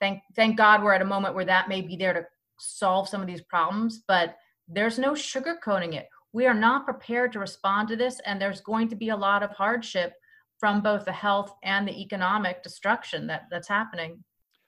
thank 0.00 0.22
thank 0.34 0.56
god 0.56 0.82
we're 0.82 0.94
at 0.94 1.02
a 1.02 1.14
moment 1.14 1.34
where 1.34 1.44
that 1.44 1.68
may 1.68 1.82
be 1.82 1.94
there 1.94 2.14
to 2.14 2.24
solve 2.58 3.06
some 3.06 3.20
of 3.20 3.26
these 3.26 3.42
problems 3.42 4.02
but 4.08 4.36
there's 4.66 4.98
no 4.98 5.12
sugarcoating 5.12 5.94
it. 5.94 6.08
We 6.32 6.46
are 6.46 6.54
not 6.54 6.84
prepared 6.86 7.32
to 7.32 7.38
respond 7.38 7.88
to 7.88 7.96
this 7.96 8.18
and 8.24 8.40
there's 8.40 8.62
going 8.62 8.88
to 8.88 8.96
be 8.96 9.10
a 9.10 9.16
lot 9.16 9.42
of 9.42 9.50
hardship 9.50 10.14
from 10.58 10.80
both 10.80 11.04
the 11.04 11.12
health 11.12 11.52
and 11.64 11.86
the 11.86 12.00
economic 12.00 12.62
destruction 12.62 13.26
that 13.26 13.42
that's 13.50 13.68
happening 13.68 14.24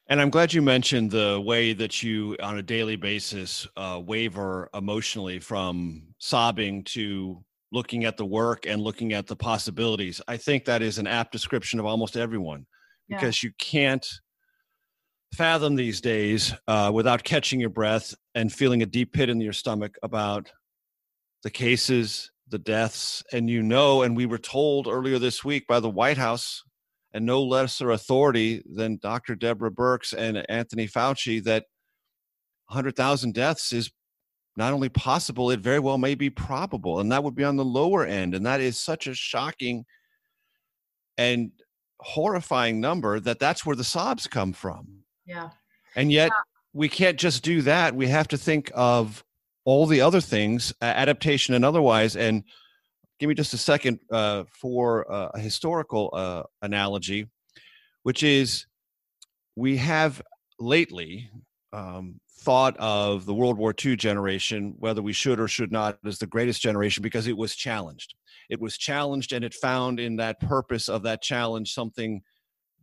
and 0.09 0.21
I'm 0.21 0.31
glad 0.31 0.53
you 0.53 0.63
mentioned 0.63 1.11
the 1.11 1.41
way 1.41 1.73
that 1.75 2.03
you, 2.03 2.37
on 2.43 2.59
a 2.59 2.63
daily 2.63 2.97
basis, 2.97 3.67
uh, 3.77 4.01
waver 4.05 4.69
emotionally 4.75 5.39
from 5.39 6.03
sobbing 6.19 6.85
to 6.85 7.43
looking 7.73 8.05
at 8.05 8.17
the 8.17 8.25
work 8.25 8.67
and 8.67 8.83
looking 8.83 9.13
at 9.13 9.27
the 9.27 9.37
possibilities. 9.37 10.21
I 10.29 10.37
think 10.37 10.65
that 10.65 10.83
is 10.83 10.99
an 10.99 11.07
apt 11.07 11.33
description 11.33 11.81
of 11.81 11.87
almost 11.87 12.17
everyone 12.17 12.67
because 13.09 13.43
yeah. 13.43 13.49
you 13.49 13.55
can't 13.59 14.07
fathom 15.35 15.75
these 15.75 16.01
days 16.01 16.53
uh, 16.69 16.91
without 16.93 17.25
catching 17.25 17.61
your 17.61 17.71
breath 17.71 18.15
and 18.35 18.53
feeling 18.53 18.83
a 18.83 18.87
deep 18.87 19.13
pit 19.13 19.31
in 19.31 19.41
your 19.41 19.53
stomach 19.53 19.97
about 20.03 20.51
the 21.43 21.51
cases, 21.51 22.31
the 22.49 22.59
deaths. 22.59 23.23
And 23.33 23.49
you 23.49 23.63
know, 23.63 24.03
and 24.03 24.17
we 24.17 24.27
were 24.27 24.39
told 24.39 24.87
earlier 24.87 25.19
this 25.19 25.45
week 25.45 25.67
by 25.67 25.81
the 25.81 25.89
White 25.89 26.19
House 26.19 26.63
and 27.15 27.27
no 27.27 27.43
lesser 27.43 27.91
authority 27.91 28.63
than 28.67 28.99
Dr. 29.03 29.35
Deborah 29.35 29.71
Birx 29.71 30.15
and 30.17 30.45
Anthony 30.51 30.89
Fauci 30.89 31.43
that 31.45 31.65
100,000 32.69 33.35
deaths 33.35 33.73
is 33.73 33.91
not 34.57 34.73
only 34.73 34.89
possible, 34.89 35.51
it 35.51 35.61
very 35.61 35.79
well 35.79 35.99
may 35.99 36.15
be 36.15 36.31
probable. 36.31 37.01
And 37.01 37.11
that 37.13 37.25
would 37.25 37.35
be 37.35 37.45
on 37.45 37.57
the 37.57 37.65
lower 37.65 38.05
end. 38.05 38.35
And 38.35 38.45
that 38.47 38.61
is 38.61 38.79
such 38.79 39.07
a 39.07 39.15
shocking 39.15 39.85
and 41.17 41.53
horrifying 42.01 42.81
number 42.81 43.21
that 43.21 43.39
that's 43.39 43.65
where 43.65 43.77
the 43.77 43.85
sobs 43.85 44.27
come 44.27 44.53
from. 44.53 45.05
Yeah. 45.27 45.51
And 45.95 46.11
yet 46.11 46.31
yeah. 46.31 46.41
we 46.73 46.89
can't 46.89 47.19
just 47.19 47.43
do 47.43 47.63
that. 47.63 47.95
We 47.95 48.09
have 48.09 48.29
to 48.29 48.39
think 48.39 48.71
of 48.75 49.25
all 49.65 49.87
the 49.87 50.01
other 50.01 50.21
things, 50.21 50.73
adaptation 50.83 51.55
and 51.55 51.65
otherwise. 51.65 52.17
And 52.17 52.45
give 53.23 53.29
me 53.29 53.35
just 53.37 53.55
a 53.55 53.59
second 53.59 54.01
uh, 54.11 54.43
for 54.51 55.09
uh, 55.09 55.31
a 55.35 55.39
historical 55.39 56.11
uh, 56.13 56.43
analogy. 56.63 57.29
which 58.03 58.25
is 58.25 58.67
we 59.55 59.77
have 59.77 60.21
lately 60.59 61.31
um, 61.73 62.19
thought 62.41 62.77
of 62.79 63.25
the 63.25 63.33
World 63.33 63.59
War 63.59 63.73
II 63.85 63.95
generation, 63.95 64.75
whether 64.81 65.01
we 65.01 65.13
should 65.13 65.39
or 65.39 65.47
should 65.47 65.71
not, 65.71 65.99
as 66.05 66.19
the 66.19 66.27
greatest 66.27 66.61
generation 66.61 67.01
because 67.01 67.29
it 67.29 67.37
was 67.37 67.55
challenged. 67.55 68.17
It 68.51 68.61
was 68.61 68.77
challenged 68.77 69.33
and 69.33 69.45
it 69.45 69.55
found 69.55 70.01
in 70.01 70.17
that 70.17 70.41
purpose 70.41 70.89
of 70.89 71.05
that 71.05 71.23
challenge 71.23 71.73
something 71.73 72.23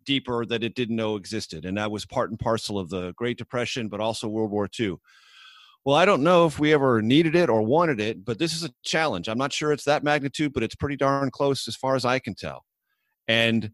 deeper 0.06 0.46
that 0.46 0.64
it 0.64 0.74
didn't 0.74 0.96
know 0.96 1.18
existed. 1.18 1.66
And 1.66 1.78
that 1.78 1.92
was 1.92 2.06
part 2.06 2.30
and 2.30 2.40
parcel 2.40 2.80
of 2.80 2.90
the 2.90 3.12
Great 3.18 3.38
Depression, 3.38 3.90
but 3.90 4.00
also 4.00 4.30
World 4.30 4.52
War 4.52 4.70
II. 4.80 4.96
Well, 5.86 5.96
I 5.96 6.06
don't 6.06 6.24
know 6.24 6.46
if 6.46 6.60
we 6.60 6.74
ever 6.74 7.02
needed 7.02 7.36
it 7.36 7.50
or 7.50 7.62
wanted 7.62 8.00
it, 8.00 8.26
but 8.26 8.38
this 8.38 8.54
is 8.54 8.64
a 8.64 8.72
challenge. 8.84 9.28
I'm 9.28 9.38
not 9.38 9.54
sure 9.54 9.72
it's 9.72 9.86
that 9.86 10.04
magnitude, 10.04 10.54
but 10.54 10.64
it's 10.64 10.76
pretty 10.76 10.98
darn 10.98 11.32
close 11.32 11.68
as 11.68 11.76
far 11.76 11.96
as 11.96 12.06
I 12.06 12.20
can 12.20 12.36
tell. 12.36 12.66
And 13.28 13.72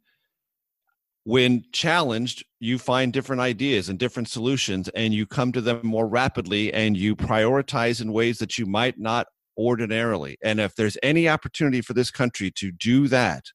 when 1.23 1.63
challenged, 1.71 2.45
you 2.59 2.77
find 2.77 3.11
different 3.11 3.41
ideas 3.41 3.89
and 3.89 3.97
different 3.97 4.29
solutions, 4.29 4.89
and 4.89 5.13
you 5.13 5.25
come 5.25 5.51
to 5.53 5.61
them 5.61 5.81
more 5.83 6.07
rapidly 6.07 6.71
and 6.71 6.95
you 6.95 7.15
prioritize 7.15 7.99
in 7.99 8.13
ways 8.13 8.37
that 8.37 8.59
you 8.59 8.67
might 8.67 8.99
not 8.99 9.25
ordinarily. 9.57 10.37
And 10.43 10.59
if 10.59 10.75
there's 10.75 10.97
any 11.01 11.27
opportunity 11.27 11.81
for 11.81 11.93
this 11.93 12.11
country 12.11 12.51
to 12.51 12.71
do 12.71 13.07
that, 13.07 13.45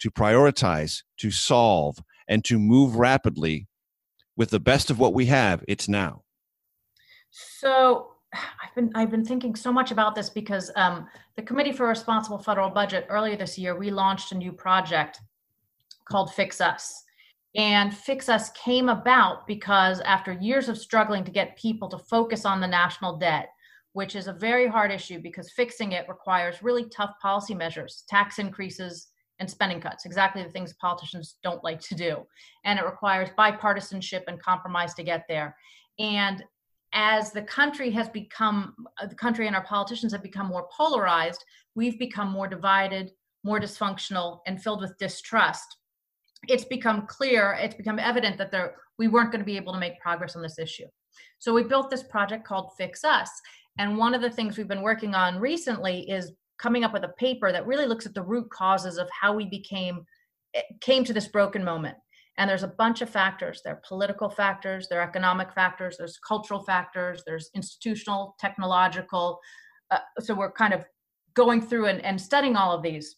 to 0.00 0.10
prioritize, 0.10 1.02
to 1.18 1.30
solve, 1.30 1.98
and 2.26 2.42
to 2.46 2.58
move 2.58 2.96
rapidly 2.96 3.66
with 4.36 4.50
the 4.50 4.60
best 4.60 4.90
of 4.90 4.98
what 4.98 5.12
we 5.12 5.26
have, 5.26 5.62
it's 5.68 5.88
now. 5.88 6.22
So 7.30 8.12
I've 8.34 8.74
been 8.74 8.90
I've 8.94 9.10
been 9.10 9.24
thinking 9.24 9.54
so 9.54 9.72
much 9.72 9.90
about 9.90 10.14
this 10.14 10.30
because 10.30 10.70
um, 10.76 11.06
the 11.36 11.42
Committee 11.42 11.72
for 11.72 11.86
Responsible 11.86 12.38
Federal 12.38 12.70
Budget 12.70 13.06
earlier 13.08 13.36
this 13.36 13.58
year 13.58 13.78
we 13.78 13.90
launched 13.90 14.32
a 14.32 14.36
new 14.36 14.52
project 14.52 15.20
called 16.08 16.34
Fix 16.34 16.60
Us, 16.60 17.04
and 17.54 17.94
Fix 17.94 18.28
Us 18.28 18.50
came 18.50 18.88
about 18.88 19.46
because 19.46 20.00
after 20.00 20.32
years 20.32 20.68
of 20.68 20.78
struggling 20.78 21.24
to 21.24 21.30
get 21.30 21.56
people 21.56 21.88
to 21.88 21.98
focus 21.98 22.44
on 22.44 22.60
the 22.60 22.66
national 22.66 23.16
debt, 23.16 23.48
which 23.92 24.14
is 24.14 24.28
a 24.28 24.32
very 24.32 24.66
hard 24.66 24.92
issue 24.92 25.20
because 25.20 25.50
fixing 25.50 25.92
it 25.92 26.08
requires 26.08 26.62
really 26.62 26.88
tough 26.88 27.12
policy 27.20 27.54
measures, 27.54 28.04
tax 28.08 28.38
increases, 28.38 29.08
and 29.40 29.50
spending 29.50 29.80
cuts, 29.80 30.04
exactly 30.04 30.42
the 30.42 30.50
things 30.50 30.74
politicians 30.74 31.36
don't 31.42 31.64
like 31.64 31.80
to 31.80 31.94
do. 31.94 32.26
And 32.64 32.78
it 32.78 32.84
requires 32.84 33.30
bipartisanship 33.38 34.24
and 34.28 34.40
compromise 34.40 34.92
to 34.94 35.02
get 35.02 35.24
there. 35.28 35.56
And 35.98 36.44
as 36.92 37.32
the 37.32 37.42
country 37.42 37.90
has 37.90 38.08
become, 38.08 38.74
uh, 39.00 39.06
the 39.06 39.14
country 39.14 39.46
and 39.46 39.54
our 39.54 39.64
politicians 39.64 40.12
have 40.12 40.22
become 40.22 40.46
more 40.46 40.68
polarized, 40.76 41.44
we've 41.74 41.98
become 41.98 42.30
more 42.30 42.48
divided, 42.48 43.12
more 43.44 43.60
dysfunctional, 43.60 44.40
and 44.46 44.62
filled 44.62 44.80
with 44.80 44.98
distrust 44.98 45.76
it's 46.48 46.64
become 46.64 47.06
clear, 47.06 47.56
it's 47.60 47.74
become 47.74 47.98
evident 47.98 48.38
that 48.38 48.50
there 48.50 48.76
we 48.98 49.08
weren't 49.08 49.32
going 49.32 49.40
to 49.40 49.46
be 49.46 49.56
able 49.56 49.72
to 49.72 49.78
make 49.78 50.00
progress 50.00 50.36
on 50.36 50.42
this 50.42 50.58
issue. 50.58 50.86
So 51.38 51.54
we 51.54 51.62
built 51.62 51.90
this 51.90 52.02
project 52.02 52.46
called 52.46 52.72
Fix 52.76 53.02
Us. 53.02 53.30
And 53.78 53.96
one 53.96 54.14
of 54.14 54.20
the 54.20 54.30
things 54.30 54.58
we've 54.58 54.68
been 54.68 54.82
working 54.82 55.14
on 55.14 55.38
recently 55.38 56.00
is 56.10 56.32
coming 56.58 56.84
up 56.84 56.92
with 56.92 57.04
a 57.04 57.14
paper 57.18 57.50
that 57.50 57.66
really 57.66 57.86
looks 57.86 58.04
at 58.04 58.12
the 58.12 58.22
root 58.22 58.50
causes 58.50 58.98
of 58.98 59.08
how 59.10 59.34
we 59.34 59.46
became 59.46 60.04
eh, 60.54 60.60
came 60.80 61.02
to 61.04 61.14
this 61.14 61.28
broken 61.28 61.64
moment. 61.64 61.96
And 62.40 62.48
there's 62.48 62.62
a 62.62 62.68
bunch 62.68 63.02
of 63.02 63.10
factors. 63.10 63.60
There 63.62 63.74
are 63.74 63.82
political 63.86 64.30
factors, 64.30 64.88
there 64.88 65.00
are 65.00 65.06
economic 65.06 65.52
factors, 65.52 65.96
there's 65.98 66.18
cultural 66.26 66.62
factors, 66.62 67.22
there's 67.26 67.50
institutional, 67.54 68.34
technological. 68.40 69.40
Uh, 69.90 69.98
so 70.20 70.34
we're 70.34 70.50
kind 70.50 70.72
of 70.72 70.86
going 71.34 71.60
through 71.60 71.88
and, 71.88 72.02
and 72.02 72.18
studying 72.18 72.56
all 72.56 72.74
of 72.74 72.82
these. 72.82 73.16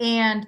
And 0.00 0.46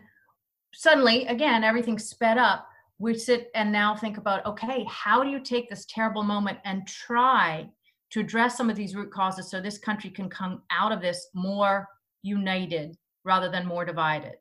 suddenly, 0.75 1.27
again, 1.29 1.65
everything 1.65 1.99
sped 1.99 2.37
up. 2.37 2.69
We 2.99 3.15
sit 3.15 3.51
and 3.55 3.73
now 3.73 3.97
think 3.97 4.19
about 4.19 4.45
okay, 4.45 4.85
how 4.87 5.25
do 5.25 5.31
you 5.31 5.41
take 5.41 5.71
this 5.71 5.87
terrible 5.87 6.23
moment 6.23 6.59
and 6.67 6.87
try 6.87 7.71
to 8.11 8.21
address 8.21 8.55
some 8.55 8.69
of 8.69 8.77
these 8.77 8.95
root 8.95 9.11
causes 9.11 9.51
so 9.51 9.63
this 9.63 9.79
country 9.79 10.11
can 10.11 10.29
come 10.29 10.61
out 10.71 10.93
of 10.93 11.01
this 11.01 11.29
more 11.33 11.89
united 12.21 12.99
rather 13.25 13.51
than 13.51 13.67
more 13.67 13.87
divided? 13.87 14.37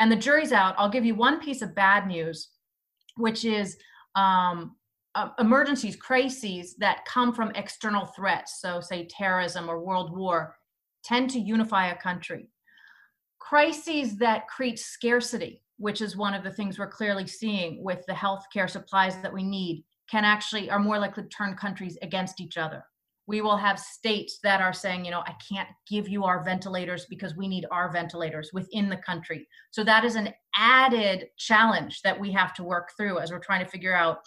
And 0.00 0.10
the 0.10 0.16
jury's 0.16 0.50
out. 0.50 0.74
I'll 0.78 0.90
give 0.90 1.04
you 1.04 1.14
one 1.14 1.38
piece 1.38 1.62
of 1.62 1.76
bad 1.76 2.08
news, 2.08 2.48
which 3.16 3.44
is 3.44 3.76
um, 4.14 4.76
uh, 5.14 5.28
emergencies, 5.38 5.96
crises 5.96 6.74
that 6.76 7.04
come 7.04 7.34
from 7.34 7.52
external 7.54 8.06
threats, 8.06 8.60
so 8.60 8.80
say 8.80 9.06
terrorism 9.06 9.68
or 9.68 9.80
world 9.80 10.16
war, 10.16 10.56
tend 11.04 11.30
to 11.30 11.38
unify 11.38 11.88
a 11.88 11.96
country 11.96 12.48
crises 13.42 14.16
that 14.16 14.46
create 14.46 14.78
scarcity, 14.78 15.60
which 15.76 16.00
is 16.00 16.16
one 16.16 16.32
of 16.32 16.44
the 16.44 16.50
things 16.50 16.78
we're 16.78 16.86
clearly 16.86 17.26
seeing 17.26 17.82
with 17.82 18.02
the 18.06 18.12
healthcare 18.12 18.70
supplies 18.70 19.20
that 19.20 19.32
we 19.32 19.42
need, 19.42 19.84
can 20.08 20.24
actually 20.24 20.70
are 20.70 20.78
more 20.78 20.98
likely 20.98 21.24
to 21.24 21.28
turn 21.28 21.54
countries 21.56 21.98
against 22.02 22.40
each 22.40 22.56
other. 22.56 22.84
We 23.26 23.40
will 23.40 23.56
have 23.56 23.78
states 23.78 24.38
that 24.42 24.60
are 24.60 24.72
saying, 24.72 25.04
you 25.04 25.10
know, 25.10 25.22
I 25.26 25.34
can't 25.48 25.68
give 25.88 26.08
you 26.08 26.24
our 26.24 26.42
ventilators 26.42 27.06
because 27.08 27.36
we 27.36 27.48
need 27.48 27.66
our 27.70 27.92
ventilators 27.92 28.50
within 28.52 28.88
the 28.88 28.96
country. 28.96 29.46
So 29.70 29.84
that 29.84 30.04
is 30.04 30.16
an 30.16 30.30
added 30.56 31.28
challenge 31.38 32.02
that 32.02 32.18
we 32.18 32.32
have 32.32 32.52
to 32.54 32.64
work 32.64 32.90
through 32.96 33.20
as 33.20 33.30
we're 33.30 33.38
trying 33.38 33.64
to 33.64 33.70
figure 33.70 33.94
out 33.94 34.18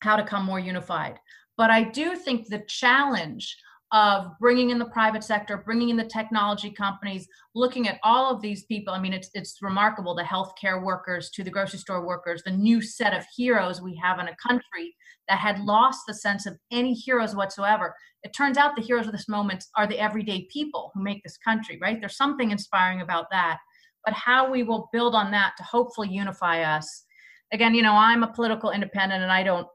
how 0.00 0.16
to 0.16 0.24
come 0.24 0.44
more 0.44 0.60
unified. 0.60 1.18
But 1.56 1.70
I 1.70 1.84
do 1.84 2.16
think 2.16 2.48
the 2.48 2.64
challenge 2.68 3.56
of 3.92 4.32
bringing 4.40 4.70
in 4.70 4.78
the 4.78 4.86
private 4.86 5.22
sector, 5.22 5.56
bringing 5.56 5.90
in 5.90 5.96
the 5.96 6.04
technology 6.04 6.70
companies, 6.70 7.28
looking 7.54 7.86
at 7.86 8.00
all 8.02 8.34
of 8.34 8.42
these 8.42 8.64
people. 8.64 8.92
I 8.92 9.00
mean, 9.00 9.12
it's 9.12 9.30
it's 9.32 9.58
remarkable 9.62 10.14
the 10.14 10.22
healthcare 10.22 10.82
workers 10.82 11.30
to 11.30 11.44
the 11.44 11.50
grocery 11.50 11.78
store 11.78 12.04
workers, 12.04 12.42
the 12.44 12.50
new 12.50 12.82
set 12.82 13.16
of 13.16 13.24
heroes 13.36 13.80
we 13.80 13.96
have 14.02 14.18
in 14.18 14.28
a 14.28 14.36
country 14.36 14.94
that 15.28 15.38
had 15.38 15.60
lost 15.60 16.00
the 16.06 16.14
sense 16.14 16.46
of 16.46 16.58
any 16.72 16.94
heroes 16.94 17.36
whatsoever. 17.36 17.94
It 18.22 18.34
turns 18.34 18.56
out 18.56 18.74
the 18.74 18.82
heroes 18.82 19.06
of 19.06 19.12
this 19.12 19.28
moment 19.28 19.64
are 19.76 19.86
the 19.86 19.98
everyday 19.98 20.48
people 20.52 20.90
who 20.94 21.02
make 21.02 21.22
this 21.22 21.36
country, 21.38 21.78
right? 21.80 22.00
There's 22.00 22.16
something 22.16 22.50
inspiring 22.50 23.02
about 23.02 23.26
that. 23.30 23.58
But 24.04 24.14
how 24.14 24.50
we 24.50 24.62
will 24.62 24.88
build 24.92 25.14
on 25.14 25.30
that 25.32 25.54
to 25.58 25.64
hopefully 25.64 26.08
unify 26.08 26.62
us. 26.62 27.04
Again, 27.52 27.74
you 27.74 27.82
know, 27.82 27.94
I'm 27.94 28.22
a 28.22 28.32
political 28.32 28.70
independent 28.70 29.22
and 29.22 29.32
I 29.32 29.44
don't 29.44 29.68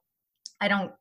I 0.60 0.68
don't 0.68 0.92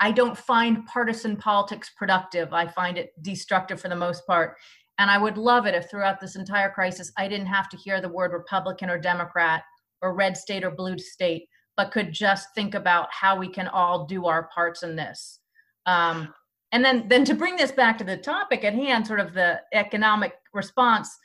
I 0.00 0.12
don't 0.12 0.38
find 0.38 0.86
partisan 0.86 1.36
politics 1.36 1.90
productive. 1.96 2.52
I 2.52 2.68
find 2.68 2.96
it 2.96 3.12
destructive 3.22 3.80
for 3.80 3.88
the 3.88 3.96
most 3.96 4.26
part. 4.26 4.56
And 4.98 5.10
I 5.10 5.18
would 5.18 5.38
love 5.38 5.66
it 5.66 5.74
if 5.74 5.90
throughout 5.90 6.20
this 6.20 6.36
entire 6.36 6.70
crisis, 6.70 7.12
I 7.16 7.28
didn't 7.28 7.46
have 7.46 7.68
to 7.70 7.76
hear 7.76 8.00
the 8.00 8.08
word 8.08 8.32
Republican 8.32 8.90
or 8.90 8.98
Democrat 8.98 9.62
or 10.02 10.14
red 10.14 10.36
state 10.36 10.64
or 10.64 10.70
blue 10.70 10.98
state, 10.98 11.48
but 11.76 11.92
could 11.92 12.12
just 12.12 12.48
think 12.54 12.74
about 12.74 13.08
how 13.12 13.36
we 13.36 13.48
can 13.48 13.68
all 13.68 14.06
do 14.06 14.26
our 14.26 14.48
parts 14.54 14.82
in 14.82 14.96
this. 14.96 15.40
Um, 15.86 16.32
and 16.72 16.84
then, 16.84 17.08
then 17.08 17.24
to 17.24 17.34
bring 17.34 17.56
this 17.56 17.72
back 17.72 17.96
to 17.98 18.04
the 18.04 18.16
topic 18.16 18.64
at 18.64 18.74
hand, 18.74 19.06
sort 19.06 19.20
of 19.20 19.32
the 19.32 19.60
economic 19.72 20.34
response, 20.52 21.16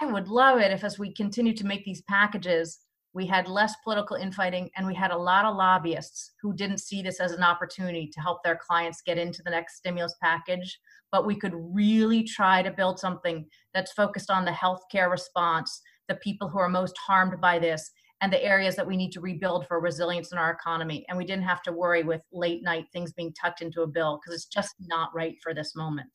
I 0.00 0.06
would 0.06 0.28
love 0.28 0.60
it 0.60 0.70
if, 0.70 0.84
as 0.84 0.98
we 0.98 1.12
continue 1.12 1.54
to 1.54 1.66
make 1.66 1.84
these 1.84 2.02
packages, 2.02 2.78
we 3.16 3.24
had 3.24 3.48
less 3.48 3.74
political 3.82 4.14
infighting 4.14 4.68
and 4.76 4.86
we 4.86 4.94
had 4.94 5.10
a 5.10 5.16
lot 5.16 5.46
of 5.46 5.56
lobbyists 5.56 6.32
who 6.42 6.52
didn't 6.52 6.82
see 6.82 7.00
this 7.00 7.18
as 7.18 7.32
an 7.32 7.42
opportunity 7.42 8.10
to 8.12 8.20
help 8.20 8.42
their 8.44 8.58
clients 8.68 9.00
get 9.00 9.16
into 9.16 9.42
the 9.42 9.50
next 9.50 9.78
stimulus 9.78 10.14
package. 10.22 10.78
But 11.10 11.24
we 11.24 11.34
could 11.34 11.54
really 11.54 12.24
try 12.24 12.60
to 12.60 12.70
build 12.70 12.98
something 12.98 13.46
that's 13.72 13.94
focused 13.94 14.30
on 14.30 14.44
the 14.44 14.50
healthcare 14.50 15.10
response 15.10 15.80
the 16.08 16.16
people 16.16 16.46
who 16.46 16.58
are 16.58 16.68
most 16.68 16.96
harmed 16.98 17.40
by 17.40 17.58
this 17.58 17.90
and 18.20 18.30
the 18.30 18.44
areas 18.44 18.76
that 18.76 18.86
we 18.86 18.98
need 18.98 19.12
to 19.12 19.20
rebuild 19.20 19.66
for 19.66 19.80
resilience 19.80 20.30
in 20.30 20.36
our 20.36 20.50
economy. 20.50 21.06
And 21.08 21.16
we 21.16 21.24
didn't 21.24 21.44
have 21.44 21.62
to 21.62 21.72
worry 21.72 22.02
with 22.02 22.20
late 22.32 22.62
night 22.62 22.84
things 22.92 23.14
being 23.14 23.32
tucked 23.32 23.62
into 23.62 23.80
a 23.80 23.86
bill 23.86 24.20
because 24.20 24.36
it's 24.36 24.46
just 24.46 24.74
not 24.78 25.08
right 25.14 25.36
for 25.42 25.54
this 25.54 25.74
moment 25.74 26.10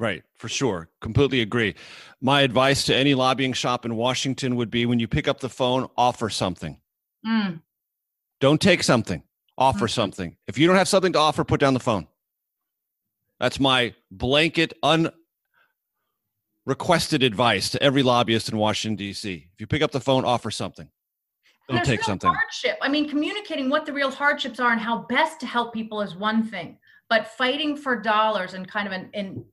Right, 0.00 0.24
for 0.38 0.48
sure. 0.48 0.88
Completely 1.02 1.42
agree. 1.42 1.74
My 2.22 2.40
advice 2.40 2.84
to 2.84 2.96
any 2.96 3.14
lobbying 3.14 3.52
shop 3.52 3.84
in 3.84 3.96
Washington 3.96 4.56
would 4.56 4.70
be 4.70 4.86
when 4.86 4.98
you 4.98 5.06
pick 5.06 5.28
up 5.28 5.40
the 5.40 5.50
phone, 5.50 5.88
offer 5.94 6.30
something. 6.30 6.80
Mm. 7.24 7.60
Don't 8.40 8.62
take 8.62 8.82
something, 8.82 9.22
offer 9.58 9.86
mm. 9.86 9.90
something. 9.90 10.38
If 10.48 10.56
you 10.56 10.66
don't 10.66 10.76
have 10.76 10.88
something 10.88 11.12
to 11.12 11.18
offer, 11.18 11.44
put 11.44 11.60
down 11.60 11.74
the 11.74 11.80
phone. 11.80 12.06
That's 13.38 13.60
my 13.60 13.94
blanket, 14.10 14.72
unrequested 16.66 17.22
advice 17.22 17.68
to 17.68 17.82
every 17.82 18.02
lobbyist 18.02 18.48
in 18.48 18.56
Washington, 18.56 18.96
D.C. 18.96 19.48
If 19.52 19.60
you 19.60 19.66
pick 19.66 19.82
up 19.82 19.90
the 19.90 20.00
phone, 20.00 20.24
offer 20.24 20.50
something. 20.50 20.88
Don't 21.68 21.84
take 21.84 22.02
something. 22.02 22.32
Hardship. 22.32 22.78
I 22.80 22.88
mean, 22.88 23.06
communicating 23.06 23.68
what 23.68 23.84
the 23.84 23.92
real 23.92 24.10
hardships 24.10 24.60
are 24.60 24.72
and 24.72 24.80
how 24.80 25.00
best 25.10 25.40
to 25.40 25.46
help 25.46 25.74
people 25.74 26.00
is 26.00 26.16
one 26.16 26.42
thing 26.42 26.78
but 27.10 27.26
fighting 27.26 27.76
for 27.76 28.00
dollars 28.00 28.54
and 28.54 28.66
kind 28.66 28.86
of 28.86 28.94
an, 28.94 29.10
an, 29.12 29.44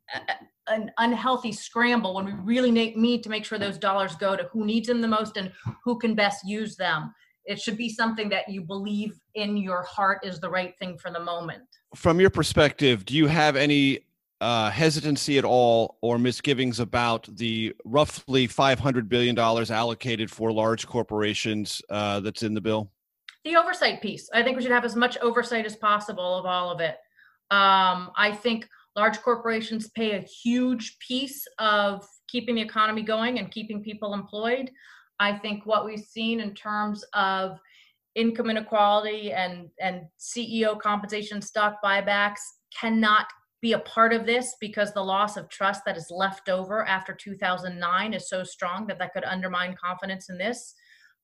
an 0.68 0.92
unhealthy 1.00 1.52
scramble 1.52 2.14
when 2.14 2.26
we 2.26 2.34
really 2.34 2.72
need 2.72 3.24
to 3.24 3.30
make 3.30 3.44
sure 3.44 3.58
those 3.58 3.80
dollars 3.80 4.16
go 4.16 4.38
to 4.38 4.44
who 4.54 4.64
needs 4.64 4.88
them 4.88 5.02
the 5.02 5.08
most 5.08 5.36
and 5.36 5.52
who 5.84 5.98
can 5.98 6.16
best 6.16 6.48
use 6.48 6.78
them 6.78 7.14
it 7.44 7.60
should 7.60 7.78
be 7.78 7.90
something 7.90 8.30
that 8.30 8.48
you 8.48 8.62
believe 8.62 9.18
in 9.36 9.58
your 9.58 9.82
heart 9.84 10.20
is 10.24 10.40
the 10.40 10.50
right 10.50 10.78
thing 10.80 10.98
for 10.98 11.12
the 11.12 11.20
moment 11.20 11.64
from 11.96 12.22
your 12.22 12.30
perspective 12.30 13.04
do 13.04 13.16
you 13.16 13.28
have 13.28 13.58
any 13.58 14.00
uh, 14.40 14.70
hesitancy 14.70 15.40
at 15.40 15.44
all 15.44 15.98
or 16.02 16.20
misgivings 16.20 16.80
about 16.80 17.28
the 17.38 17.74
roughly 17.84 18.48
$500 18.48 19.10
billion 19.10 19.36
allocated 19.40 20.30
for 20.30 20.52
large 20.52 20.86
corporations 20.86 21.82
uh, 21.90 22.20
that's 22.20 22.44
in 22.44 22.54
the 22.54 22.62
bill 22.62 22.92
the 23.44 23.56
oversight 23.56 24.02
piece. 24.02 24.30
I 24.34 24.44
think 24.44 24.58
we 24.58 24.64
should 24.64 24.74
have 24.74 24.84
as 24.84 24.96
much 24.96 25.18
oversight 25.20 25.66
as 25.66 25.78
possible 25.78 26.38
of 26.38 26.46
all 26.46 26.70
of 26.70 26.82
it. 26.82 26.98
Um, 27.50 28.12
I 28.16 28.38
think 28.42 28.68
large 28.96 29.22
corporations 29.22 29.90
pay 29.90 30.18
a 30.18 30.22
huge 30.22 30.98
piece 31.00 31.46
of 31.60 32.06
keeping 32.28 32.56
the 32.56 32.62
economy 32.62 33.04
going 33.04 33.40
and 33.40 33.52
keeping 33.52 33.84
people 33.84 34.14
employed. 34.14 34.72
I 35.20 35.38
think 35.38 35.66
what 35.66 35.86
we've 35.86 36.00
seen 36.00 36.40
in 36.40 36.54
terms 36.54 37.04
of 37.14 37.58
income 38.16 38.50
inequality 38.50 39.32
and, 39.32 39.70
and 39.80 40.02
CEO 40.20 40.80
compensation 40.80 41.42
stock 41.42 41.78
buybacks 41.84 42.42
cannot 42.78 43.28
be 43.62 43.74
a 43.74 43.80
part 43.80 44.14
of 44.14 44.26
this 44.26 44.56
because 44.60 44.94
the 44.94 45.04
loss 45.04 45.38
of 45.38 45.50
trust 45.50 45.82
that 45.86 45.98
is 45.98 46.12
left 46.12 46.50
over 46.50 46.86
after 46.86 47.14
2009 47.14 48.14
is 48.14 48.30
so 48.30 48.44
strong 48.44 48.86
that 48.88 49.00
that 49.00 49.14
could 49.14 49.24
undermine 49.24 49.76
confidence 49.84 50.30
in 50.30 50.38
this. 50.38 50.74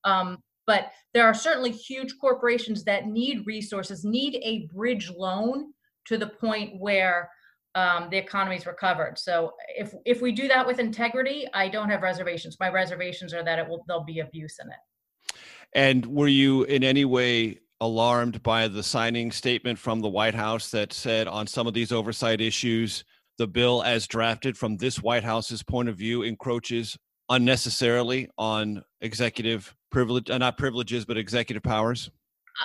Um, 0.03 0.37
but 0.65 0.91
there 1.13 1.25
are 1.25 1.33
certainly 1.33 1.71
huge 1.71 2.15
corporations 2.19 2.83
that 2.85 3.07
need 3.07 3.45
resources, 3.45 4.05
need 4.05 4.39
a 4.43 4.67
bridge 4.73 5.11
loan 5.11 5.72
to 6.05 6.17
the 6.17 6.27
point 6.27 6.79
where 6.79 7.29
um, 7.75 8.09
the 8.11 8.17
economy's 8.17 8.65
recovered. 8.65 9.17
So 9.17 9.53
if 9.75 9.93
if 10.05 10.21
we 10.21 10.31
do 10.31 10.47
that 10.47 10.65
with 10.65 10.79
integrity, 10.79 11.47
I 11.53 11.69
don't 11.69 11.89
have 11.89 12.01
reservations. 12.01 12.57
My 12.59 12.69
reservations 12.69 13.33
are 13.33 13.43
that 13.43 13.59
it 13.59 13.67
will 13.67 13.83
there'll 13.87 14.03
be 14.03 14.19
abuse 14.19 14.59
in 14.59 14.69
it. 14.69 15.35
And 15.73 16.05
were 16.05 16.27
you 16.27 16.63
in 16.63 16.83
any 16.83 17.05
way 17.05 17.59
alarmed 17.81 18.41
by 18.43 18.67
the 18.67 18.83
signing 18.83 19.31
statement 19.31 19.79
from 19.79 19.99
the 19.99 20.09
White 20.09 20.35
House 20.35 20.69
that 20.71 20.93
said 20.93 21.27
on 21.27 21.47
some 21.47 21.67
of 21.67 21.73
these 21.73 21.91
oversight 21.91 22.39
issues, 22.39 23.03
the 23.37 23.47
bill 23.47 23.81
as 23.83 24.07
drafted 24.07 24.57
from 24.57 24.77
this 24.77 25.01
White 25.01 25.23
House's 25.23 25.63
point 25.63 25.89
of 25.89 25.97
view 25.97 26.21
encroaches 26.21 26.97
unnecessarily 27.29 28.29
on 28.37 28.83
executive 29.01 29.75
privilege, 29.91 30.29
uh, 30.29 30.37
not 30.37 30.57
privileges, 30.57 31.05
but 31.05 31.17
executive 31.17 31.63
powers? 31.63 32.11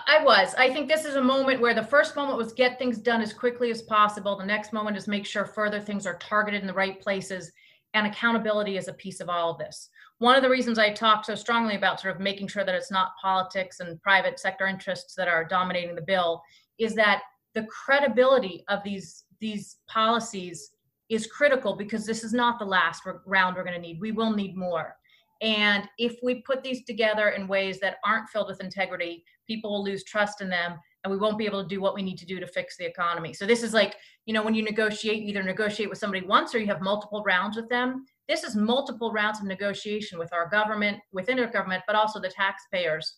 I 0.06 0.22
was. 0.22 0.54
I 0.56 0.70
think 0.72 0.88
this 0.88 1.04
is 1.04 1.16
a 1.16 1.22
moment 1.22 1.60
where 1.60 1.74
the 1.74 1.82
first 1.82 2.14
moment 2.14 2.36
was 2.36 2.52
get 2.52 2.78
things 2.78 2.98
done 2.98 3.22
as 3.22 3.32
quickly 3.32 3.70
as 3.70 3.82
possible. 3.82 4.36
The 4.36 4.44
next 4.44 4.72
moment 4.72 4.96
is 4.96 5.08
make 5.08 5.24
sure 5.24 5.46
further 5.46 5.80
things 5.80 6.06
are 6.06 6.18
targeted 6.18 6.60
in 6.60 6.66
the 6.66 6.74
right 6.74 7.00
places. 7.00 7.50
And 7.94 8.06
accountability 8.06 8.76
is 8.76 8.88
a 8.88 8.92
piece 8.92 9.20
of 9.20 9.30
all 9.30 9.50
of 9.50 9.58
this. 9.58 9.88
One 10.18 10.36
of 10.36 10.42
the 10.42 10.50
reasons 10.50 10.78
I 10.78 10.92
talk 10.92 11.24
so 11.24 11.34
strongly 11.34 11.76
about 11.76 12.00
sort 12.00 12.14
of 12.14 12.20
making 12.20 12.48
sure 12.48 12.64
that 12.64 12.74
it's 12.74 12.90
not 12.90 13.12
politics 13.20 13.80
and 13.80 14.00
private 14.02 14.38
sector 14.38 14.66
interests 14.66 15.14
that 15.14 15.28
are 15.28 15.44
dominating 15.44 15.94
the 15.94 16.02
bill 16.02 16.42
is 16.78 16.94
that 16.96 17.22
the 17.54 17.64
credibility 17.64 18.64
of 18.68 18.82
these 18.84 19.24
these 19.40 19.78
policies 19.88 20.72
is 21.08 21.26
critical 21.26 21.76
because 21.76 22.04
this 22.04 22.24
is 22.24 22.32
not 22.32 22.58
the 22.58 22.64
last 22.64 23.02
round 23.24 23.56
we're 23.56 23.64
going 23.64 23.74
to 23.74 23.80
need. 23.80 24.00
We 24.00 24.12
will 24.12 24.32
need 24.32 24.56
more. 24.56 24.96
And 25.40 25.88
if 25.98 26.16
we 26.22 26.42
put 26.42 26.62
these 26.62 26.84
together 26.84 27.30
in 27.30 27.46
ways 27.46 27.78
that 27.80 27.98
aren't 28.04 28.28
filled 28.28 28.48
with 28.48 28.60
integrity, 28.60 29.24
people 29.46 29.70
will 29.70 29.84
lose 29.84 30.04
trust 30.04 30.40
in 30.40 30.48
them 30.48 30.78
and 31.04 31.12
we 31.12 31.18
won't 31.18 31.38
be 31.38 31.46
able 31.46 31.62
to 31.62 31.68
do 31.68 31.80
what 31.80 31.94
we 31.94 32.02
need 32.02 32.18
to 32.18 32.26
do 32.26 32.40
to 32.40 32.46
fix 32.46 32.76
the 32.76 32.84
economy. 32.84 33.32
So 33.32 33.46
this 33.46 33.62
is 33.62 33.72
like, 33.72 33.94
you 34.26 34.34
know, 34.34 34.42
when 34.42 34.54
you 34.54 34.62
negotiate, 34.62 35.22
you 35.22 35.28
either 35.28 35.42
negotiate 35.42 35.88
with 35.88 35.98
somebody 35.98 36.26
once 36.26 36.54
or 36.54 36.58
you 36.58 36.66
have 36.66 36.80
multiple 36.80 37.22
rounds 37.24 37.56
with 37.56 37.68
them. 37.68 38.04
This 38.28 38.42
is 38.42 38.56
multiple 38.56 39.12
rounds 39.12 39.38
of 39.38 39.46
negotiation 39.46 40.18
with 40.18 40.32
our 40.32 40.48
government, 40.48 40.98
within 41.12 41.38
our 41.38 41.46
government, 41.46 41.84
but 41.86 41.96
also 41.96 42.20
the 42.20 42.28
taxpayers. 42.28 43.14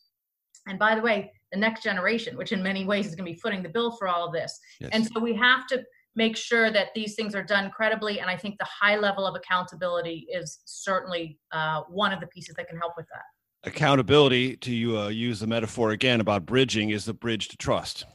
And 0.67 0.79
by 0.79 0.95
the 0.95 1.01
way, 1.01 1.33
the 1.53 1.59
next 1.59 1.83
generation, 1.83 2.37
which 2.37 2.53
in 2.53 2.63
many 2.63 2.85
ways 2.85 3.07
is 3.07 3.15
going 3.15 3.27
to 3.27 3.33
be 3.33 3.41
footing 3.41 3.63
the 3.63 3.69
bill 3.71 3.93
for 3.93 4.09
all 4.09 4.27
of 4.27 4.33
this. 4.33 4.61
Yes. 4.79 4.91
And 4.93 5.07
so 5.07 5.19
we 5.19 5.35
have 5.35 5.67
to 5.69 5.83
make 6.17 6.37
sure 6.37 6.71
that 6.71 6.89
these 6.95 7.15
things 7.15 7.35
are 7.35 7.43
done 7.43 7.71
credibly. 7.71 8.21
And 8.21 8.29
I 8.29 8.37
think 8.37 8.59
the 8.59 8.67
high 8.67 8.97
level 8.97 9.27
of 9.27 9.35
accountability 9.37 10.27
is 10.33 10.59
certainly 10.65 11.39
uh, 11.53 11.83
one 11.89 12.13
of 12.13 12.21
the 12.21 12.27
pieces 12.27 12.55
that 12.57 12.69
can 12.69 12.79
help 12.79 12.95
with 12.97 13.07
that. 13.13 13.69
Accountability, 13.69 14.57
to 14.57 14.99
uh, 14.99 15.09
use 15.09 15.41
the 15.41 15.47
metaphor 15.47 15.91
again 15.91 16.21
about 16.21 16.47
bridging, 16.47 16.91
is 16.91 17.05
the 17.05 17.13
bridge 17.13 17.49
to 17.49 17.57
trust. 17.59 18.07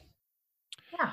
Yeah. 0.97 1.11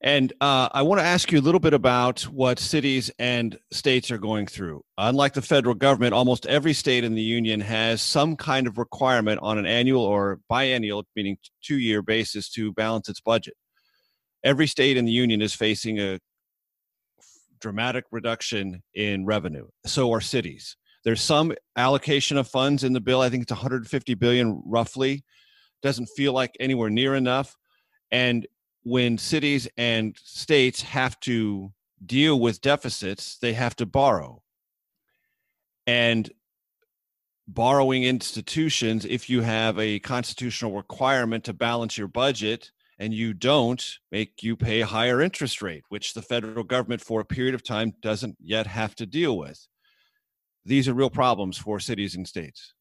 And 0.00 0.32
uh, 0.40 0.68
I 0.72 0.82
want 0.82 1.00
to 1.00 1.04
ask 1.06 1.30
you 1.30 1.38
a 1.38 1.40
little 1.40 1.60
bit 1.60 1.74
about 1.74 2.22
what 2.22 2.58
cities 2.58 3.10
and 3.20 3.56
states 3.70 4.10
are 4.10 4.18
going 4.18 4.46
through. 4.46 4.82
Unlike 4.98 5.34
the 5.34 5.42
federal 5.42 5.76
government, 5.76 6.12
almost 6.12 6.44
every 6.46 6.72
state 6.72 7.04
in 7.04 7.14
the 7.14 7.22
union 7.22 7.60
has 7.60 8.02
some 8.02 8.36
kind 8.36 8.66
of 8.66 8.78
requirement 8.78 9.38
on 9.42 9.58
an 9.58 9.66
annual 9.66 10.02
or 10.02 10.40
biennial, 10.48 11.04
meaning 11.14 11.38
two 11.62 11.78
year 11.78 12.02
basis, 12.02 12.48
to 12.50 12.72
balance 12.72 13.08
its 13.08 13.20
budget 13.20 13.54
every 14.44 14.66
state 14.66 14.96
in 14.96 15.04
the 15.04 15.12
union 15.12 15.42
is 15.42 15.54
facing 15.54 15.98
a 15.98 16.18
dramatic 17.60 18.04
reduction 18.10 18.82
in 18.94 19.24
revenue. 19.26 19.66
So 19.86 20.12
are 20.12 20.20
cities. 20.20 20.76
There's 21.04 21.22
some 21.22 21.52
allocation 21.76 22.36
of 22.36 22.48
funds 22.48 22.84
in 22.84 22.92
the 22.92 23.00
bill. 23.00 23.20
I 23.20 23.30
think 23.30 23.42
it's 23.42 23.52
150 23.52 24.14
billion 24.14 24.62
roughly. 24.64 25.24
Doesn't 25.82 26.08
feel 26.16 26.32
like 26.32 26.56
anywhere 26.60 26.90
near 26.90 27.14
enough. 27.14 27.56
And 28.10 28.46
when 28.82 29.18
cities 29.18 29.68
and 29.76 30.16
states 30.22 30.82
have 30.82 31.18
to 31.20 31.72
deal 32.04 32.38
with 32.40 32.60
deficits, 32.60 33.38
they 33.38 33.52
have 33.52 33.76
to 33.76 33.86
borrow. 33.86 34.42
And 35.86 36.30
borrowing 37.46 38.04
institutions, 38.04 39.04
if 39.04 39.30
you 39.30 39.40
have 39.42 39.78
a 39.78 39.98
constitutional 40.00 40.76
requirement 40.76 41.44
to 41.44 41.52
balance 41.52 41.96
your 41.96 42.08
budget, 42.08 42.70
and 42.98 43.14
you 43.14 43.32
don't 43.32 43.98
make 44.10 44.42
you 44.42 44.56
pay 44.56 44.80
a 44.80 44.86
higher 44.86 45.20
interest 45.20 45.62
rate, 45.62 45.84
which 45.88 46.14
the 46.14 46.22
federal 46.22 46.64
government 46.64 47.00
for 47.00 47.20
a 47.20 47.24
period 47.24 47.54
of 47.54 47.62
time 47.62 47.94
doesn't 48.02 48.36
yet 48.40 48.66
have 48.66 48.94
to 48.96 49.06
deal 49.06 49.38
with. 49.38 49.66
These 50.64 50.88
are 50.88 50.94
real 50.94 51.10
problems 51.10 51.56
for 51.56 51.80
cities 51.80 52.16
and 52.16 52.26
states. 52.26 52.74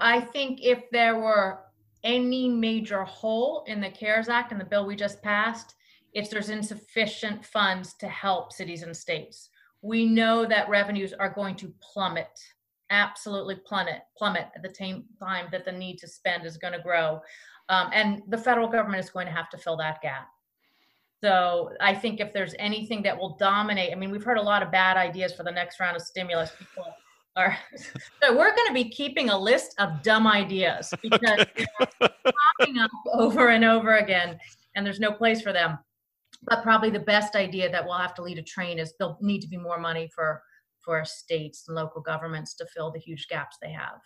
I 0.00 0.20
think 0.20 0.60
if 0.62 0.90
there 0.90 1.18
were 1.18 1.60
any 2.02 2.48
major 2.48 3.04
hole 3.04 3.64
in 3.66 3.80
the 3.80 3.90
CARES 3.90 4.28
Act 4.28 4.52
and 4.52 4.60
the 4.60 4.64
bill 4.64 4.86
we 4.86 4.96
just 4.96 5.22
passed, 5.22 5.74
it's 6.12 6.28
there's 6.28 6.50
insufficient 6.50 7.44
funds 7.44 7.94
to 7.94 8.08
help 8.08 8.52
cities 8.52 8.82
and 8.82 8.96
states. 8.96 9.50
We 9.82 10.06
know 10.06 10.44
that 10.46 10.68
revenues 10.68 11.12
are 11.12 11.30
going 11.30 11.56
to 11.56 11.72
plummet, 11.80 12.38
absolutely 12.90 13.56
plummet, 13.56 14.02
plummet 14.16 14.48
at 14.54 14.62
the 14.62 14.74
same 14.74 15.04
time 15.18 15.46
that 15.52 15.64
the 15.64 15.72
need 15.72 15.98
to 15.98 16.08
spend 16.08 16.46
is 16.46 16.56
going 16.56 16.72
to 16.72 16.80
grow. 16.80 17.20
Um, 17.68 17.90
and 17.92 18.22
the 18.28 18.38
federal 18.38 18.68
government 18.68 19.02
is 19.02 19.10
going 19.10 19.26
to 19.26 19.32
have 19.32 19.48
to 19.50 19.58
fill 19.58 19.76
that 19.78 20.02
gap. 20.02 20.28
So 21.22 21.70
I 21.80 21.94
think 21.94 22.20
if 22.20 22.34
there's 22.34 22.54
anything 22.58 23.02
that 23.04 23.18
will 23.18 23.36
dominate, 23.36 23.92
I 23.92 23.94
mean, 23.94 24.10
we've 24.10 24.22
heard 24.22 24.36
a 24.36 24.42
lot 24.42 24.62
of 24.62 24.70
bad 24.70 24.98
ideas 24.98 25.32
for 25.32 25.42
the 25.42 25.50
next 25.50 25.80
round 25.80 25.96
of 25.96 26.02
stimulus. 26.02 26.50
People 26.58 26.84
are, 27.36 27.56
so 28.22 28.36
we're 28.36 28.54
going 28.54 28.68
to 28.68 28.74
be 28.74 28.90
keeping 28.90 29.30
a 29.30 29.38
list 29.38 29.74
of 29.78 30.02
dumb 30.02 30.26
ideas 30.26 30.92
because 31.02 31.20
they're 31.56 32.10
popping 32.58 32.78
up 32.78 32.90
over 33.14 33.48
and 33.48 33.64
over 33.64 33.96
again, 33.96 34.38
and 34.74 34.84
there's 34.84 35.00
no 35.00 35.12
place 35.12 35.40
for 35.40 35.52
them. 35.52 35.78
But 36.42 36.62
probably 36.62 36.90
the 36.90 37.00
best 37.00 37.36
idea 37.36 37.70
that 37.70 37.82
we'll 37.82 37.96
have 37.96 38.14
to 38.16 38.22
lead 38.22 38.36
a 38.36 38.42
train 38.42 38.78
is 38.78 38.92
there'll 38.98 39.16
need 39.22 39.40
to 39.40 39.48
be 39.48 39.56
more 39.56 39.80
money 39.80 40.10
for 40.14 40.42
for 40.84 41.02
states 41.06 41.64
and 41.66 41.74
local 41.74 42.02
governments 42.02 42.54
to 42.56 42.66
fill 42.66 42.90
the 42.90 42.98
huge 42.98 43.28
gaps 43.28 43.56
they 43.62 43.70
have. 43.70 43.98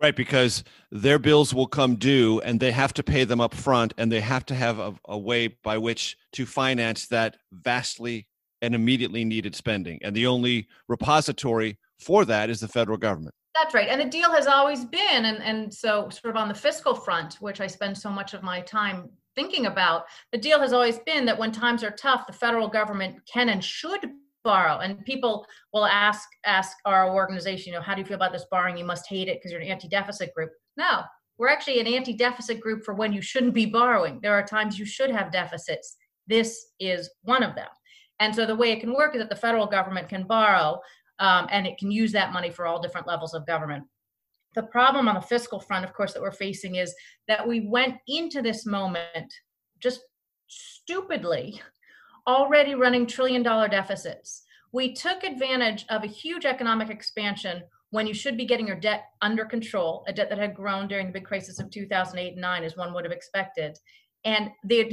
Right, 0.00 0.14
because 0.14 0.62
their 0.90 1.18
bills 1.18 1.54
will 1.54 1.66
come 1.66 1.96
due 1.96 2.40
and 2.42 2.60
they 2.60 2.70
have 2.70 2.92
to 2.94 3.02
pay 3.02 3.24
them 3.24 3.40
up 3.40 3.54
front 3.54 3.94
and 3.96 4.12
they 4.12 4.20
have 4.20 4.44
to 4.46 4.54
have 4.54 4.78
a, 4.78 4.94
a, 5.08 5.16
way 5.16 5.48
by 5.48 5.78
which 5.78 6.18
to 6.32 6.44
finance 6.44 7.06
that 7.06 7.38
vastly 7.50 8.26
and 8.60 8.74
immediately 8.74 9.24
needed 9.24 9.54
spending. 9.54 9.98
And 10.02 10.14
the 10.14 10.26
only 10.26 10.68
repository 10.86 11.78
for 11.98 12.26
that 12.26 12.50
is 12.50 12.60
the 12.60 12.68
federal 12.68 12.98
government. 12.98 13.34
That's 13.54 13.74
right. 13.74 13.88
And 13.88 13.98
the 13.98 14.04
deal 14.04 14.30
has 14.32 14.46
always 14.46 14.84
been, 14.84 15.24
and, 15.24 15.38
and 15.38 15.72
so 15.72 16.10
sort 16.10 16.34
of 16.34 16.36
on 16.36 16.48
the 16.48 16.54
fiscal 16.54 16.94
front, 16.94 17.34
which 17.40 17.62
I 17.62 17.66
spend 17.66 17.96
so 17.96 18.10
much 18.10 18.34
of 18.34 18.42
my 18.42 18.60
time 18.60 19.08
thinking 19.34 19.64
about, 19.64 20.04
the 20.30 20.38
deal 20.38 20.60
has 20.60 20.74
always 20.74 20.98
been 21.00 21.24
that 21.24 21.38
when 21.38 21.52
times 21.52 21.82
are 21.82 21.90
tough, 21.90 22.26
the 22.26 22.34
federal 22.34 22.68
government 22.68 23.16
can 23.32 23.48
and 23.48 23.64
should 23.64 24.10
borrow. 24.46 24.78
And 24.78 25.04
people 25.04 25.46
will 25.72 25.86
ask 25.86 26.26
ask 26.44 26.76
our 26.84 27.14
organization 27.14 27.72
you 27.72 27.78
know 27.78 27.84
how 27.84 27.94
do 27.94 28.00
you 28.00 28.06
feel 28.06 28.16
about 28.22 28.32
this 28.32 28.46
borrowing? 28.50 28.78
You 28.78 28.84
must 28.84 29.08
hate 29.08 29.28
it 29.28 29.38
because 29.38 29.52
you're 29.52 29.60
an 29.60 29.68
anti-deficit 29.68 30.34
group. 30.34 30.50
No 30.76 31.02
we're 31.38 31.48
actually 31.48 31.80
an 31.80 31.86
anti-deficit 31.86 32.60
group 32.60 32.84
for 32.84 32.94
when 32.94 33.12
you 33.12 33.20
shouldn't 33.20 33.54
be 33.54 33.66
borrowing. 33.66 34.20
There 34.22 34.34
are 34.34 34.44
times 34.44 34.78
you 34.78 34.86
should 34.86 35.10
have 35.10 35.32
deficits. 35.32 35.96
This 36.26 36.68
is 36.80 37.10
one 37.22 37.42
of 37.42 37.54
them. 37.54 37.68
And 38.20 38.34
so 38.34 38.46
the 38.46 38.56
way 38.56 38.72
it 38.72 38.80
can 38.80 38.94
work 38.94 39.14
is 39.14 39.20
that 39.20 39.28
the 39.28 39.36
federal 39.36 39.66
government 39.66 40.08
can 40.08 40.26
borrow 40.26 40.80
um, 41.18 41.46
and 41.50 41.66
it 41.66 41.78
can 41.78 41.90
use 41.90 42.12
that 42.12 42.32
money 42.32 42.50
for 42.50 42.66
all 42.66 42.80
different 42.80 43.06
levels 43.06 43.34
of 43.34 43.46
government. 43.46 43.84
The 44.54 44.62
problem 44.62 45.08
on 45.08 45.14
the 45.14 45.20
fiscal 45.20 45.60
front 45.60 45.84
of 45.84 45.92
course 45.92 46.14
that 46.14 46.22
we're 46.22 46.32
facing 46.32 46.76
is 46.76 46.94
that 47.28 47.46
we 47.46 47.68
went 47.68 47.96
into 48.08 48.40
this 48.40 48.64
moment 48.64 49.32
just 49.80 50.00
stupidly 50.46 51.60
already 52.26 52.74
running 52.74 53.06
trillion 53.06 53.42
dollar 53.42 53.68
deficits. 53.68 54.42
We 54.72 54.92
took 54.92 55.24
advantage 55.24 55.86
of 55.88 56.04
a 56.04 56.08
huge 56.08 56.44
economic 56.44 56.90
expansion 56.90 57.62
when 57.90 58.06
you 58.06 58.14
should 58.14 58.36
be 58.36 58.44
getting 58.44 58.66
your 58.66 58.80
debt 58.80 59.04
under 59.22 59.44
control, 59.44 60.04
a 60.08 60.12
debt 60.12 60.28
that 60.28 60.38
had 60.38 60.54
grown 60.54 60.88
during 60.88 61.06
the 61.06 61.12
big 61.12 61.24
crisis 61.24 61.60
of 61.60 61.70
2008 61.70 62.32
and 62.32 62.40
9, 62.40 62.64
as 62.64 62.76
one 62.76 62.92
would 62.92 63.04
have 63.04 63.12
expected. 63.12 63.78
And 64.24 64.50
they, 64.64 64.90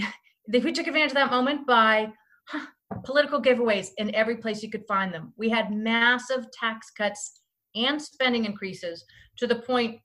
they, 0.48 0.60
we 0.60 0.72
took 0.72 0.88
advantage 0.88 1.12
of 1.12 1.16
that 1.16 1.32
moment 1.32 1.66
by 1.66 2.12
huh, 2.46 2.68
political 3.04 3.42
giveaways 3.42 3.90
in 3.98 4.14
every 4.14 4.38
place 4.38 4.62
you 4.62 4.70
could 4.70 4.86
find 4.88 5.14
them. 5.14 5.34
We 5.38 5.50
had 5.50 5.74
massive 5.74 6.46
tax 6.52 6.92
cuts 6.92 7.42
and 7.76 8.02
spending 8.02 8.46
increases 8.46 9.04
to 9.38 9.48
the 9.48 9.56
point 9.56 10.00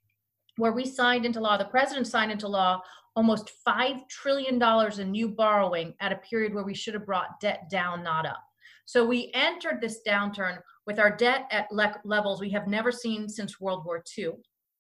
where 0.57 0.73
we 0.73 0.85
signed 0.85 1.25
into 1.25 1.41
law, 1.41 1.57
the 1.57 1.67
president 1.67 2.07
signed 2.07 2.33
into 2.33 2.49
law 2.49 2.81
almost 3.19 3.51
$5 3.67 4.09
trillion 4.09 4.63
in 5.01 5.11
new 5.11 5.29
borrowing 5.29 5.93
at 5.99 6.13
a 6.13 6.19
period 6.19 6.55
where 6.55 6.63
we 6.63 6.73
should 6.73 6.95
have 6.95 7.05
brought 7.05 7.41
debt 7.41 7.69
down, 7.69 8.05
not 8.05 8.25
up. 8.25 8.45
So 8.85 9.05
we 9.05 9.33
entered 9.35 9.81
this 9.81 10.03
downturn 10.07 10.59
with 10.87 11.01
our 11.01 11.17
debt 11.17 11.49
at 11.51 11.67
le- 11.73 12.01
levels 12.05 12.41
we 12.41 12.49
have 12.51 12.69
never 12.69 12.93
seen 12.93 13.29
since 13.29 13.61
World 13.61 13.85
War 13.85 14.05
II, 14.17 14.35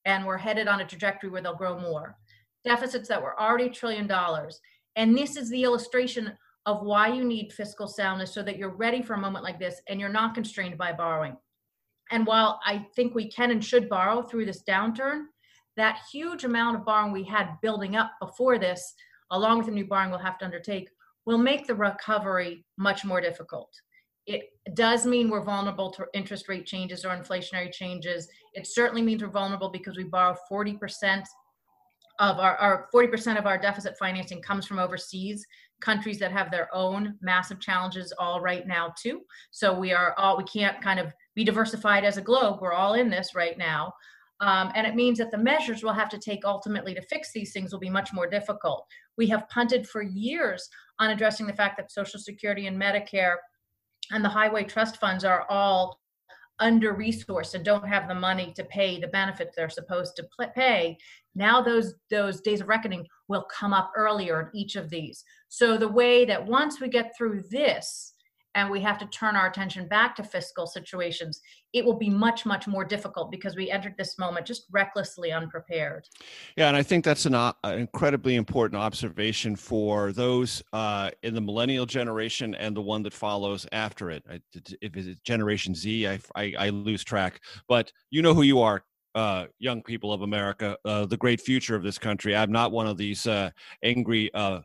and 0.05 0.25
we're 0.25 0.37
headed 0.37 0.69
on 0.69 0.81
a 0.81 0.87
trajectory 0.87 1.31
where 1.31 1.43
they'll 1.43 1.57
grow 1.57 1.81
more. 1.81 2.17
Deficits 2.65 3.09
that 3.09 3.21
were 3.21 3.39
already 3.41 3.69
trillion 3.69 4.07
dollars. 4.07 4.61
And 4.95 5.19
this 5.19 5.37
is 5.37 5.51
the 5.51 5.65
illustration 5.65 6.33
of 6.65 6.83
why 6.83 7.09
you 7.09 7.25
need 7.25 7.53
fiscal 7.53 7.89
soundness 7.89 8.33
so 8.33 8.45
that 8.45 8.57
you're 8.57 8.77
ready 8.77 9.03
for 9.03 9.15
a 9.15 9.21
moment 9.21 9.43
like 9.43 9.59
this 9.59 9.83
and 9.89 9.99
you're 9.99 10.09
not 10.09 10.35
constrained 10.35 10.79
by 10.79 10.93
borrowing. 10.93 11.37
And 12.13 12.25
while 12.25 12.61
I 12.65 12.87
think 12.95 13.17
we 13.17 13.33
can 13.33 13.51
and 13.51 13.65
should 13.65 13.89
borrow 13.89 14.23
through 14.23 14.47
this 14.47 14.63
downturn, 14.63 15.25
that 15.79 16.01
huge 16.13 16.45
amount 16.45 16.77
of 16.77 16.85
borrowing 16.85 17.13
we 17.13 17.25
had 17.25 17.57
building 17.63 17.97
up 17.97 18.11
before 18.21 18.59
this, 18.59 18.93
along 19.31 19.59
with 19.59 19.67
the 19.67 19.73
new 19.73 19.87
borrowing 19.87 20.11
we'll 20.11 20.19
have 20.19 20.39
to 20.39 20.45
undertake, 20.45 20.91
will 21.25 21.39
make 21.39 21.67
the 21.67 21.75
recovery 21.75 22.65
much 22.77 23.05
more 23.05 23.21
difficult. 23.21 23.71
It 24.27 24.51
does 24.75 25.07
mean 25.07 25.31
we're 25.31 25.45
vulnerable 25.45 25.91
to 25.93 26.05
interest 26.13 26.49
rate 26.49 26.67
changes 26.67 27.05
or 27.05 27.17
inflationary 27.17 27.73
changes. 27.73 28.29
It 28.53 28.67
certainly 28.67 29.03
means 29.03 29.23
we're 29.23 29.31
vulnerable 29.31 29.71
because 29.71 29.97
we 29.97 30.05
borrow 30.05 30.37
40% 30.51 31.23
of 32.19 32.39
our, 32.39 32.57
our 32.57 32.89
40% 32.93 33.39
of 33.39 33.47
our 33.47 33.57
deficit 33.57 33.97
financing 33.97 34.43
comes 34.43 34.67
from 34.67 34.81
overseas 34.81 35.47
countries 35.81 36.19
that 36.19 36.33
have 36.33 36.51
their 36.51 36.75
own 36.75 37.15
massive 37.21 37.61
challenges 37.61 38.13
all 38.19 38.41
right 38.41 38.67
now 38.67 38.93
too. 39.01 39.21
So 39.53 39.73
we 39.73 39.93
are 39.93 40.13
all 40.19 40.37
we 40.37 40.45
can't 40.45 40.83
kind 40.83 40.99
of 40.99 41.15
be 41.37 41.45
diversified 41.45 42.05
as 42.05 42.17
a 42.17 42.23
globe. 42.23 42.59
We're 42.61 42.73
all 42.73 42.95
in 42.95 43.09
this 43.09 43.35
right 43.37 43.57
now. 43.57 43.93
Um, 44.41 44.71
and 44.75 44.87
it 44.87 44.95
means 44.95 45.19
that 45.19 45.31
the 45.31 45.39
measures 45.39 45.83
we'll 45.83 45.93
have 45.93 46.09
to 46.11 46.19
take 46.19 46.45
ultimately 46.45 46.95
to 46.95 47.03
fix 47.03 47.33
these 47.33 47.53
things 47.53 47.73
will 47.73 47.81
be 47.81 47.91
much 47.91 48.13
more 48.13 48.29
difficult. 48.29 48.87
We 49.17 49.27
have 49.29 49.49
punted 49.49 49.89
for 49.89 50.03
years 50.03 50.69
on 51.01 51.11
addressing 51.11 51.47
the 51.47 51.53
fact 51.53 51.77
that 51.79 51.91
Social 51.91 52.21
Security 52.21 52.67
and 52.67 52.81
Medicare 52.81 53.37
and 54.13 54.25
the 54.25 54.29
highway 54.29 54.65
trust 54.65 54.99
funds 54.99 55.25
are 55.25 55.45
all 55.51 56.01
under 56.61 56.95
resourced 56.95 57.55
and 57.55 57.65
don't 57.65 57.87
have 57.87 58.09
the 58.09 58.15
money 58.15 58.53
to 58.53 58.65
pay 58.65 58.99
the 58.99 59.07
benefits 59.09 59.55
they're 59.55 59.71
supposed 59.71 60.17
to 60.17 60.27
pay 60.55 60.97
now 61.35 61.63
those 61.63 61.95
those 62.11 62.41
days 62.41 62.61
of 62.61 62.69
reckoning 62.69 63.07
will 63.29 63.47
come 63.51 63.73
up 63.73 63.93
earlier 63.97 64.41
in 64.41 64.57
each 64.57 64.75
of 64.75 64.91
these 64.91 65.23
so 65.49 65.77
the 65.77 65.87
way 65.87 66.25
that 66.25 66.45
once 66.45 66.81
we 66.81 66.89
get 66.89 67.17
through 67.17 67.43
this 67.51 68.15
and 68.59 68.71
we 68.71 68.81
have 68.81 68.99
to 68.99 69.07
turn 69.07 69.37
our 69.37 69.47
attention 69.47 69.87
back 69.87 70.17
to 70.17 70.23
fiscal 70.25 70.67
situations, 70.67 71.41
it 71.73 71.85
will 71.85 71.97
be 71.97 72.11
much, 72.11 72.45
much 72.45 72.67
more 72.67 72.85
difficult 72.85 73.31
because 73.31 73.55
we 73.55 73.71
entered 73.71 73.95
this 73.97 74.19
moment 74.19 74.47
just 74.47 74.65
recklessly 74.73 75.31
unprepared. 75.33 76.05
Yeah, 76.57 76.69
and 76.69 76.77
I 76.77 76.83
think 76.83 77.05
that's 77.05 77.25
an, 77.25 77.35
uh, 77.35 77.53
an 77.63 77.79
incredibly 77.79 78.35
important 78.35 78.81
observation 78.81 79.55
for 79.55 80.13
those 80.13 80.63
uh, 80.73 81.11
in 81.23 81.35
the 81.35 81.41
millennial 81.41 81.87
generation 81.87 82.55
and 82.57 82.77
the 82.77 82.83
one 82.83 83.03
that 83.05 83.15
follows 83.15 83.67
after 83.71 84.11
it. 84.11 84.25
I, 84.29 84.41
if 84.83 84.97
it's 84.97 85.21
Generation 85.21 85.75
Z, 85.75 86.09
I, 86.09 86.19
I, 86.35 86.55
I 86.59 86.69
lose 86.71 87.05
track, 87.05 87.41
but 87.69 87.93
you 88.11 88.23
know 88.23 88.35
who 88.35 88.43
you 88.43 88.61
are, 88.61 88.83
uh, 89.15 89.47
young 89.59 89.83
people 89.83 90.13
of 90.13 90.23
America, 90.23 90.77
uh, 90.85 91.07
the 91.07 91.17
great 91.17 91.41
future 91.41 91.77
of 91.77 91.83
this 91.83 91.99
country. 91.99 92.35
I'm 92.35 92.53
not 92.53 92.73
one 92.73 92.87
of 92.87 92.97
these 92.97 93.27
uh, 93.27 93.51
angry, 93.83 94.33
uh, 94.35 94.61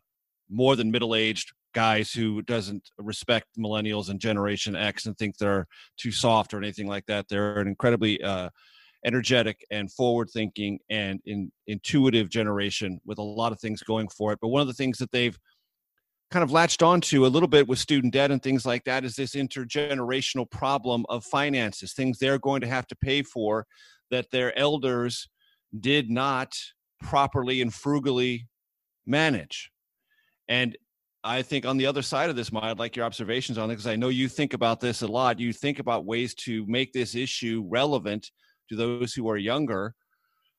more 0.49 0.75
than 0.75 0.91
middle 0.91 1.15
aged 1.15 1.53
guys 1.73 2.11
who 2.11 2.41
doesn't 2.43 2.89
respect 2.97 3.47
millennials 3.57 4.09
and 4.09 4.19
generation 4.19 4.75
x 4.75 5.05
and 5.05 5.17
think 5.17 5.37
they're 5.37 5.67
too 5.97 6.11
soft 6.11 6.53
or 6.53 6.57
anything 6.57 6.87
like 6.87 7.05
that. 7.07 7.27
They're 7.29 7.59
an 7.59 7.67
incredibly 7.67 8.21
uh, 8.23 8.49
energetic 9.05 9.65
and 9.71 9.91
forward 9.91 10.29
thinking 10.31 10.79
and 10.89 11.19
in, 11.25 11.51
intuitive 11.67 12.29
generation 12.29 12.99
with 13.05 13.17
a 13.17 13.23
lot 13.23 13.51
of 13.51 13.59
things 13.59 13.83
going 13.83 14.07
for 14.07 14.31
it. 14.31 14.39
But 14.41 14.49
one 14.49 14.61
of 14.61 14.67
the 14.67 14.73
things 14.73 14.97
that 14.99 15.11
they've 15.11 15.37
kind 16.31 16.43
of 16.43 16.51
latched 16.51 16.81
onto 16.81 17.25
a 17.25 17.27
little 17.27 17.47
bit 17.47 17.67
with 17.67 17.77
student 17.77 18.13
debt 18.13 18.31
and 18.31 18.41
things 18.41 18.65
like 18.65 18.83
that 18.85 19.03
is 19.03 19.15
this 19.15 19.35
intergenerational 19.35 20.49
problem 20.49 21.05
of 21.09 21.23
finances 21.23 21.93
things 21.93 22.17
they're 22.17 22.39
going 22.39 22.61
to 22.61 22.67
have 22.67 22.87
to 22.87 22.95
pay 22.95 23.21
for 23.21 23.65
that 24.09 24.31
their 24.31 24.57
elders 24.57 25.27
did 25.79 26.09
not 26.09 26.55
properly 27.01 27.61
and 27.61 27.73
frugally 27.73 28.47
manage. 29.05 29.69
And 30.47 30.77
I 31.23 31.41
think 31.41 31.65
on 31.65 31.77
the 31.77 31.85
other 31.85 32.01
side 32.01 32.29
of 32.29 32.35
this, 32.35 32.51
Ma, 32.51 32.65
I'd 32.65 32.79
like 32.79 32.95
your 32.95 33.05
observations 33.05 33.57
on 33.57 33.69
it 33.69 33.73
because 33.73 33.87
I 33.87 33.95
know 33.95 34.09
you 34.09 34.27
think 34.27 34.53
about 34.53 34.81
this 34.81 35.01
a 35.01 35.07
lot. 35.07 35.39
You 35.39 35.53
think 35.53 35.79
about 35.79 36.05
ways 36.05 36.33
to 36.35 36.65
make 36.67 36.91
this 36.91 37.15
issue 37.15 37.65
relevant 37.69 38.29
to 38.69 38.75
those 38.75 39.13
who 39.13 39.29
are 39.29 39.37
younger. 39.37 39.95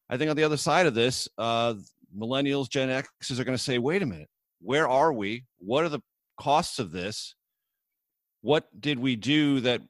I 0.09 0.17
think 0.17 0.31
on 0.31 0.37
the 0.37 0.45
other 0.45 0.57
side 0.57 0.87
of 0.87 0.95
this, 0.95 1.29
uh, 1.37 1.75
millennials, 2.17 2.71
Gen 2.71 2.89
Xers 2.89 3.39
are 3.39 3.45
going 3.45 3.57
to 3.57 3.63
say, 3.63 3.79
wait 3.79 4.03
a 4.03 4.07
minute, 4.07 4.29
where 4.61 4.89
are 4.89 5.13
we? 5.13 5.45
What 5.59 5.85
are 5.85 5.91
the 5.91 6.01
costs 6.41 6.79
of 6.79 6.93
this? 6.93 7.35
What 8.41 8.65
did 8.79 8.99
we 8.99 9.17
do 9.17 9.61
that 9.61 9.83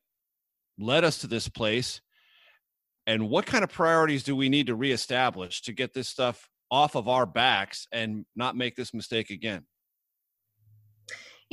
led 0.79 1.05
us 1.05 1.19
to 1.19 1.29
this 1.29 1.49
place? 1.49 2.01
And 3.07 3.29
what 3.29 3.47
kind 3.47 3.63
of 3.63 3.71
priorities 3.71 4.25
do 4.25 4.35
we 4.35 4.49
need 4.49 4.67
to 4.69 4.75
reestablish 4.75 5.63
to 5.63 5.73
get 5.73 5.93
this 5.93 6.09
stuff 6.09 6.49
off 6.71 6.97
of 6.97 7.07
our 7.07 7.27
backs 7.27 7.87
and 7.93 8.25
not 8.35 8.57
make 8.57 8.75
this 8.75 8.95
mistake 8.95 9.31
again? 9.31 9.67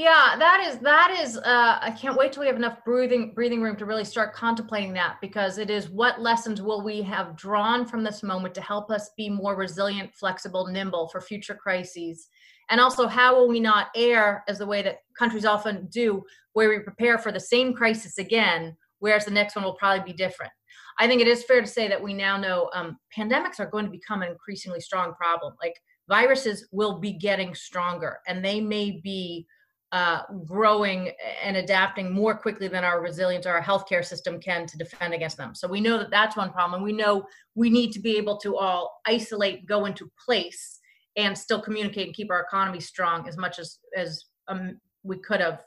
Yeah, 0.01 0.35
that 0.39 0.63
is 0.65 0.79
that 0.79 1.15
is. 1.21 1.37
Uh, 1.37 1.77
I 1.79 1.91
can't 1.91 2.17
wait 2.17 2.31
till 2.31 2.41
we 2.41 2.47
have 2.47 2.55
enough 2.55 2.83
breathing 2.83 3.35
breathing 3.35 3.61
room 3.61 3.75
to 3.75 3.85
really 3.85 4.03
start 4.03 4.33
contemplating 4.33 4.93
that 4.93 5.17
because 5.21 5.59
it 5.59 5.69
is 5.69 5.91
what 5.91 6.19
lessons 6.19 6.59
will 6.59 6.83
we 6.83 7.03
have 7.03 7.35
drawn 7.35 7.85
from 7.85 8.03
this 8.03 8.23
moment 8.23 8.55
to 8.55 8.61
help 8.61 8.89
us 8.89 9.11
be 9.15 9.29
more 9.29 9.55
resilient, 9.55 10.09
flexible, 10.15 10.65
nimble 10.65 11.07
for 11.09 11.21
future 11.21 11.53
crises, 11.53 12.29
and 12.71 12.81
also 12.81 13.05
how 13.05 13.35
will 13.35 13.47
we 13.47 13.59
not 13.59 13.89
err 13.95 14.43
as 14.47 14.57
the 14.57 14.65
way 14.65 14.81
that 14.81 15.01
countries 15.19 15.45
often 15.45 15.87
do, 15.91 16.23
where 16.53 16.69
we 16.69 16.79
prepare 16.79 17.19
for 17.19 17.31
the 17.31 17.39
same 17.39 17.71
crisis 17.71 18.17
again, 18.17 18.75
whereas 19.01 19.25
the 19.25 19.29
next 19.29 19.55
one 19.55 19.63
will 19.63 19.75
probably 19.75 20.03
be 20.03 20.17
different. 20.17 20.51
I 20.97 21.05
think 21.05 21.21
it 21.21 21.27
is 21.27 21.43
fair 21.43 21.61
to 21.61 21.67
say 21.67 21.87
that 21.87 22.01
we 22.01 22.15
now 22.15 22.37
know 22.37 22.71
um, 22.73 22.97
pandemics 23.15 23.59
are 23.59 23.69
going 23.69 23.85
to 23.85 23.91
become 23.91 24.23
an 24.23 24.31
increasingly 24.31 24.81
strong 24.81 25.13
problem. 25.13 25.53
Like 25.61 25.75
viruses 26.09 26.67
will 26.71 26.99
be 26.99 27.13
getting 27.13 27.53
stronger, 27.53 28.17
and 28.25 28.43
they 28.43 28.59
may 28.59 28.99
be 29.03 29.45
uh, 29.91 30.21
growing 30.45 31.11
and 31.43 31.57
adapting 31.57 32.11
more 32.13 32.33
quickly 32.33 32.67
than 32.67 32.83
our 32.83 33.01
resilience 33.01 33.45
or 33.45 33.51
our 33.51 33.61
healthcare 33.61 34.05
system 34.05 34.39
can 34.39 34.65
to 34.65 34.77
defend 34.77 35.13
against 35.13 35.35
them. 35.35 35.53
So 35.53 35.67
we 35.67 35.81
know 35.81 35.97
that 35.97 36.09
that's 36.09 36.37
one 36.37 36.51
problem. 36.51 36.75
And 36.75 36.83
we 36.83 36.93
know 36.93 37.25
we 37.55 37.69
need 37.69 37.91
to 37.93 37.99
be 37.99 38.17
able 38.17 38.37
to 38.37 38.55
all 38.55 39.01
isolate, 39.05 39.65
go 39.65 39.85
into 39.85 40.09
place, 40.23 40.79
and 41.17 41.37
still 41.37 41.61
communicate 41.61 42.07
and 42.07 42.15
keep 42.15 42.31
our 42.31 42.41
economy 42.41 42.79
strong 42.79 43.27
as 43.27 43.37
much 43.37 43.59
as 43.59 43.79
as 43.95 44.25
um, 44.47 44.79
we 45.03 45.17
could 45.17 45.41
have, 45.41 45.63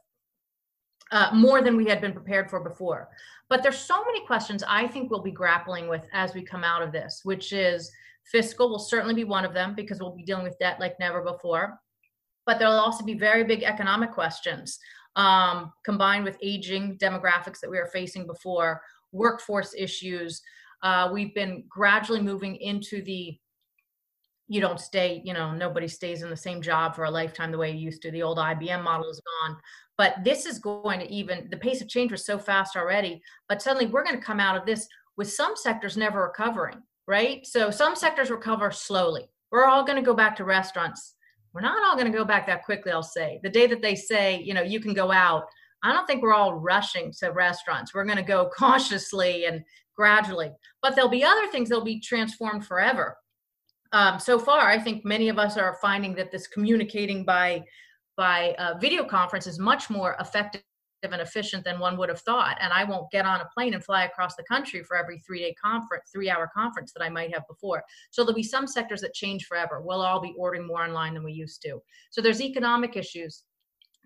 uh, 1.13 1.31
more 1.35 1.61
than 1.61 1.77
we 1.77 1.87
had 1.87 2.01
been 2.01 2.13
prepared 2.13 2.49
for 2.49 2.61
before. 2.61 3.09
But 3.51 3.63
there's 3.63 3.79
so 3.79 4.05
many 4.05 4.25
questions 4.25 4.65
I 4.67 4.87
think 4.87 5.11
we'll 5.11 5.23
be 5.23 5.33
grappling 5.33 5.87
with 5.89 6.07
as 6.15 6.33
we 6.33 6.43
come 6.43 6.65
out 6.65 6.83
of 6.83 6.93
this, 6.93 7.21
which 7.25 7.53
is 7.53 7.91
fiscal 8.25 8.71
will 8.71 8.79
certainly 8.79 9.15
be 9.15 9.25
one 9.25 9.45
of 9.45 9.53
them 9.53 9.75
because 9.75 10.01
we'll 10.01 10.17
be 10.17 10.23
dealing 10.23 10.45
with 10.45 10.59
debt 10.59 10.81
like 10.81 10.99
never 10.99 11.23
before 11.23 11.79
but 12.47 12.59
there'll 12.59 12.75
also 12.75 13.05
be 13.05 13.15
very 13.15 13.45
big 13.45 13.63
economic 13.63 14.13
questions 14.13 14.79
um, 15.17 15.73
combined 15.85 16.25
with 16.25 16.37
aging 16.43 16.99
demographics 16.99 17.61
that 17.61 17.71
we 17.71 17.79
were 17.79 17.87
facing 17.87 18.27
before, 18.27 18.81
workforce 19.13 19.75
issues. 19.77 20.43
Uh, 20.83 21.09
we've 21.13 21.35
been 21.35 21.65
gradually 21.69 22.21
moving 22.21 22.57
into 22.57 23.03
the 23.03 23.39
you 24.47 24.61
don't 24.61 24.81
stay, 24.81 25.23
you 25.25 25.33
know, 25.33 25.53
nobody 25.53 25.89
stays 25.89 26.23
in 26.23 26.29
the 26.29 26.37
same 26.37 26.61
job 26.61 26.95
for 26.95 27.05
a 27.05 27.11
lifetime 27.11 27.51
the 27.51 27.57
way 27.57 27.71
you 27.71 27.79
used 27.79 28.03
to. 28.03 28.11
The 28.11 28.23
old 28.23 28.37
IBM 28.37 28.85
model 28.85 29.09
is 29.09 29.21
gone. 29.43 29.57
But 29.97 30.17
this 30.23 30.45
is 30.45 30.59
going 30.59 31.01
to 31.01 31.11
even, 31.11 31.49
the 31.51 31.57
pace 31.57 31.81
of 31.81 31.89
change 31.89 32.13
was 32.13 32.27
so 32.27 32.39
fast 32.39 32.77
already, 32.77 33.23
but 33.49 33.63
suddenly 33.63 33.87
we're 33.87 34.05
going 34.05 34.19
to 34.19 34.25
come 34.25 34.41
out 34.41 34.57
of 34.57 34.67
this 34.67 34.87
with 35.17 35.33
some 35.33 35.57
sectors 35.57 35.97
never 35.97 36.25
recovering, 36.25 36.83
right? 37.07 37.47
So 37.47 37.71
some 37.71 37.97
sectors 37.97 38.31
recover 38.31 38.71
slowly. 38.71 39.31
We're 39.51 39.65
all 39.65 39.85
going 39.85 39.97
to 39.97 40.05
go 40.05 40.15
back 40.15 40.37
to 40.37 40.45
restaurants 40.45 41.15
we're 41.55 41.61
not 41.61 41.83
all 41.85 41.95
going 41.95 42.11
to 42.11 42.17
go 42.17 42.25
back 42.25 42.47
that 42.49 42.65
quickly, 42.65 42.91
I'll 42.91 43.03
say. 43.03 43.39
The 43.43 43.49
day 43.49 43.69
that 43.69 43.81
they 43.81 43.95
say, 43.95 44.43
you 44.43 44.55
know, 44.55 44.63
you 44.63 44.81
can 44.81 44.93
go 44.93 45.13
out, 45.13 45.45
I 45.85 45.93
don't 45.93 46.07
think 46.07 46.23
we're 46.23 46.35
all 46.35 46.55
rushing 46.55 47.13
to 47.21 47.29
restaurants. 47.29 47.95
We're 47.95 48.05
going 48.05 48.19
to 48.19 48.25
go 48.25 48.51
cautiously 48.57 49.47
and 49.47 49.63
gradually. 49.97 50.51
But 50.83 50.97
there'll 50.97 51.11
be 51.11 51.23
other 51.23 51.47
things 51.47 51.69
that'll 51.69 51.85
be 51.85 52.01
transformed 52.01 52.67
forever. 52.67 53.17
Um, 53.93 54.19
so 54.19 54.41
far, 54.41 54.63
I 54.63 54.79
think 54.79 55.05
many 55.05 55.29
of 55.29 55.39
us 55.39 55.57
are 55.57 55.79
finding 55.81 56.17
that 56.17 56.33
this 56.33 56.49
communicating 56.49 57.25
by 57.25 57.65
by 58.17 58.55
uh, 58.59 58.79
video 58.79 59.05
conference 59.05 59.47
is 59.49 59.59
much 59.59 59.91
more 59.91 60.17
effective 60.21 60.63
and 61.13 61.23
efficient 61.23 61.65
than 61.65 61.79
one 61.79 61.97
would 61.97 62.09
have 62.09 62.21
thought. 62.21 62.57
And 62.61 62.73
I 62.73 62.85
won't 62.85 63.11
get 63.11 63.27
on 63.27 63.41
a 63.41 63.49
plane 63.55 63.75
and 63.75 63.85
fly 63.85 64.05
across 64.05 64.37
the 64.37 64.45
country 64.45 64.83
for 64.83 64.97
every 64.97 65.19
three 65.19 65.41
day 65.41 65.55
conference, 65.55 66.11
three 66.13 66.31
hour 66.31 66.51
conference 66.55 66.93
that 66.93 67.05
I 67.05 67.09
might 67.09 67.35
have 67.35 67.47
before. 67.49 67.83
So 68.11 68.23
there'll 68.23 68.35
be 68.35 68.43
some 68.43 68.67
sectors 68.67 69.01
that 69.03 69.15
change 69.15 69.47
forever. 69.47 69.81
We'll 69.83 70.03
all 70.03 70.21
be 70.21 70.35
ordering 70.39 70.67
more 70.67 70.85
online 70.85 71.15
than 71.15 71.25
we 71.25 71.33
used 71.33 71.63
to. 71.63 71.81
So 72.11 72.21
there's 72.21 72.41
economic 72.41 72.97
issues. 72.97 73.45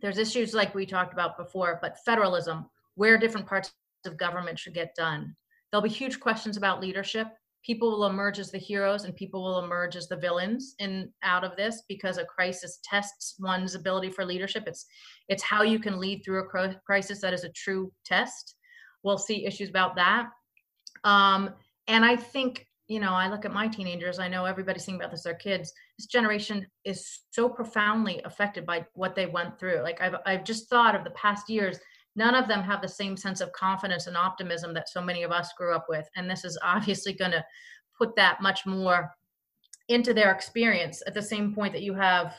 There's 0.01 0.19
issues 0.19 0.55
like 0.55 0.75
we 0.75 0.87
talked 0.87 1.13
about 1.13 1.37
before, 1.37 1.79
but 1.83 1.99
federalism, 2.05 2.67
where 2.95 3.19
different 3.19 3.47
parts 3.47 3.73
of 4.07 4.17
government 4.17 4.59
should 4.59 4.75
get 4.75 4.95
done. 4.95 5.35
There'll 5.71 5.83
be 5.83 5.89
huge 5.89 6.21
questions 6.21 6.57
about 6.57 6.81
leadership. 6.81 7.29
People 7.69 7.91
will 7.91 8.07
emerge 8.07 8.39
as 8.39 8.51
the 8.51 8.59
heroes 8.59 9.05
and 9.05 9.15
people 9.15 9.45
will 9.45 9.63
emerge 9.63 9.95
as 9.95 10.09
the 10.09 10.17
villains 10.17 10.75
in 10.79 11.13
out 11.23 11.45
of 11.45 11.55
this 11.55 11.83
because 11.87 12.17
a 12.17 12.25
crisis 12.25 12.79
tests 12.83 13.35
one's 13.39 13.75
ability 13.75 14.11
for 14.11 14.25
leadership. 14.25 14.65
It's 14.67 14.87
it's 15.29 15.43
how 15.43 15.63
you 15.63 15.79
can 15.79 16.01
lead 16.01 16.23
through 16.25 16.41
a 16.41 16.75
crisis 16.87 17.21
that 17.21 17.35
is 17.35 17.45
a 17.45 17.51
true 17.51 17.93
test. 18.07 18.55
We'll 19.03 19.19
see 19.19 19.45
issues 19.45 19.69
about 19.69 19.97
that. 19.97 20.29
Um, 21.05 21.51
and 21.89 22.05
i 22.05 22.15
think 22.15 22.67
you 22.87 23.01
know 23.01 23.13
i 23.13 23.29
look 23.29 23.45
at 23.45 23.53
my 23.53 23.67
teenagers 23.67 24.19
i 24.19 24.29
know 24.29 24.45
everybody's 24.45 24.85
thinking 24.85 25.01
about 25.01 25.11
this 25.11 25.23
their 25.25 25.35
kids. 25.35 25.73
This 25.99 26.07
generation 26.07 26.67
is 26.85 27.21
so 27.31 27.49
profoundly 27.49 28.21
affected 28.25 28.65
by 28.65 28.87
what 28.95 29.15
they 29.15 29.27
went 29.27 29.59
through. 29.59 29.83
Like 29.83 30.01
i've, 30.01 30.15
I've 30.25 30.45
just 30.45 30.71
thought 30.71 30.95
of 30.95 31.05
the 31.05 31.11
past 31.11 31.51
years 31.51 31.79
none 32.19 32.35
of 32.35 32.49
them 32.49 32.63
have 32.63 32.83
the 32.83 32.89
same 32.89 33.17
sense 33.17 33.41
of 33.41 33.53
confidence 33.53 34.09
and 34.09 34.17
optimism 34.17 34.75
that 34.75 34.89
so 34.89 35.01
many 35.01 35.23
of 35.23 35.31
us 35.31 35.53
grew 35.57 35.75
up 35.75 35.87
with. 35.89 36.07
And 36.17 36.29
this 36.29 36.45
is 36.45 36.59
obviously 36.65 37.15
going 37.15 37.31
to 37.31 37.45
put 37.97 38.15
that 38.17 38.43
much 38.43 38.67
more 38.67 39.15
into 39.89 40.13
their 40.13 40.33
experience 40.33 41.03
at 41.07 41.15
the 41.15 41.23
same 41.23 41.55
point 41.55 41.73
that 41.73 41.83
you 41.83 41.95
have 41.95 42.35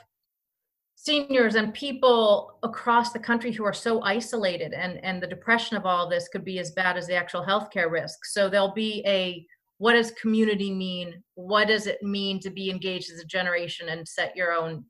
seniors 0.95 1.55
and 1.55 1.73
people 1.73 2.59
across 2.61 3.13
the 3.13 3.19
country 3.19 3.53
who 3.53 3.63
are 3.63 3.73
so 3.73 4.01
isolated 4.03 4.73
and 4.73 5.03
and 5.03 5.23
the 5.23 5.27
depression 5.27 5.77
of 5.77 5.85
all 5.85 6.09
this 6.09 6.27
could 6.27 6.43
be 6.43 6.59
as 6.59 6.71
bad 6.71 6.97
as 6.97 7.07
the 7.07 7.15
actual 7.15 7.43
healthcare 7.43 7.89
risk. 7.89 8.25
So 8.25 8.49
there'll 8.49 8.73
be 8.73 9.01
a 9.07 9.45
what 9.77 9.93
does 9.93 10.11
community 10.11 10.71
mean? 10.73 11.23
What 11.35 11.69
does 11.69 11.87
it 11.87 12.03
mean 12.03 12.41
to 12.41 12.49
be 12.49 12.69
engaged 12.69 13.11
as 13.11 13.19
a 13.19 13.25
generation 13.25 13.89
and 13.89 14.05
set 14.05 14.35
your 14.35 14.51
own 14.51 14.83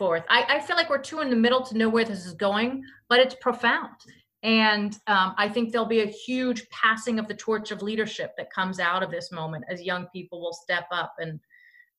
forth. 0.00 0.24
I, 0.30 0.44
I 0.48 0.60
feel 0.60 0.76
like 0.76 0.88
we're 0.88 0.98
too 0.98 1.20
in 1.20 1.28
the 1.28 1.36
middle 1.36 1.62
to 1.66 1.76
know 1.76 1.90
where 1.90 2.06
this 2.06 2.24
is 2.24 2.32
going, 2.32 2.82
but 3.10 3.20
it's 3.20 3.34
profound. 3.34 3.96
And 4.42 4.94
um, 5.06 5.34
I 5.36 5.46
think 5.46 5.70
there'll 5.70 5.86
be 5.86 6.00
a 6.00 6.06
huge 6.06 6.66
passing 6.70 7.18
of 7.18 7.28
the 7.28 7.34
torch 7.34 7.70
of 7.70 7.82
leadership 7.82 8.32
that 8.38 8.50
comes 8.50 8.80
out 8.80 9.02
of 9.02 9.10
this 9.10 9.30
moment 9.30 9.66
as 9.68 9.82
young 9.82 10.06
people 10.06 10.40
will 10.40 10.54
step 10.54 10.86
up 10.90 11.12
and 11.18 11.38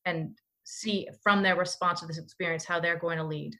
and 0.06 0.36
see 0.64 1.08
from 1.22 1.44
their 1.44 1.56
response 1.56 2.00
to 2.00 2.08
this 2.08 2.18
experience 2.18 2.66
how 2.66 2.80
they're 2.80 2.98
going 2.98 3.20
to 3.20 3.24
lead. 3.24 3.56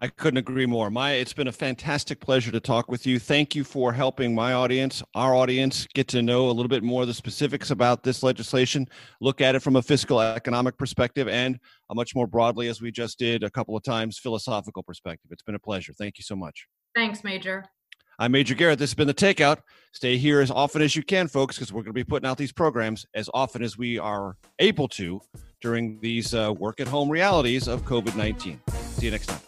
I 0.00 0.06
couldn't 0.06 0.38
agree 0.38 0.66
more. 0.66 0.90
Maya, 0.90 1.16
it's 1.16 1.32
been 1.32 1.48
a 1.48 1.52
fantastic 1.52 2.20
pleasure 2.20 2.52
to 2.52 2.60
talk 2.60 2.88
with 2.88 3.04
you. 3.04 3.18
Thank 3.18 3.56
you 3.56 3.64
for 3.64 3.92
helping 3.92 4.32
my 4.32 4.52
audience, 4.52 5.02
our 5.16 5.34
audience, 5.34 5.88
get 5.92 6.06
to 6.08 6.22
know 6.22 6.48
a 6.48 6.52
little 6.52 6.68
bit 6.68 6.84
more 6.84 7.02
of 7.02 7.08
the 7.08 7.14
specifics 7.14 7.72
about 7.72 8.04
this 8.04 8.22
legislation, 8.22 8.86
look 9.20 9.40
at 9.40 9.56
it 9.56 9.60
from 9.60 9.74
a 9.74 9.82
fiscal 9.82 10.20
economic 10.20 10.78
perspective, 10.78 11.26
and 11.26 11.58
a 11.90 11.96
much 11.96 12.14
more 12.14 12.28
broadly, 12.28 12.68
as 12.68 12.80
we 12.80 12.92
just 12.92 13.18
did 13.18 13.42
a 13.42 13.50
couple 13.50 13.76
of 13.76 13.82
times, 13.82 14.18
philosophical 14.18 14.84
perspective. 14.84 15.32
It's 15.32 15.42
been 15.42 15.56
a 15.56 15.60
pleasure. 15.60 15.92
Thank 15.92 16.16
you 16.16 16.22
so 16.22 16.36
much. 16.36 16.68
Thanks, 16.94 17.24
Major. 17.24 17.64
I'm 18.20 18.30
Major 18.30 18.54
Garrett. 18.54 18.78
This 18.78 18.90
has 18.90 18.94
been 18.94 19.08
The 19.08 19.14
Takeout. 19.14 19.58
Stay 19.92 20.16
here 20.16 20.40
as 20.40 20.52
often 20.52 20.80
as 20.80 20.94
you 20.94 21.02
can, 21.02 21.26
folks, 21.26 21.56
because 21.56 21.72
we're 21.72 21.82
going 21.82 21.90
to 21.90 21.92
be 21.92 22.04
putting 22.04 22.28
out 22.28 22.38
these 22.38 22.52
programs 22.52 23.04
as 23.14 23.28
often 23.34 23.62
as 23.62 23.76
we 23.76 23.98
are 23.98 24.36
able 24.60 24.86
to 24.88 25.20
during 25.60 25.98
these 26.00 26.34
uh, 26.34 26.52
work 26.56 26.78
at 26.78 26.86
home 26.86 27.08
realities 27.08 27.66
of 27.66 27.82
COVID 27.82 28.14
19. 28.14 28.60
See 28.68 29.06
you 29.06 29.10
next 29.10 29.26
time. 29.26 29.47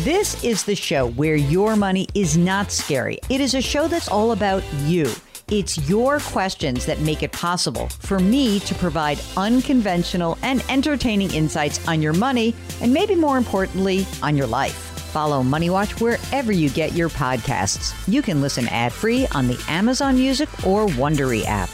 This 0.00 0.44
is 0.44 0.62
the 0.62 0.76
show 0.76 1.08
where 1.12 1.36
your 1.36 1.74
money 1.74 2.06
is 2.14 2.36
not 2.36 2.70
scary. 2.70 3.18
It 3.30 3.40
is 3.40 3.54
a 3.54 3.62
show 3.62 3.88
that's 3.88 4.08
all 4.08 4.32
about 4.32 4.62
you. 4.84 5.10
It's 5.50 5.88
your 5.88 6.20
questions 6.20 6.84
that 6.84 7.00
make 7.00 7.22
it 7.22 7.32
possible 7.32 7.88
for 7.88 8.18
me 8.18 8.60
to 8.60 8.74
provide 8.74 9.18
unconventional 9.38 10.36
and 10.42 10.62
entertaining 10.68 11.32
insights 11.32 11.88
on 11.88 12.02
your 12.02 12.12
money, 12.12 12.54
and 12.82 12.92
maybe 12.92 13.14
more 13.14 13.38
importantly, 13.38 14.06
on 14.22 14.36
your 14.36 14.46
life. 14.46 14.74
Follow 14.74 15.42
Money 15.42 15.70
Watch 15.70 15.98
wherever 15.98 16.52
you 16.52 16.68
get 16.68 16.92
your 16.92 17.08
podcasts. 17.08 17.94
You 18.06 18.20
can 18.20 18.42
listen 18.42 18.68
ad 18.68 18.92
free 18.92 19.26
on 19.28 19.48
the 19.48 19.58
Amazon 19.66 20.16
Music 20.16 20.50
or 20.66 20.86
Wondery 20.88 21.46
app. 21.46 21.70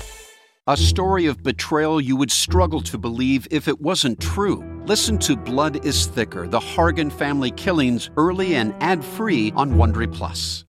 A 0.68 0.76
story 0.76 1.26
of 1.26 1.42
betrayal 1.42 2.00
you 2.00 2.16
would 2.16 2.30
struggle 2.30 2.82
to 2.82 2.96
believe 2.98 3.48
if 3.50 3.66
it 3.66 3.80
wasn't 3.80 4.20
true. 4.20 4.71
Listen 4.86 5.16
to 5.18 5.36
Blood 5.36 5.86
is 5.86 6.06
Thicker 6.06 6.48
The 6.48 6.58
Hargan 6.58 7.12
Family 7.12 7.52
Killings 7.52 8.10
early 8.16 8.56
and 8.56 8.74
ad 8.80 9.04
free 9.04 9.52
on 9.54 9.74
Wondery 9.74 10.12
Plus. 10.12 10.64